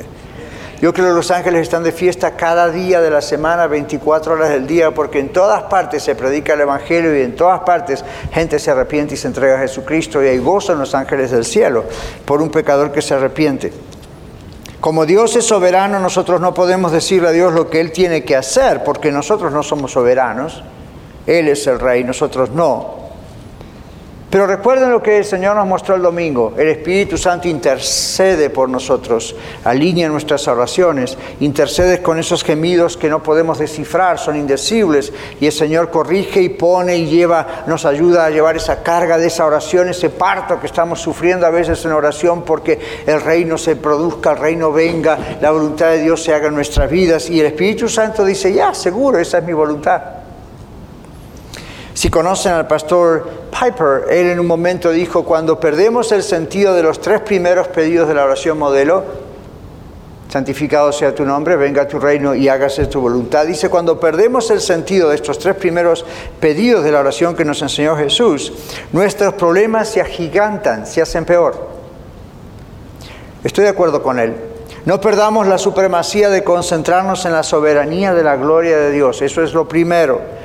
Yo 0.80 0.94
creo 0.94 1.08
que 1.08 1.14
los 1.14 1.32
ángeles 1.32 1.62
están 1.62 1.82
de 1.82 1.90
fiesta 1.90 2.36
cada 2.36 2.70
día 2.70 3.00
de 3.00 3.10
la 3.10 3.20
semana, 3.20 3.66
24 3.66 4.34
horas 4.34 4.50
del 4.50 4.64
día, 4.68 4.92
porque 4.92 5.18
en 5.18 5.30
todas 5.30 5.64
partes 5.64 6.04
se 6.04 6.14
predica 6.14 6.52
el 6.52 6.60
Evangelio 6.60 7.18
y 7.18 7.22
en 7.22 7.34
todas 7.34 7.62
partes 7.62 8.04
gente 8.32 8.60
se 8.60 8.70
arrepiente 8.70 9.14
y 9.14 9.16
se 9.16 9.26
entrega 9.26 9.56
a 9.56 9.58
Jesucristo 9.62 10.22
y 10.22 10.28
hay 10.28 10.38
gozo 10.38 10.72
en 10.72 10.78
los 10.78 10.94
ángeles 10.94 11.32
del 11.32 11.44
cielo 11.44 11.82
por 12.24 12.40
un 12.40 12.50
pecador 12.50 12.92
que 12.92 13.02
se 13.02 13.14
arrepiente. 13.14 13.72
Como 14.80 15.04
Dios 15.04 15.34
es 15.34 15.46
soberano, 15.46 15.98
nosotros 15.98 16.40
no 16.40 16.54
podemos 16.54 16.92
decirle 16.92 17.30
a 17.30 17.32
Dios 17.32 17.52
lo 17.52 17.68
que 17.68 17.80
Él 17.80 17.90
tiene 17.90 18.22
que 18.22 18.36
hacer, 18.36 18.84
porque 18.84 19.10
nosotros 19.10 19.52
no 19.52 19.64
somos 19.64 19.90
soberanos. 19.90 20.62
Él 21.26 21.48
es 21.48 21.66
el 21.66 21.80
rey, 21.80 22.04
nosotros 22.04 22.50
no. 22.50 23.04
Pero 24.34 24.48
recuerden 24.48 24.90
lo 24.90 25.00
que 25.00 25.18
el 25.18 25.24
Señor 25.24 25.54
nos 25.54 25.64
mostró 25.64 25.94
el 25.94 26.02
domingo. 26.02 26.54
El 26.58 26.66
Espíritu 26.66 27.16
Santo 27.16 27.46
intercede 27.46 28.50
por 28.50 28.68
nosotros, 28.68 29.36
alinea 29.62 30.08
nuestras 30.08 30.48
oraciones, 30.48 31.16
intercede 31.38 32.02
con 32.02 32.18
esos 32.18 32.42
gemidos 32.42 32.96
que 32.96 33.08
no 33.08 33.22
podemos 33.22 33.60
descifrar, 33.60 34.18
son 34.18 34.34
indecibles. 34.34 35.12
Y 35.40 35.46
el 35.46 35.52
Señor 35.52 35.88
corrige 35.88 36.42
y 36.42 36.48
pone 36.48 36.96
y 36.96 37.06
lleva, 37.06 37.62
nos 37.68 37.84
ayuda 37.84 38.26
a 38.26 38.30
llevar 38.30 38.56
esa 38.56 38.82
carga 38.82 39.18
de 39.18 39.28
esa 39.28 39.46
oración, 39.46 39.88
ese 39.88 40.10
parto 40.10 40.58
que 40.58 40.66
estamos 40.66 41.00
sufriendo 41.00 41.46
a 41.46 41.50
veces 41.50 41.84
en 41.84 41.92
oración 41.92 42.42
porque 42.42 42.80
el 43.06 43.20
reino 43.20 43.56
se 43.56 43.76
produzca, 43.76 44.32
el 44.32 44.38
reino 44.38 44.72
venga, 44.72 45.16
la 45.40 45.52
voluntad 45.52 45.90
de 45.90 46.00
Dios 46.00 46.24
se 46.24 46.34
haga 46.34 46.48
en 46.48 46.56
nuestras 46.56 46.90
vidas. 46.90 47.30
Y 47.30 47.38
el 47.38 47.46
Espíritu 47.46 47.88
Santo 47.88 48.24
dice, 48.24 48.52
ya, 48.52 48.74
seguro, 48.74 49.20
esa 49.20 49.38
es 49.38 49.44
mi 49.44 49.52
voluntad. 49.52 50.23
Si 52.04 52.10
conocen 52.10 52.52
al 52.52 52.66
pastor 52.66 53.26
Piper, 53.50 54.04
él 54.10 54.26
en 54.26 54.38
un 54.38 54.46
momento 54.46 54.90
dijo, 54.90 55.24
cuando 55.24 55.58
perdemos 55.58 56.12
el 56.12 56.22
sentido 56.22 56.74
de 56.74 56.82
los 56.82 57.00
tres 57.00 57.20
primeros 57.20 57.68
pedidos 57.68 58.06
de 58.06 58.12
la 58.12 58.24
oración 58.24 58.58
modelo, 58.58 59.02
santificado 60.28 60.92
sea 60.92 61.14
tu 61.14 61.24
nombre, 61.24 61.56
venga 61.56 61.88
tu 61.88 61.98
reino 61.98 62.34
y 62.34 62.46
hágase 62.46 62.84
tu 62.88 63.00
voluntad. 63.00 63.46
Dice, 63.46 63.70
cuando 63.70 63.98
perdemos 63.98 64.50
el 64.50 64.60
sentido 64.60 65.08
de 65.08 65.14
estos 65.14 65.38
tres 65.38 65.56
primeros 65.56 66.04
pedidos 66.40 66.84
de 66.84 66.92
la 66.92 67.00
oración 67.00 67.34
que 67.34 67.46
nos 67.46 67.62
enseñó 67.62 67.96
Jesús, 67.96 68.52
nuestros 68.92 69.32
problemas 69.32 69.88
se 69.88 70.02
agigantan, 70.02 70.86
se 70.86 71.00
hacen 71.00 71.24
peor. 71.24 71.68
Estoy 73.42 73.64
de 73.64 73.70
acuerdo 73.70 74.02
con 74.02 74.18
él. 74.18 74.34
No 74.84 75.00
perdamos 75.00 75.46
la 75.46 75.56
supremacía 75.56 76.28
de 76.28 76.44
concentrarnos 76.44 77.24
en 77.24 77.32
la 77.32 77.42
soberanía 77.42 78.12
de 78.12 78.24
la 78.24 78.36
gloria 78.36 78.76
de 78.76 78.90
Dios. 78.90 79.22
Eso 79.22 79.42
es 79.42 79.54
lo 79.54 79.66
primero. 79.66 80.43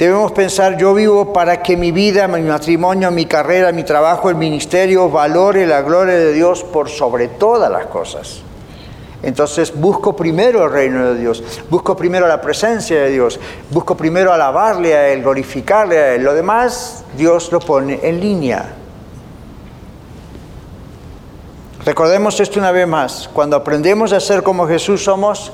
Debemos 0.00 0.32
pensar, 0.32 0.78
yo 0.78 0.94
vivo 0.94 1.30
para 1.30 1.62
que 1.62 1.76
mi 1.76 1.92
vida, 1.92 2.26
mi 2.26 2.40
matrimonio, 2.40 3.10
mi 3.10 3.26
carrera, 3.26 3.70
mi 3.70 3.84
trabajo, 3.84 4.30
el 4.30 4.34
ministerio 4.34 5.10
valore 5.10 5.66
la 5.66 5.82
gloria 5.82 6.14
de 6.14 6.32
Dios 6.32 6.64
por 6.64 6.88
sobre 6.88 7.28
todas 7.28 7.70
las 7.70 7.84
cosas. 7.84 8.40
Entonces 9.22 9.78
busco 9.78 10.16
primero 10.16 10.64
el 10.64 10.72
reino 10.72 11.12
de 11.12 11.20
Dios, 11.20 11.44
busco 11.68 11.94
primero 11.94 12.26
la 12.26 12.40
presencia 12.40 12.98
de 12.98 13.10
Dios, 13.10 13.38
busco 13.68 13.94
primero 13.94 14.32
alabarle 14.32 14.94
a 14.94 15.08
Él, 15.10 15.20
glorificarle 15.20 15.98
a 15.98 16.14
Él. 16.14 16.22
Lo 16.22 16.32
demás 16.32 17.04
Dios 17.18 17.52
lo 17.52 17.60
pone 17.60 18.00
en 18.02 18.20
línea. 18.20 18.76
Recordemos 21.84 22.40
esto 22.40 22.58
una 22.58 22.72
vez 22.72 22.88
más, 22.88 23.28
cuando 23.30 23.54
aprendemos 23.54 24.14
a 24.14 24.20
ser 24.20 24.42
como 24.42 24.66
Jesús 24.66 25.04
somos, 25.04 25.52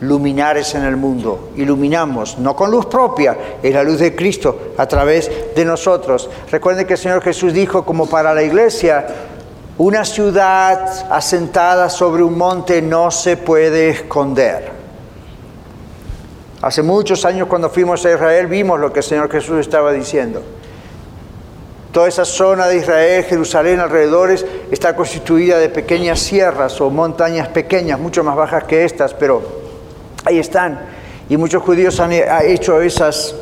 luminares 0.00 0.74
en 0.74 0.84
el 0.84 0.96
mundo. 0.96 1.50
Iluminamos, 1.56 2.38
no 2.38 2.54
con 2.54 2.70
luz 2.70 2.86
propia, 2.86 3.36
es 3.62 3.72
la 3.72 3.82
luz 3.82 3.98
de 3.98 4.14
Cristo 4.14 4.72
a 4.76 4.86
través 4.86 5.30
de 5.54 5.64
nosotros. 5.64 6.28
Recuerden 6.50 6.86
que 6.86 6.94
el 6.94 6.98
Señor 6.98 7.22
Jesús 7.22 7.52
dijo 7.52 7.84
como 7.84 8.08
para 8.08 8.34
la 8.34 8.42
iglesia, 8.42 9.06
una 9.78 10.04
ciudad 10.04 11.06
asentada 11.10 11.90
sobre 11.90 12.22
un 12.22 12.36
monte 12.36 12.80
no 12.80 13.10
se 13.10 13.36
puede 13.36 13.90
esconder. 13.90 14.70
Hace 16.62 16.82
muchos 16.82 17.24
años 17.24 17.48
cuando 17.48 17.68
fuimos 17.68 18.04
a 18.06 18.12
Israel 18.12 18.46
vimos 18.46 18.80
lo 18.80 18.92
que 18.92 19.00
el 19.00 19.04
Señor 19.04 19.30
Jesús 19.30 19.60
estaba 19.60 19.92
diciendo. 19.92 20.42
Toda 21.92 22.08
esa 22.08 22.26
zona 22.26 22.66
de 22.66 22.76
Israel, 22.76 23.24
Jerusalén, 23.24 23.80
alrededores, 23.80 24.44
está 24.70 24.94
constituida 24.94 25.58
de 25.58 25.70
pequeñas 25.70 26.20
sierras 26.20 26.78
o 26.80 26.90
montañas 26.90 27.48
pequeñas, 27.48 27.98
mucho 27.98 28.22
más 28.22 28.36
bajas 28.36 28.64
que 28.64 28.84
estas, 28.84 29.14
pero 29.14 29.65
ahí 30.26 30.38
están. 30.38 30.78
Y 31.28 31.36
muchos 31.36 31.62
judíos 31.62 31.98
han 32.00 32.12
hecho 32.12 32.80
esas, 32.80 33.34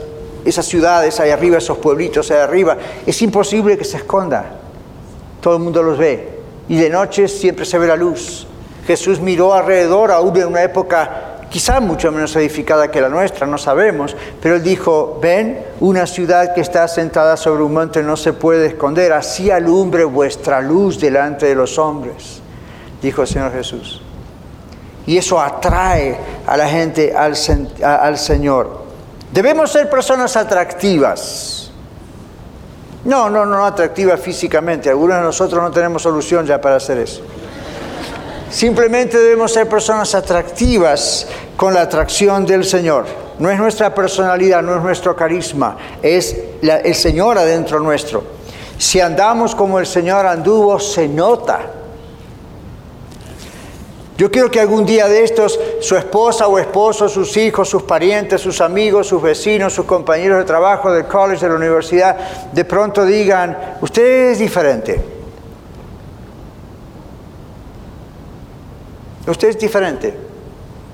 esas 0.45 0.67
ciudades 0.67 1.19
ahí 1.21 1.31
arriba, 1.31 1.59
esos 1.59 1.79
pueblitos 1.79 2.31
ahí 2.31 2.39
arriba. 2.39 2.77
Es 3.05 3.21
imposible 3.23 3.77
que 3.77 3.85
se 3.85 3.97
esconda. 3.97 4.45
Todo 5.41 5.57
el 5.57 5.63
mundo 5.63 5.83
los 5.83 5.99
ve. 5.99 6.39
Y 6.69 6.77
de 6.77 6.89
noche 6.89 7.29
siempre 7.29 7.65
se 7.65 7.79
ve 7.79 7.87
la 7.87 7.97
luz. 7.97 8.47
Jesús 8.87 9.21
miró 9.21 9.55
alrededor, 9.55 10.11
aún 10.11 10.37
en 10.37 10.47
una 10.47 10.63
época 10.63 11.35
quizá 11.55 11.81
mucho 11.81 12.11
menos 12.11 12.35
edificada 12.37 12.91
que 12.91 13.01
la 13.01 13.09
nuestra, 13.09 13.47
no 13.47 13.59
sabemos, 13.59 14.17
pero 14.43 14.57
él 14.57 14.63
dijo, 14.63 15.21
ven, 15.23 15.65
una 15.81 16.07
ciudad 16.07 16.53
que 16.53 16.61
está 16.61 16.89
sentada 16.89 17.37
sobre 17.37 17.63
un 17.63 17.73
monte 17.73 18.03
no 18.03 18.17
se 18.17 18.33
puede 18.33 18.67
esconder, 18.67 19.13
así 19.13 19.51
alumbre 19.51 20.05
vuestra 20.05 20.61
luz 20.61 20.99
delante 20.99 21.47
de 21.47 21.55
los 21.55 21.79
hombres, 21.79 22.41
dijo 23.01 23.23
el 23.23 23.29
Señor 23.29 23.53
Jesús. 23.53 24.04
Y 25.07 25.19
eso 25.19 25.41
atrae 25.41 26.17
a 26.47 26.57
la 26.57 26.69
gente 26.69 27.15
al, 27.15 27.37
Señor. 28.17 28.85
Debemos 29.33 29.71
ser 29.71 29.91
personas 29.91 30.37
atractivas. 30.37 31.71
No, 33.05 33.29
no, 33.29 33.45
no 33.45 33.67
atractivas 33.67 34.19
físicamente. 34.21 34.89
Algunos 34.89 35.17
de 35.19 35.23
nosotros 35.23 35.63
no 35.63 35.71
tenemos 35.71 36.03
solución 36.03 36.47
ya 36.47 36.61
para 36.61 36.77
hacer 36.77 36.99
eso. 36.99 37.23
Simplemente 38.51 39.19
debemos 39.19 39.53
ser 39.53 39.69
personas 39.69 40.15
atractivas 40.15 41.27
con 41.57 41.75
la 41.75 41.83
atracción 41.83 42.47
del 42.47 42.65
Señor. 42.65 43.05
No 43.39 43.51
es 43.51 43.59
nuestra 43.59 43.95
personalidad, 43.95 44.63
no 44.63 44.77
es 44.77 44.83
nuestro 44.83 45.17
carisma, 45.17 45.77
es 46.01 46.37
el 46.63 46.95
Señor 46.95 47.37
adentro 47.37 47.81
nuestro. 47.81 48.23
Si 48.79 49.01
andamos 49.01 49.55
como 49.55 49.79
el 49.81 49.87
Señor 49.87 50.25
anduvo, 50.25 50.79
se 50.79 51.09
nota. 51.09 51.63
Yo 54.17 54.31
quiero 54.31 54.49
que 54.49 54.61
algún 54.61 54.87
día 54.87 55.09
de 55.09 55.25
estos 55.25 55.59
su 55.81 55.97
esposa 55.97 56.47
o 56.47 56.59
esposo, 56.59 57.09
sus 57.09 57.37
hijos, 57.37 57.69
sus 57.69 57.83
parientes, 57.83 58.41
sus 58.41 58.61
amigos, 58.61 59.09
sus 59.09 59.21
vecinos, 59.21 59.73
sus 59.73 59.87
compañeros 59.87 60.39
de 60.39 60.45
trabajo, 60.45 60.93
del 60.93 61.07
college, 61.07 61.45
de 61.45 61.49
la 61.49 61.57
universidad, 61.57 62.17
de 62.53 62.65
pronto 62.65 63.05
digan, 63.05 63.77
usted 63.81 64.31
es 64.31 64.39
diferente. 64.39 65.01
Usted 69.27 69.49
es 69.49 69.59
diferente. 69.59 70.15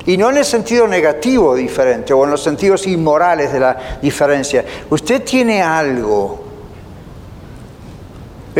Y 0.07 0.17
no 0.17 0.31
en 0.31 0.39
el 0.39 0.45
sentido 0.47 0.87
negativo 0.87 1.55
diferente 1.55 2.15
o 2.15 2.25
en 2.25 2.31
los 2.31 2.43
sentidos 2.43 2.87
inmorales 2.87 3.53
de 3.53 3.61
la 3.61 3.99
diferencia. 4.01 4.65
Usted 4.89 5.23
tiene 5.25 5.63
algo. 5.63 6.50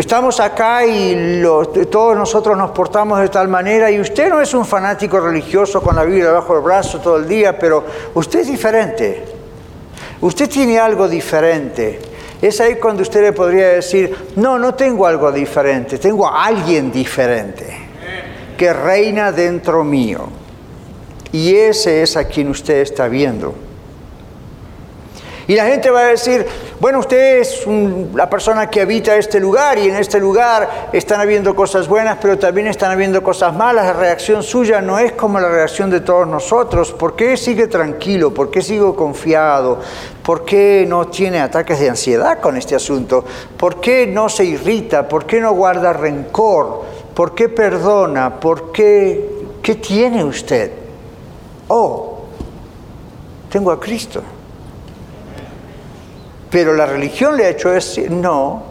Estamos 0.01 0.41
acá 0.41 0.87
y 0.87 1.43
todos 1.91 2.17
nosotros 2.17 2.57
nos 2.57 2.71
portamos 2.71 3.21
de 3.21 3.29
tal 3.29 3.49
manera 3.49 3.91
y 3.91 4.01
usted 4.01 4.31
no 4.31 4.41
es 4.41 4.55
un 4.55 4.65
fanático 4.65 5.21
religioso 5.21 5.83
con 5.83 5.95
la 5.95 6.05
Biblia 6.05 6.29
debajo 6.29 6.55
del 6.55 6.63
brazo 6.63 7.01
todo 7.01 7.19
el 7.19 7.29
día, 7.29 7.59
pero 7.59 7.85
usted 8.15 8.41
es 8.41 8.47
diferente. 8.47 9.23
Usted 10.23 10.49
tiene 10.49 10.79
algo 10.79 11.07
diferente. 11.07 12.01
Es 12.41 12.63
ahí 12.63 12.77
cuando 12.77 13.03
usted 13.03 13.21
le 13.21 13.35
podría 13.35 13.69
decir, 13.73 14.31
no, 14.37 14.59
no 14.59 14.75
tengo 14.75 15.05
algo 15.07 15.31
diferente, 15.31 15.99
tengo 15.99 16.27
a 16.27 16.47
alguien 16.47 16.91
diferente 16.91 17.67
que 18.57 18.73
reina 18.73 19.31
dentro 19.33 19.85
mío. 19.85 20.31
Y 21.31 21.55
ese 21.55 22.01
es 22.01 22.17
a 22.17 22.25
quien 22.25 22.49
usted 22.49 22.81
está 22.81 23.07
viendo. 23.07 23.55
Y 25.51 25.57
la 25.57 25.67
gente 25.67 25.91
va 25.91 26.03
a 26.03 26.07
decir, 26.07 26.47
bueno, 26.79 27.01
usted 27.01 27.41
es 27.41 27.67
la 28.15 28.31
persona 28.31 28.71
que 28.71 28.83
habita 28.83 29.17
este 29.17 29.41
lugar 29.41 29.79
y 29.81 29.89
en 29.89 29.97
este 29.97 30.21
lugar 30.21 30.91
están 30.93 31.21
habiendo 31.21 31.57
cosas 31.57 31.89
buenas, 31.89 32.19
pero 32.23 32.39
también 32.39 32.69
están 32.69 32.93
habiendo 32.93 33.21
cosas 33.21 33.53
malas. 33.53 33.85
La 33.85 33.93
reacción 33.95 34.45
suya 34.45 34.81
no 34.81 34.97
es 35.01 35.11
como 35.11 35.41
la 35.41 35.49
reacción 35.49 35.91
de 35.91 36.03
todos 36.03 36.29
nosotros. 36.29 36.93
¿Por 36.93 37.17
qué 37.17 37.37
sigue 37.37 37.67
tranquilo? 37.67 38.33
¿Por 38.33 38.49
qué 38.53 38.63
sigo 38.63 38.95
confiado? 38.95 39.81
¿Por 40.23 40.45
qué 40.45 40.85
no 40.87 41.09
tiene 41.09 41.41
ataques 41.41 41.81
de 41.81 41.89
ansiedad 41.89 42.39
con 42.39 42.57
este 42.57 42.77
asunto? 42.77 43.25
¿Por 43.57 43.81
qué 43.81 44.07
no 44.07 44.29
se 44.29 44.45
irrita? 44.45 45.09
¿Por 45.09 45.27
qué 45.27 45.41
no 45.41 45.53
guarda 45.55 45.93
rencor? 45.93 46.85
¿Por 47.13 47.35
qué 47.35 47.49
perdona? 47.49 48.39
¿Por 48.39 48.71
qué? 48.71 49.49
¿Qué 49.61 49.75
tiene 49.75 50.23
usted? 50.23 50.71
Oh, 51.67 52.21
tengo 53.51 53.73
a 53.73 53.81
Cristo. 53.81 54.23
Pero 56.51 56.75
la 56.75 56.87
religión 56.87 57.37
le 57.37 57.47
ha 57.47 57.49
hecho 57.51 57.71
decir, 57.71 58.11
no. 58.11 58.65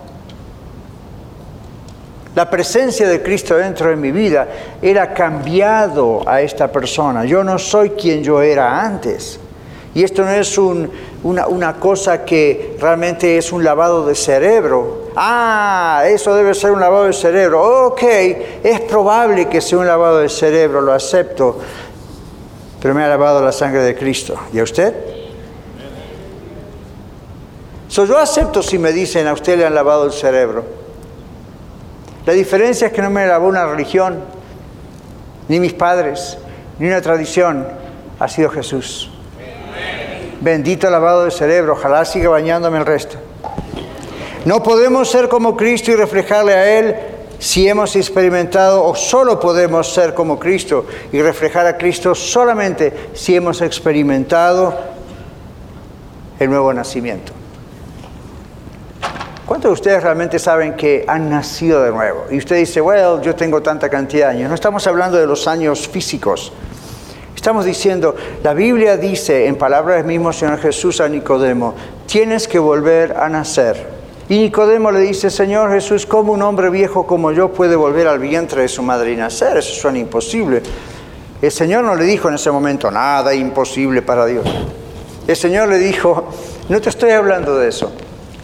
La 2.36 2.50
presencia 2.50 3.08
de 3.08 3.22
Cristo 3.22 3.56
dentro 3.56 3.90
de 3.90 3.96
mi 3.96 4.12
vida 4.12 4.48
era 4.82 5.14
cambiado 5.14 6.28
a 6.28 6.42
esta 6.42 6.72
persona. 6.72 7.26
Yo 7.26 7.44
no 7.44 7.58
soy 7.58 7.92
quien 7.92 8.24
yo 8.24 8.42
era 8.42 8.82
antes. 8.82 9.40
Y 9.96 10.04
esto 10.04 10.24
no 10.24 10.30
es 10.30 10.58
una, 10.58 11.48
una 11.48 11.74
cosa 11.80 12.24
que 12.24 12.78
realmente 12.80 13.38
es 13.38 13.52
un 13.52 13.64
lavado 13.64 14.06
de 14.06 14.14
cerebro 14.14 15.10
Ah, 15.22 16.04
eso 16.08 16.34
debe 16.34 16.54
ser 16.54 16.72
un 16.72 16.80
lavado 16.80 17.04
de 17.04 17.12
cerebro. 17.12 17.88
Ok, 17.88 18.04
es 18.64 18.80
probable 18.82 19.50
que 19.50 19.60
sea 19.60 19.78
un 19.78 19.86
lavado 19.86 20.20
de 20.20 20.30
cerebro, 20.30 20.80
lo 20.80 20.94
acepto, 20.94 21.58
pero 22.82 22.94
me 22.94 23.04
ha 23.04 23.10
lavado 23.10 23.44
la 23.44 23.52
sangre 23.52 23.82
de 23.82 23.96
Cristo. 23.96 24.36
¿Y 24.54 24.60
a 24.60 24.64
usted? 24.64 25.19
So, 27.90 28.06
yo 28.06 28.20
acepto 28.20 28.62
si 28.62 28.78
me 28.78 28.92
dicen 28.94 29.28
a 29.28 29.34
usted 29.34 29.58
le 29.58 29.66
han 29.66 29.74
lavado 29.74 30.06
el 30.06 30.12
cerebro. 30.12 30.64
La 32.28 32.34
diferencia 32.34 32.88
es 32.88 32.94
que 32.94 33.02
no 33.02 33.10
me 33.10 33.26
lavó 33.26 33.48
una 33.48 33.66
religión, 33.66 34.20
ni 35.48 35.60
mis 35.60 35.74
padres, 35.74 36.38
ni 36.78 36.86
una 36.86 37.02
tradición, 37.02 37.68
ha 38.20 38.28
sido 38.28 38.52
Jesús. 38.52 39.10
Bendito 40.40 40.88
lavado 40.92 41.26
de 41.26 41.32
cerebro, 41.32 41.74
ojalá 41.74 42.06
siga 42.06 42.30
bañándome 42.30 42.78
el 42.78 42.86
resto. 42.86 43.18
No 44.46 44.62
podemos 44.62 45.10
ser 45.10 45.28
como 45.28 45.58
Cristo 45.58 45.90
y 45.90 45.96
reflejarle 45.96 46.54
a 46.54 46.80
Él 46.80 46.96
si 47.40 47.68
hemos 47.68 47.96
experimentado, 47.96 48.86
o 48.86 48.94
solo 48.94 49.40
podemos 49.40 49.92
ser 49.92 50.14
como 50.14 50.38
Cristo 50.38 50.86
y 51.12 51.24
reflejar 51.24 51.66
a 51.66 51.76
Cristo 51.76 52.14
solamente 52.14 53.10
si 53.14 53.36
hemos 53.36 53.64
experimentado 53.64 54.78
el 56.40 56.52
nuevo 56.52 56.72
nacimiento. 56.72 57.39
¿Cuántos 59.50 59.70
de 59.70 59.74
ustedes 59.74 60.04
realmente 60.04 60.38
saben 60.38 60.76
que 60.76 61.06
han 61.08 61.28
nacido 61.28 61.82
de 61.82 61.90
nuevo? 61.90 62.26
Y 62.30 62.38
usted 62.38 62.58
dice, 62.58 62.82
bueno, 62.82 63.20
yo 63.20 63.34
tengo 63.34 63.64
tanta 63.64 63.90
cantidad 63.90 64.28
de 64.28 64.36
años. 64.36 64.50
No 64.50 64.54
estamos 64.54 64.86
hablando 64.86 65.18
de 65.18 65.26
los 65.26 65.48
años 65.48 65.88
físicos. 65.88 66.54
Estamos 67.36 67.66
diciendo, 67.66 68.16
la 68.44 68.54
Biblia 68.54 68.96
dice 68.96 69.48
en 69.48 69.56
palabras 69.56 69.98
del 69.98 70.06
mismo 70.06 70.32
Señor 70.32 70.60
Jesús 70.60 71.02
a 71.02 71.10
Nicodemo, 71.10 71.74
tienes 72.06 72.48
que 72.48 72.60
volver 72.60 73.18
a 73.18 73.28
nacer 73.28 73.88
y 74.30 74.38
Nicodemo 74.38 74.92
le 74.92 75.00
dice, 75.00 75.32
Señor 75.32 75.72
Jesús, 75.72 76.06
¿cómo 76.06 76.34
un 76.34 76.44
hombre 76.44 76.70
viejo 76.70 77.08
como 77.08 77.32
yo 77.32 77.52
puede 77.52 77.76
volver 77.76 78.08
al 78.08 78.20
vientre 78.20 78.62
de 78.62 78.68
su 78.68 78.84
madre 78.84 79.14
y 79.14 79.16
nacer? 79.16 79.58
Eso 79.58 79.74
suena 79.74 79.98
imposible. 79.98 80.62
El 81.42 81.52
Señor 81.52 81.84
no 81.86 81.96
le 81.96 82.04
dijo 82.04 82.30
en 82.30 82.36
ese 82.36 82.52
momento, 82.52 82.92
nada 82.92 83.34
imposible 83.34 84.04
para 84.04 84.28
Dios. 84.28 84.48
El 85.26 85.36
Señor 85.36 85.70
le 85.70 85.80
dijo, 85.80 86.28
no 86.70 86.80
te 86.80 86.90
estoy 86.90 87.10
hablando 87.10 87.58
de 87.58 87.70
eso, 87.70 87.92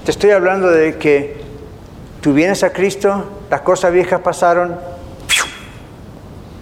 te 0.06 0.12
estoy 0.12 0.30
hablando 0.30 0.70
de 0.70 0.98
que 1.00 1.42
tú 2.22 2.32
vienes 2.32 2.64
a 2.64 2.72
Cristo, 2.72 3.26
las 3.50 3.62
cosas 3.62 3.92
viejas 3.92 4.22
pasaron, 4.22 4.78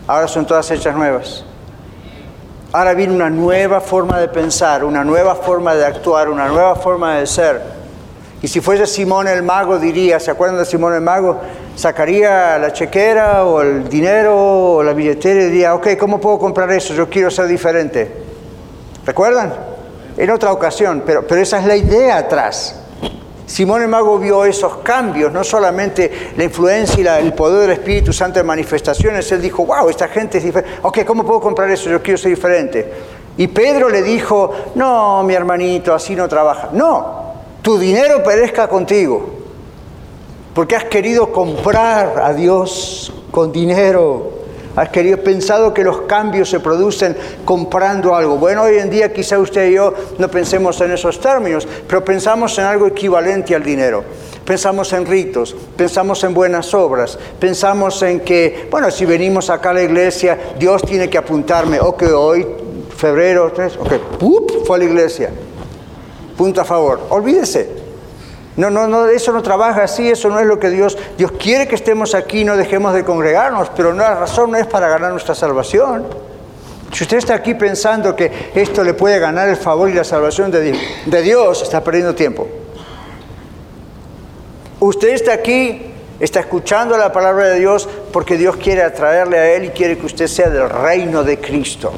ahora 0.07 0.29
son 0.29 0.47
todas 0.47 0.71
hechas 0.71 0.95
nuevas. 0.95 1.43
Ahora 2.71 2.93
viene 2.93 3.13
una 3.13 3.29
nueva 3.29 3.81
forma 3.81 4.17
de 4.17 4.29
pensar, 4.29 4.85
una 4.85 5.03
nueva 5.03 5.35
forma 5.35 5.75
de 5.75 5.85
actuar, 5.85 6.29
una 6.29 6.47
nueva 6.47 6.77
forma 6.77 7.15
de 7.17 7.27
ser. 7.27 7.61
Y 8.41 8.47
si 8.47 8.61
fuese 8.61 8.87
Simón 8.87 9.27
el 9.27 9.43
mago, 9.43 9.77
diría, 9.77 10.21
¿se 10.21 10.31
acuerdan 10.31 10.57
de 10.57 10.65
Simón 10.65 10.93
el 10.93 11.01
mago? 11.01 11.41
Sacaría 11.75 12.57
la 12.57 12.71
chequera 12.71 13.43
o 13.43 13.61
el 13.61 13.89
dinero 13.89 14.75
o 14.75 14.83
la 14.83 14.93
billetera 14.93 15.41
y 15.41 15.45
diría, 15.47 15.75
ok, 15.75 15.97
¿cómo 15.99 16.21
puedo 16.21 16.39
comprar 16.39 16.71
eso? 16.71 16.93
Yo 16.93 17.09
quiero 17.09 17.29
ser 17.29 17.47
diferente. 17.47 18.09
¿Recuerdan? 19.05 19.53
En 20.15 20.29
otra 20.29 20.53
ocasión, 20.53 21.03
pero, 21.05 21.27
pero 21.27 21.41
esa 21.41 21.59
es 21.59 21.65
la 21.65 21.75
idea 21.75 22.19
atrás. 22.19 22.79
Simón 23.53 23.83
el 23.83 23.87
Mago 23.87 24.17
vio 24.17 24.45
esos 24.45 24.77
cambios, 24.77 25.31
no 25.31 25.43
solamente 25.43 26.31
la 26.35 26.43
influencia 26.43 27.21
y 27.21 27.27
el 27.27 27.33
poder 27.33 27.69
del 27.69 27.71
Espíritu 27.77 28.11
Santo 28.11 28.39
en 28.39 28.47
manifestaciones, 28.47 29.31
él 29.31 29.43
dijo, 29.43 29.63
wow, 29.63 29.89
esta 29.89 30.07
gente 30.07 30.39
es 30.39 30.43
diferente, 30.43 30.79
ok, 30.81 31.03
¿cómo 31.05 31.23
puedo 31.23 31.39
comprar 31.39 31.69
eso? 31.69 31.87
Yo 31.87 32.01
quiero 32.01 32.17
ser 32.17 32.31
diferente. 32.31 32.91
Y 33.37 33.45
Pedro 33.49 33.89
le 33.89 34.01
dijo, 34.01 34.49
no, 34.73 35.21
mi 35.21 35.35
hermanito, 35.35 35.93
así 35.93 36.15
no 36.15 36.27
trabaja. 36.27 36.69
No, 36.73 37.33
tu 37.61 37.77
dinero 37.77 38.23
perezca 38.23 38.67
contigo, 38.67 39.29
porque 40.55 40.75
has 40.75 40.85
querido 40.85 41.31
comprar 41.31 42.23
a 42.23 42.33
Dios 42.33 43.13
con 43.29 43.51
dinero. 43.51 44.31
Has 44.76 44.89
querido, 44.89 45.17
pensado 45.19 45.74
que 45.74 45.84
los 45.84 46.01
cambios 46.01 46.49
se 46.49 46.59
producen 46.59 47.15
comprando 47.45 48.15
algo. 48.15 48.38
Bueno, 48.38 48.63
hoy 48.63 48.78
en 48.78 48.89
día 48.89 49.13
quizá 49.13 49.38
usted 49.38 49.69
y 49.69 49.76
yo 49.76 49.93
no 50.17 50.28
pensemos 50.30 50.80
en 50.82 50.91
esos 50.91 51.19
términos, 51.19 51.67
pero 51.88 52.03
pensamos 52.03 52.57
en 52.57 52.65
algo 52.65 52.88
equivalente 52.88 53.55
al 53.55 53.63
dinero. 53.63 54.03
Pensamos 54.43 54.91
en 54.93 55.05
ritos, 55.05 55.55
pensamos 55.78 56.24
en 56.24 56.34
buenas 56.34 56.74
obras, 56.74 57.17
pensamos 57.39 58.01
en 58.01 58.19
que, 58.21 58.67
bueno, 58.69 58.91
si 58.91 59.05
venimos 59.05 59.49
acá 59.49 59.69
a 59.69 59.74
la 59.74 59.84
iglesia, 59.84 60.38
Dios 60.59 60.82
tiene 60.82 61.09
que 61.09 61.17
apuntarme, 61.17 61.80
ok, 61.80 62.03
hoy, 62.13 62.45
febrero 62.97 63.51
3, 63.53 63.78
ok, 63.78 63.93
¡pup! 64.19 64.65
fue 64.65 64.78
a 64.78 64.80
la 64.80 64.86
iglesia. 64.86 65.30
Punto 66.38 66.61
a 66.61 66.65
favor. 66.65 66.99
Olvídese. 67.09 67.82
No, 68.55 68.69
no, 68.69 68.87
no, 68.87 69.07
eso 69.07 69.31
no 69.31 69.41
trabaja 69.41 69.83
así, 69.83 70.09
eso 70.09 70.29
no 70.29 70.39
es 70.39 70.45
lo 70.45 70.59
que 70.59 70.69
Dios, 70.69 70.97
Dios 71.17 71.31
quiere 71.33 71.67
que 71.67 71.75
estemos 71.75 72.13
aquí, 72.13 72.45
no 72.45 72.55
dejemos 72.55 72.93
de 72.93 73.03
congregarnos, 73.03 73.71
pero 73.75 73.93
la 73.93 74.15
razón 74.15 74.51
no 74.51 74.57
es 74.57 74.67
para 74.67 74.87
ganar 74.89 75.11
nuestra 75.11 75.33
salvación. 75.33 76.05
Si 76.91 77.03
usted 77.03 77.17
está 77.17 77.33
aquí 77.33 77.55
pensando 77.55 78.15
que 78.15 78.51
esto 78.53 78.83
le 78.83 78.93
puede 78.93 79.17
ganar 79.17 79.49
el 79.49 79.57
favor 79.57 79.89
y 79.89 79.93
la 79.93 80.03
salvación 80.03 80.51
de, 80.51 80.77
de 81.05 81.21
Dios, 81.23 81.63
está 81.63 81.83
perdiendo 81.83 82.13
tiempo. 82.13 82.47
Usted 84.79 85.09
está 85.09 85.33
aquí, 85.33 85.91
está 86.19 86.41
escuchando 86.41 86.95
la 86.95 87.11
palabra 87.11 87.47
de 87.47 87.59
Dios 87.59 87.89
porque 88.11 88.37
Dios 88.37 88.57
quiere 88.57 88.83
atraerle 88.83 89.39
a 89.39 89.53
Él 89.55 89.65
y 89.65 89.69
quiere 89.69 89.97
que 89.97 90.05
usted 90.05 90.27
sea 90.27 90.49
del 90.49 90.69
reino 90.69 91.23
de 91.23 91.39
Cristo. 91.39 91.91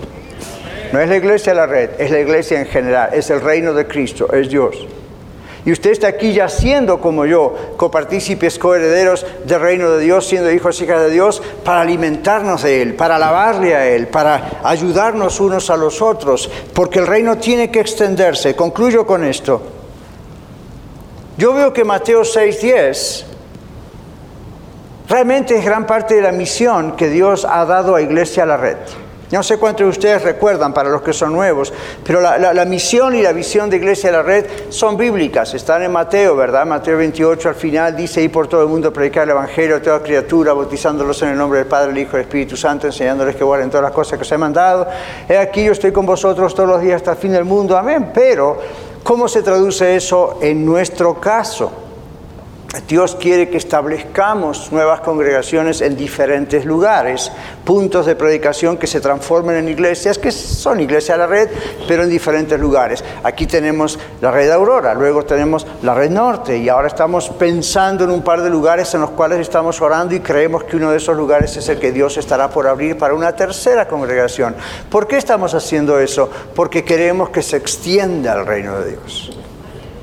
No 0.93 1.01
es 1.01 1.09
la 1.09 1.17
iglesia 1.17 1.53
la 1.53 1.65
red, 1.65 1.89
es 1.97 2.09
la 2.09 2.19
iglesia 2.19 2.61
en 2.61 2.67
general, 2.67 3.09
es 3.11 3.29
el 3.29 3.41
reino 3.41 3.73
de 3.73 3.85
Cristo, 3.85 4.31
es 4.31 4.47
Dios. 4.47 4.77
Y 5.65 5.71
usted 5.71 5.89
está 5.89 6.07
aquí 6.07 6.31
ya 6.31 6.47
siendo 6.47 7.01
como 7.01 7.25
yo, 7.25 7.55
copartícipes, 7.75 8.59
coherederos 8.59 9.25
del 9.45 9.59
reino 9.59 9.89
de 9.91 10.03
Dios, 10.03 10.27
siendo 10.27 10.51
hijos 10.51 10.79
y 10.79 10.83
hijas 10.83 11.01
de 11.01 11.09
Dios, 11.09 11.41
para 11.63 11.81
alimentarnos 11.81 12.61
de 12.61 12.83
Él, 12.83 12.93
para 12.93 13.15
alabarle 13.15 13.75
a 13.75 13.87
Él, 13.87 14.07
para 14.07 14.59
ayudarnos 14.63 15.39
unos 15.39 15.71
a 15.71 15.77
los 15.77 16.03
otros, 16.03 16.51
porque 16.73 16.99
el 16.99 17.07
reino 17.07 17.37
tiene 17.39 17.71
que 17.71 17.79
extenderse. 17.79 18.55
Concluyo 18.55 19.07
con 19.07 19.23
esto. 19.23 19.59
Yo 21.35 21.53
veo 21.53 21.73
que 21.73 21.83
Mateo 21.83 22.23
6:10 22.23 23.25
realmente 25.09 25.57
es 25.57 25.65
gran 25.65 25.87
parte 25.87 26.13
de 26.13 26.21
la 26.21 26.31
misión 26.31 26.95
que 26.95 27.09
Dios 27.09 27.43
ha 27.43 27.65
dado 27.65 27.95
a 27.95 28.01
Iglesia 28.03 28.43
a 28.43 28.45
la 28.45 28.57
Red. 28.57 28.77
No 29.31 29.41
sé 29.41 29.57
cuántos 29.57 29.85
de 29.85 29.89
ustedes 29.89 30.21
recuerdan, 30.21 30.71
para 30.71 30.89
los 30.89 31.01
que 31.01 31.11
son 31.11 31.33
nuevos, 31.33 31.73
pero 32.03 32.21
la, 32.21 32.65
misión 32.65 33.15
y 33.15 33.23
la 33.23 33.31
visión 33.31 33.69
de 33.69 33.77
Iglesia 33.77 34.11
de 34.11 34.17
la 34.17 34.23
Red 34.23 34.45
son 34.69 34.97
bíblicas, 34.97 35.53
están 35.55 35.81
en 35.81 35.91
Mateo, 35.91 36.35
¿verdad? 36.35 36.65
Mateo 36.65 36.97
28 36.97 37.49
al 37.49 37.55
final 37.55 37.95
dice, 37.95 38.21
ir 38.21 38.31
por 38.31 38.47
todo 38.47 38.61
el 38.61 38.67
mundo 38.67 38.93
predicar 38.93 39.23
el 39.23 39.31
Evangelio 39.31 39.77
a 39.77 39.81
toda 39.81 40.03
criatura, 40.03 40.53
bautizándolos 40.53 41.19
en 41.23 41.29
el 41.29 41.37
nombre 41.37 41.59
del 41.59 41.67
Padre, 41.67 41.91
el 41.91 41.97
Hijo 41.97 42.11
y 42.13 42.19
el 42.19 42.21
Espíritu 42.25 42.55
Santo, 42.55 42.85
enseñándoles 42.85 43.35
que 43.35 43.43
guarden 43.43 43.69
todas 43.69 43.83
las 43.83 43.93
cosas 43.93 44.19
que 44.19 44.23
os 44.23 44.31
he 44.31 44.37
mandado. 44.37 44.87
He 45.27 45.37
aquí, 45.37 45.63
yo 45.63 45.71
estoy 45.71 45.91
con 45.91 46.05
vosotros 46.05 46.53
todos 46.53 46.69
los 46.69 46.81
días 46.81 46.97
hasta 46.97 47.11
el 47.11 47.17
fin 47.17 47.31
del 47.31 47.45
mundo, 47.45 47.75
amén. 47.75 48.11
Pero, 48.13 48.57
¿cómo 49.03 49.27
se 49.27 49.41
traduce 49.41 49.95
eso 49.95 50.37
en 50.39 50.63
nuestro 50.63 51.19
caso? 51.19 51.84
Dios 52.87 53.15
quiere 53.15 53.49
que 53.49 53.57
establezcamos 53.57 54.71
nuevas 54.71 54.99
congregaciones 54.99 55.81
en 55.81 55.95
diferentes 55.95 56.65
lugares, 56.65 57.31
puntos 57.63 58.05
de 58.05 58.15
predicación 58.15 58.77
que 58.77 58.85
se 58.85 59.01
transformen 59.01 59.55
en 59.55 59.69
iglesias, 59.69 60.17
que 60.17 60.31
son 60.31 60.81
iglesias 60.81 61.15
a 61.15 61.19
la 61.19 61.27
red, 61.27 61.49
pero 61.87 62.03
en 62.03 62.09
diferentes 62.09 62.59
lugares. 62.59 63.03
Aquí 63.23 63.47
tenemos 63.47 63.97
la 64.21 64.29
red 64.29 64.51
Aurora, 64.51 64.93
luego 64.93 65.23
tenemos 65.23 65.65
la 65.81 65.95
red 65.95 66.11
Norte 66.11 66.57
y 66.57 66.69
ahora 66.69 66.87
estamos 66.87 67.29
pensando 67.29 68.03
en 68.03 68.11
un 68.11 68.21
par 68.21 68.41
de 68.41 68.49
lugares 68.49 68.93
en 68.93 69.01
los 69.01 69.11
cuales 69.11 69.39
estamos 69.39 69.81
orando 69.81 70.13
y 70.13 70.19
creemos 70.19 70.65
que 70.65 70.75
uno 70.75 70.91
de 70.91 70.97
esos 70.97 71.15
lugares 71.15 71.55
es 71.57 71.67
el 71.69 71.79
que 71.79 71.91
Dios 71.91 72.17
estará 72.17 72.49
por 72.49 72.67
abrir 72.67 72.97
para 72.97 73.13
una 73.13 73.35
tercera 73.35 73.87
congregación. 73.87 74.55
¿Por 74.89 75.07
qué 75.07 75.17
estamos 75.17 75.53
haciendo 75.53 75.99
eso? 75.99 76.29
Porque 76.53 76.83
queremos 76.83 77.29
que 77.29 77.41
se 77.41 77.57
extienda 77.57 78.33
el 78.33 78.45
reino 78.45 78.79
de 78.79 78.91
Dios. 78.91 79.34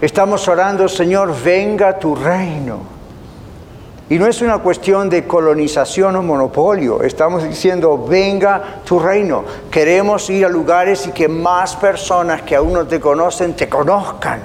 Estamos 0.03 0.49
orando, 0.49 0.89
Señor, 0.89 1.33
venga 1.45 1.97
tu 1.97 2.17
reino. 2.17 2.81
Y 4.11 4.19
no 4.19 4.27
es 4.27 4.43
una 4.43 4.59
cuestión 4.59 5.09
de 5.09 5.29
colonización 5.29 6.17
o 6.17 6.23
monopolio, 6.23 7.05
estamos 7.05 7.45
diciendo, 7.45 8.05
venga 8.09 8.81
tu 8.85 8.99
reino. 8.99 9.45
Queremos 9.71 10.29
ir 10.29 10.45
a 10.45 10.49
lugares 10.49 11.07
y 11.07 11.13
que 11.13 11.29
más 11.29 11.77
personas 11.77 12.43
que 12.43 12.57
aún 12.57 12.73
no 12.73 12.85
te 12.85 12.99
conocen 12.99 13.55
te 13.55 13.69
conozcan. 13.69 14.41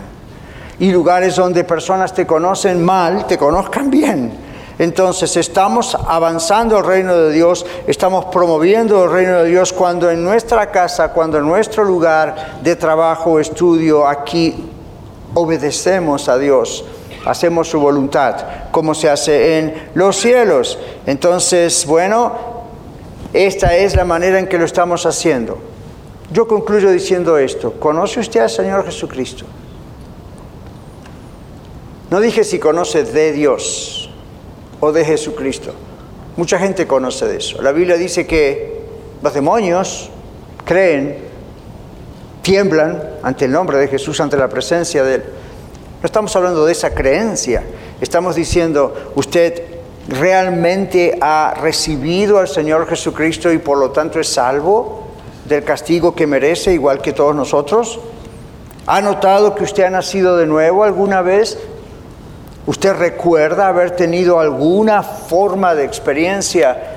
Y 0.78 0.92
lugares 0.92 1.36
donde 1.36 1.64
personas 1.64 2.14
te 2.14 2.28
conocen 2.28 2.86
mal, 2.86 3.26
te 3.26 3.36
conozcan 3.36 3.90
bien. 3.90 4.32
Entonces 4.78 5.36
estamos 5.38 5.96
avanzando 5.96 6.78
el 6.78 6.86
reino 6.86 7.16
de 7.16 7.32
Dios, 7.32 7.66
estamos 7.88 8.26
promoviendo 8.26 9.06
el 9.06 9.12
reino 9.12 9.40
de 9.40 9.50
Dios 9.50 9.74
cuando 9.74 10.12
en 10.12 10.24
nuestra 10.24 10.70
casa, 10.70 11.12
cuando 11.12 11.40
en 11.40 11.48
nuestro 11.48 11.84
lugar 11.84 12.60
de 12.62 12.76
trabajo, 12.76 13.40
estudio, 13.40 14.08
aquí 14.08 14.76
obedecemos 15.38 16.30
a 16.30 16.38
Dios, 16.40 16.84
hacemos 17.24 17.70
su 17.70 17.80
voluntad, 17.80 18.72
como 18.72 18.96
se 18.96 19.08
hace 19.08 19.60
en 19.60 19.90
los 19.94 20.18
cielos. 20.18 20.80
Entonces, 21.06 21.86
bueno, 21.86 22.36
esta 23.34 23.76
es 23.76 23.96
la 23.96 24.04
manera 24.04 24.40
en 24.40 24.48
que 24.48 24.58
lo 24.58 24.66
estamos 24.66 25.06
haciendo. 25.06 25.60
Yo 26.32 26.48
concluyo 26.48 26.90
diciendo 26.90 27.38
esto, 27.38 27.74
¿conoce 27.74 28.20
usted 28.20 28.42
al 28.42 28.50
Señor 28.50 28.84
Jesucristo? 28.84 29.46
No 32.10 32.20
dije 32.20 32.44
si 32.44 32.58
conoce 32.58 33.04
de 33.04 33.32
Dios 33.32 34.10
o 34.80 34.92
de 34.92 35.06
Jesucristo. 35.06 35.72
Mucha 36.36 36.58
gente 36.58 36.88
conoce 36.88 37.28
de 37.28 37.38
eso. 37.38 37.62
La 37.62 37.72
Biblia 37.74 37.96
dice 37.96 38.26
que 38.26 38.82
los 39.22 39.34
demonios 39.34 40.10
creen 40.66 41.27
tiemblan 42.48 43.04
ante 43.24 43.44
el 43.44 43.52
nombre 43.52 43.78
de 43.78 43.90
Jesús, 43.90 44.22
ante 44.22 44.38
la 44.38 44.48
presencia 44.48 45.04
de 45.04 45.16
Él. 45.16 45.24
No 46.02 46.06
estamos 46.06 46.34
hablando 46.34 46.66
de 46.66 46.72
esa 46.72 46.94
creencia, 46.94 47.62
estamos 48.00 48.38
diciendo, 48.38 49.12
usted 49.16 49.64
realmente 50.08 51.18
ha 51.20 51.56
recibido 51.60 52.40
al 52.40 52.48
Señor 52.48 52.88
Jesucristo 52.88 53.52
y 53.52 53.58
por 53.58 53.78
lo 53.78 53.92
tanto 53.92 54.22
es 54.22 54.30
salvo 54.30 55.08
del 55.44 55.66
castigo 55.66 56.16
que 56.16 56.26
merece, 56.26 56.72
igual 56.72 57.02
que 57.02 57.12
todos 57.12 57.36
nosotros. 57.36 58.00
¿Ha 58.86 59.02
notado 59.02 59.54
que 59.54 59.66
usted 59.66 59.84
ha 59.84 59.90
nacido 59.90 60.38
de 60.38 60.48
nuevo 60.48 60.86
alguna 60.86 61.22
vez? 61.22 61.60
¿Usted 62.66 62.94
recuerda 62.94 63.68
haber 63.68 63.92
tenido 63.92 64.40
alguna 64.40 65.04
forma 65.04 65.76
de 65.76 65.84
experiencia 65.84 66.97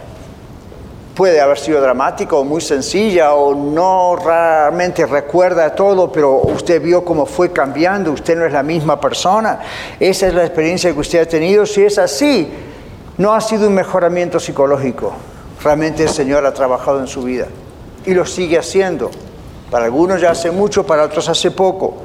puede 1.14 1.40
haber 1.40 1.58
sido 1.58 1.80
dramática 1.80 2.36
o 2.36 2.44
muy 2.44 2.61
sencilla 2.61 3.34
o 3.34 3.54
no 3.54 4.16
realmente 4.16 5.06
recuerda 5.06 5.74
todo, 5.74 6.11
pero 6.11 6.36
usted 6.42 6.80
vio 6.80 7.04
cómo 7.04 7.26
fue 7.26 7.52
cambiando, 7.52 8.12
usted 8.12 8.36
no 8.36 8.44
es 8.44 8.52
la 8.52 8.62
misma 8.62 9.00
persona. 9.00 9.61
Esa 9.98 10.28
es 10.28 10.34
la 10.34 10.44
experiencia 10.44 10.92
que 10.92 10.98
usted 10.98 11.20
ha 11.20 11.26
tenido. 11.26 11.66
Si 11.66 11.82
es 11.82 11.98
así, 11.98 12.50
no 13.18 13.34
ha 13.34 13.40
sido 13.40 13.68
un 13.68 13.74
mejoramiento 13.74 14.40
psicológico. 14.40 15.12
Realmente 15.62 16.04
el 16.04 16.08
Señor 16.08 16.46
ha 16.46 16.54
trabajado 16.54 17.00
en 17.00 17.06
su 17.06 17.22
vida 17.22 17.46
y 18.06 18.14
lo 18.14 18.24
sigue 18.24 18.58
haciendo. 18.58 19.11
Para 19.70 19.84
algunos 19.84 20.20
ya 20.20 20.30
hace 20.30 20.50
mucho, 20.50 20.86
para 20.86 21.04
otros 21.04 21.28
hace 21.28 21.50
poco. 21.50 21.98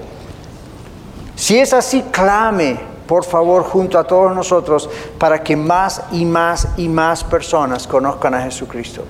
Si 1.35 1.59
es 1.59 1.73
así, 1.73 2.03
clame 2.11 2.94
por 3.07 3.23
favor, 3.23 3.63
junto 3.63 3.99
a 3.99 4.03
todos 4.05 4.35
nosotros, 4.35 4.89
para 5.17 5.43
que 5.43 5.55
más 5.55 6.01
y 6.11 6.25
más 6.25 6.67
y 6.77 6.87
más 6.87 7.23
personas 7.23 7.87
conozcan 7.87 8.33
a 8.33 8.41
Jesucristo. 8.41 9.03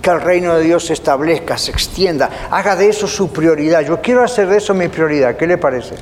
Que 0.00 0.10
el 0.10 0.20
reino 0.20 0.54
de 0.54 0.64
Dios 0.64 0.86
se 0.86 0.92
establezca, 0.92 1.56
se 1.56 1.70
extienda, 1.70 2.48
haga 2.50 2.76
de 2.76 2.88
eso 2.88 3.06
su 3.06 3.32
prioridad. 3.32 3.82
Yo 3.82 4.00
quiero 4.00 4.22
hacer 4.22 4.48
de 4.48 4.58
eso 4.58 4.74
mi 4.74 4.88
prioridad, 4.88 5.36
¿qué 5.36 5.46
le 5.46 5.58
parece? 5.58 5.94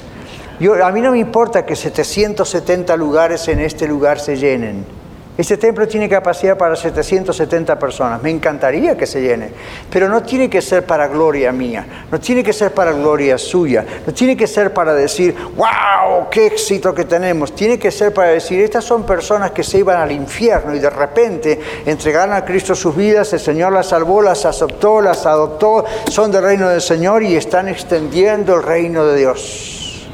Yo, 0.58 0.84
a 0.84 0.90
mí 0.92 1.00
no 1.00 1.12
me 1.12 1.18
importa 1.18 1.64
que 1.64 1.76
770 1.76 2.96
lugares 2.96 3.48
en 3.48 3.60
este 3.60 3.86
lugar 3.86 4.18
se 4.20 4.36
llenen. 4.36 4.99
Este 5.40 5.56
templo 5.56 5.88
tiene 5.88 6.06
capacidad 6.06 6.58
para 6.58 6.76
770 6.76 7.78
personas. 7.78 8.22
Me 8.22 8.28
encantaría 8.28 8.94
que 8.94 9.06
se 9.06 9.22
llene, 9.22 9.50
pero 9.90 10.06
no 10.06 10.22
tiene 10.22 10.50
que 10.50 10.60
ser 10.60 10.84
para 10.84 11.08
gloria 11.08 11.50
mía, 11.50 12.04
no 12.12 12.20
tiene 12.20 12.42
que 12.42 12.52
ser 12.52 12.74
para 12.74 12.92
gloria 12.92 13.38
suya, 13.38 13.86
no 14.06 14.12
tiene 14.12 14.36
que 14.36 14.46
ser 14.46 14.74
para 14.74 14.92
decir, 14.92 15.34
wow, 15.56 16.28
qué 16.30 16.48
éxito 16.48 16.94
que 16.94 17.06
tenemos. 17.06 17.54
Tiene 17.54 17.78
que 17.78 17.90
ser 17.90 18.12
para 18.12 18.28
decir, 18.28 18.60
estas 18.60 18.84
son 18.84 19.06
personas 19.06 19.52
que 19.52 19.64
se 19.64 19.78
iban 19.78 19.98
al 19.98 20.12
infierno 20.12 20.74
y 20.74 20.78
de 20.78 20.90
repente 20.90 21.58
entregaron 21.86 22.34
a 22.34 22.44
Cristo 22.44 22.74
sus 22.74 22.94
vidas, 22.94 23.32
el 23.32 23.40
Señor 23.40 23.72
las 23.72 23.86
salvó, 23.86 24.20
las 24.20 24.44
aceptó, 24.44 25.00
las 25.00 25.24
adoptó, 25.24 25.86
son 26.10 26.30
del 26.30 26.42
reino 26.42 26.68
del 26.68 26.82
Señor 26.82 27.22
y 27.22 27.34
están 27.34 27.66
extendiendo 27.66 28.56
el 28.56 28.62
reino 28.62 29.06
de 29.06 29.16
Dios. 29.16 30.06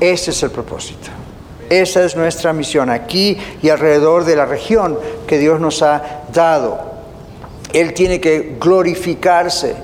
Ese 0.00 0.32
es 0.32 0.42
el 0.42 0.50
propósito. 0.50 1.23
Esa 1.70 2.04
es 2.04 2.16
nuestra 2.16 2.52
misión 2.52 2.90
aquí 2.90 3.38
y 3.62 3.68
alrededor 3.68 4.24
de 4.24 4.36
la 4.36 4.46
región 4.46 4.98
que 5.26 5.38
Dios 5.38 5.60
nos 5.60 5.82
ha 5.82 6.22
dado. 6.32 6.78
Él 7.72 7.94
tiene 7.94 8.20
que 8.20 8.56
glorificarse 8.60 9.74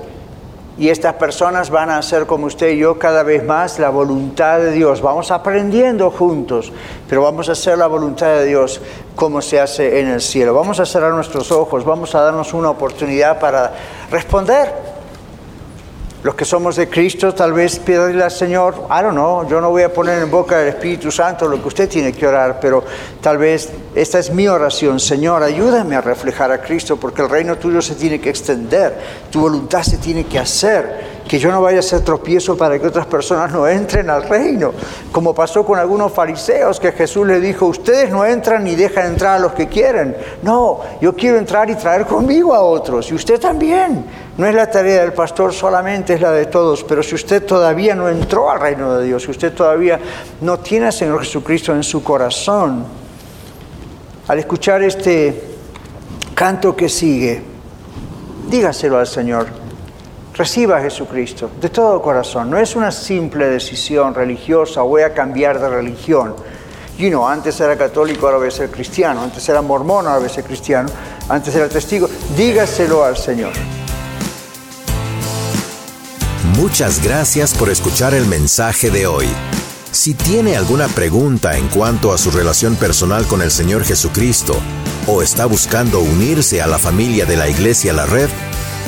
y 0.77 0.89
estas 0.89 1.15
personas 1.15 1.69
van 1.69 1.89
a 1.89 1.97
hacer 1.97 2.25
como 2.25 2.47
usted 2.47 2.69
y 2.69 2.77
yo 2.77 2.97
cada 2.97 3.23
vez 3.23 3.43
más 3.43 3.77
la 3.77 3.89
voluntad 3.89 4.59
de 4.59 4.71
Dios. 4.71 5.01
Vamos 5.01 5.29
aprendiendo 5.29 6.09
juntos, 6.09 6.71
pero 7.09 7.21
vamos 7.21 7.49
a 7.49 7.51
hacer 7.51 7.77
la 7.77 7.87
voluntad 7.87 8.27
de 8.37 8.45
Dios 8.45 8.81
como 9.15 9.41
se 9.41 9.59
hace 9.59 9.99
en 9.99 10.07
el 10.07 10.21
cielo. 10.21 10.53
Vamos 10.53 10.79
a 10.79 10.85
cerrar 10.85 11.13
nuestros 11.13 11.51
ojos, 11.51 11.83
vamos 11.83 12.15
a 12.15 12.21
darnos 12.21 12.53
una 12.53 12.69
oportunidad 12.69 13.39
para 13.39 13.73
responder 14.09 14.90
los 16.23 16.35
que 16.35 16.45
somos 16.45 16.75
de 16.75 16.87
Cristo, 16.87 17.33
tal 17.33 17.53
vez 17.53 17.79
pedirle 17.79 18.23
al 18.23 18.31
Señor, 18.31 18.87
I 18.89 19.01
don't 19.01 19.13
know, 19.13 19.47
yo 19.47 19.59
no 19.59 19.71
voy 19.71 19.83
a 19.83 19.91
poner 19.91 20.21
en 20.21 20.29
boca 20.29 20.59
del 20.59 20.69
Espíritu 20.69 21.11
Santo 21.11 21.47
lo 21.47 21.59
que 21.61 21.67
usted 21.67 21.89
tiene 21.89 22.13
que 22.13 22.27
orar, 22.27 22.59
pero 22.59 22.83
tal 23.19 23.39
vez 23.39 23.69
esta 23.95 24.19
es 24.19 24.31
mi 24.31 24.47
oración. 24.47 24.99
Señor, 24.99 25.41
ayúdame 25.41 25.95
a 25.95 26.01
reflejar 26.01 26.51
a 26.51 26.61
Cristo, 26.61 26.97
porque 26.97 27.23
el 27.23 27.29
reino 27.29 27.57
tuyo 27.57 27.81
se 27.81 27.95
tiene 27.95 28.21
que 28.21 28.29
extender, 28.29 28.95
tu 29.31 29.41
voluntad 29.41 29.81
se 29.81 29.97
tiene 29.97 30.25
que 30.25 30.37
hacer 30.37 31.20
que 31.31 31.39
yo 31.39 31.49
no 31.49 31.61
vaya 31.61 31.79
a 31.79 31.81
ser 31.81 32.01
tropiezo 32.01 32.57
para 32.57 32.77
que 32.77 32.85
otras 32.87 33.05
personas 33.05 33.53
no 33.53 33.65
entren 33.65 34.09
al 34.09 34.27
reino, 34.27 34.73
como 35.13 35.33
pasó 35.33 35.65
con 35.65 35.79
algunos 35.79 36.11
fariseos 36.11 36.77
que 36.77 36.91
Jesús 36.91 37.25
le 37.25 37.39
dijo, 37.39 37.67
ustedes 37.67 38.09
no 38.09 38.25
entran 38.25 38.65
ni 38.65 38.75
dejan 38.75 39.05
entrar 39.13 39.37
a 39.37 39.39
los 39.39 39.53
que 39.53 39.69
quieren, 39.69 40.13
no, 40.43 40.81
yo 40.99 41.15
quiero 41.15 41.37
entrar 41.37 41.69
y 41.69 41.75
traer 41.75 42.05
conmigo 42.05 42.53
a 42.53 42.59
otros, 42.59 43.09
y 43.11 43.13
usted 43.13 43.39
también. 43.39 44.05
No 44.37 44.45
es 44.45 44.53
la 44.53 44.69
tarea 44.69 45.03
del 45.03 45.13
pastor 45.13 45.53
solamente, 45.53 46.15
es 46.15 46.19
la 46.19 46.31
de 46.31 46.47
todos, 46.47 46.83
pero 46.83 47.01
si 47.01 47.15
usted 47.15 47.45
todavía 47.45 47.95
no 47.95 48.09
entró 48.09 48.51
al 48.51 48.59
reino 48.59 48.97
de 48.97 49.05
Dios, 49.05 49.23
si 49.23 49.31
usted 49.31 49.53
todavía 49.53 50.01
no 50.41 50.59
tiene 50.59 50.87
al 50.87 50.93
Señor 50.93 51.19
Jesucristo 51.19 51.73
en 51.73 51.83
su 51.83 52.03
corazón, 52.03 52.83
al 54.27 54.37
escuchar 54.37 54.83
este 54.83 55.43
canto 56.33 56.75
que 56.75 56.89
sigue, 56.89 57.41
dígaselo 58.49 58.97
al 58.97 59.07
Señor. 59.07 59.60
Reciba 60.33 60.77
a 60.77 60.81
Jesucristo 60.81 61.51
de 61.59 61.69
todo 61.69 62.01
corazón. 62.01 62.49
No 62.49 62.57
es 62.57 62.75
una 62.75 62.91
simple 62.91 63.47
decisión 63.47 64.13
religiosa, 64.13 64.81
voy 64.81 65.01
a 65.01 65.13
cambiar 65.13 65.59
de 65.59 65.69
religión. 65.69 66.35
You 66.97 67.09
know, 67.09 67.27
antes 67.27 67.59
era 67.59 67.75
católico, 67.77 68.27
ahora 68.27 68.37
voy 68.37 68.47
a 68.47 68.51
ser 68.51 68.69
cristiano. 68.69 69.21
Antes 69.21 69.47
era 69.49 69.61
mormón, 69.61 70.05
ahora 70.05 70.19
voy 70.19 70.27
a 70.27 70.33
ser 70.33 70.43
cristiano. 70.43 70.89
Antes 71.27 71.55
era 71.55 71.67
testigo. 71.67 72.07
Dígaselo 72.37 73.03
al 73.03 73.17
Señor. 73.17 73.53
Muchas 76.57 77.03
gracias 77.03 77.55
por 77.55 77.69
escuchar 77.69 78.13
el 78.13 78.27
mensaje 78.27 78.91
de 78.91 79.07
hoy. 79.07 79.27
Si 79.91 80.13
tiene 80.13 80.55
alguna 80.55 80.87
pregunta 80.87 81.57
en 81.57 81.67
cuanto 81.67 82.13
a 82.13 82.17
su 82.17 82.31
relación 82.31 82.75
personal 82.75 83.25
con 83.25 83.41
el 83.41 83.51
Señor 83.51 83.83
Jesucristo 83.83 84.55
o 85.07 85.21
está 85.21 85.45
buscando 85.45 85.99
unirse 85.99 86.61
a 86.61 86.67
la 86.67 86.77
familia 86.77 87.25
de 87.25 87.35
la 87.35 87.49
Iglesia 87.49 87.93
La 87.93 88.05
Red, 88.05 88.29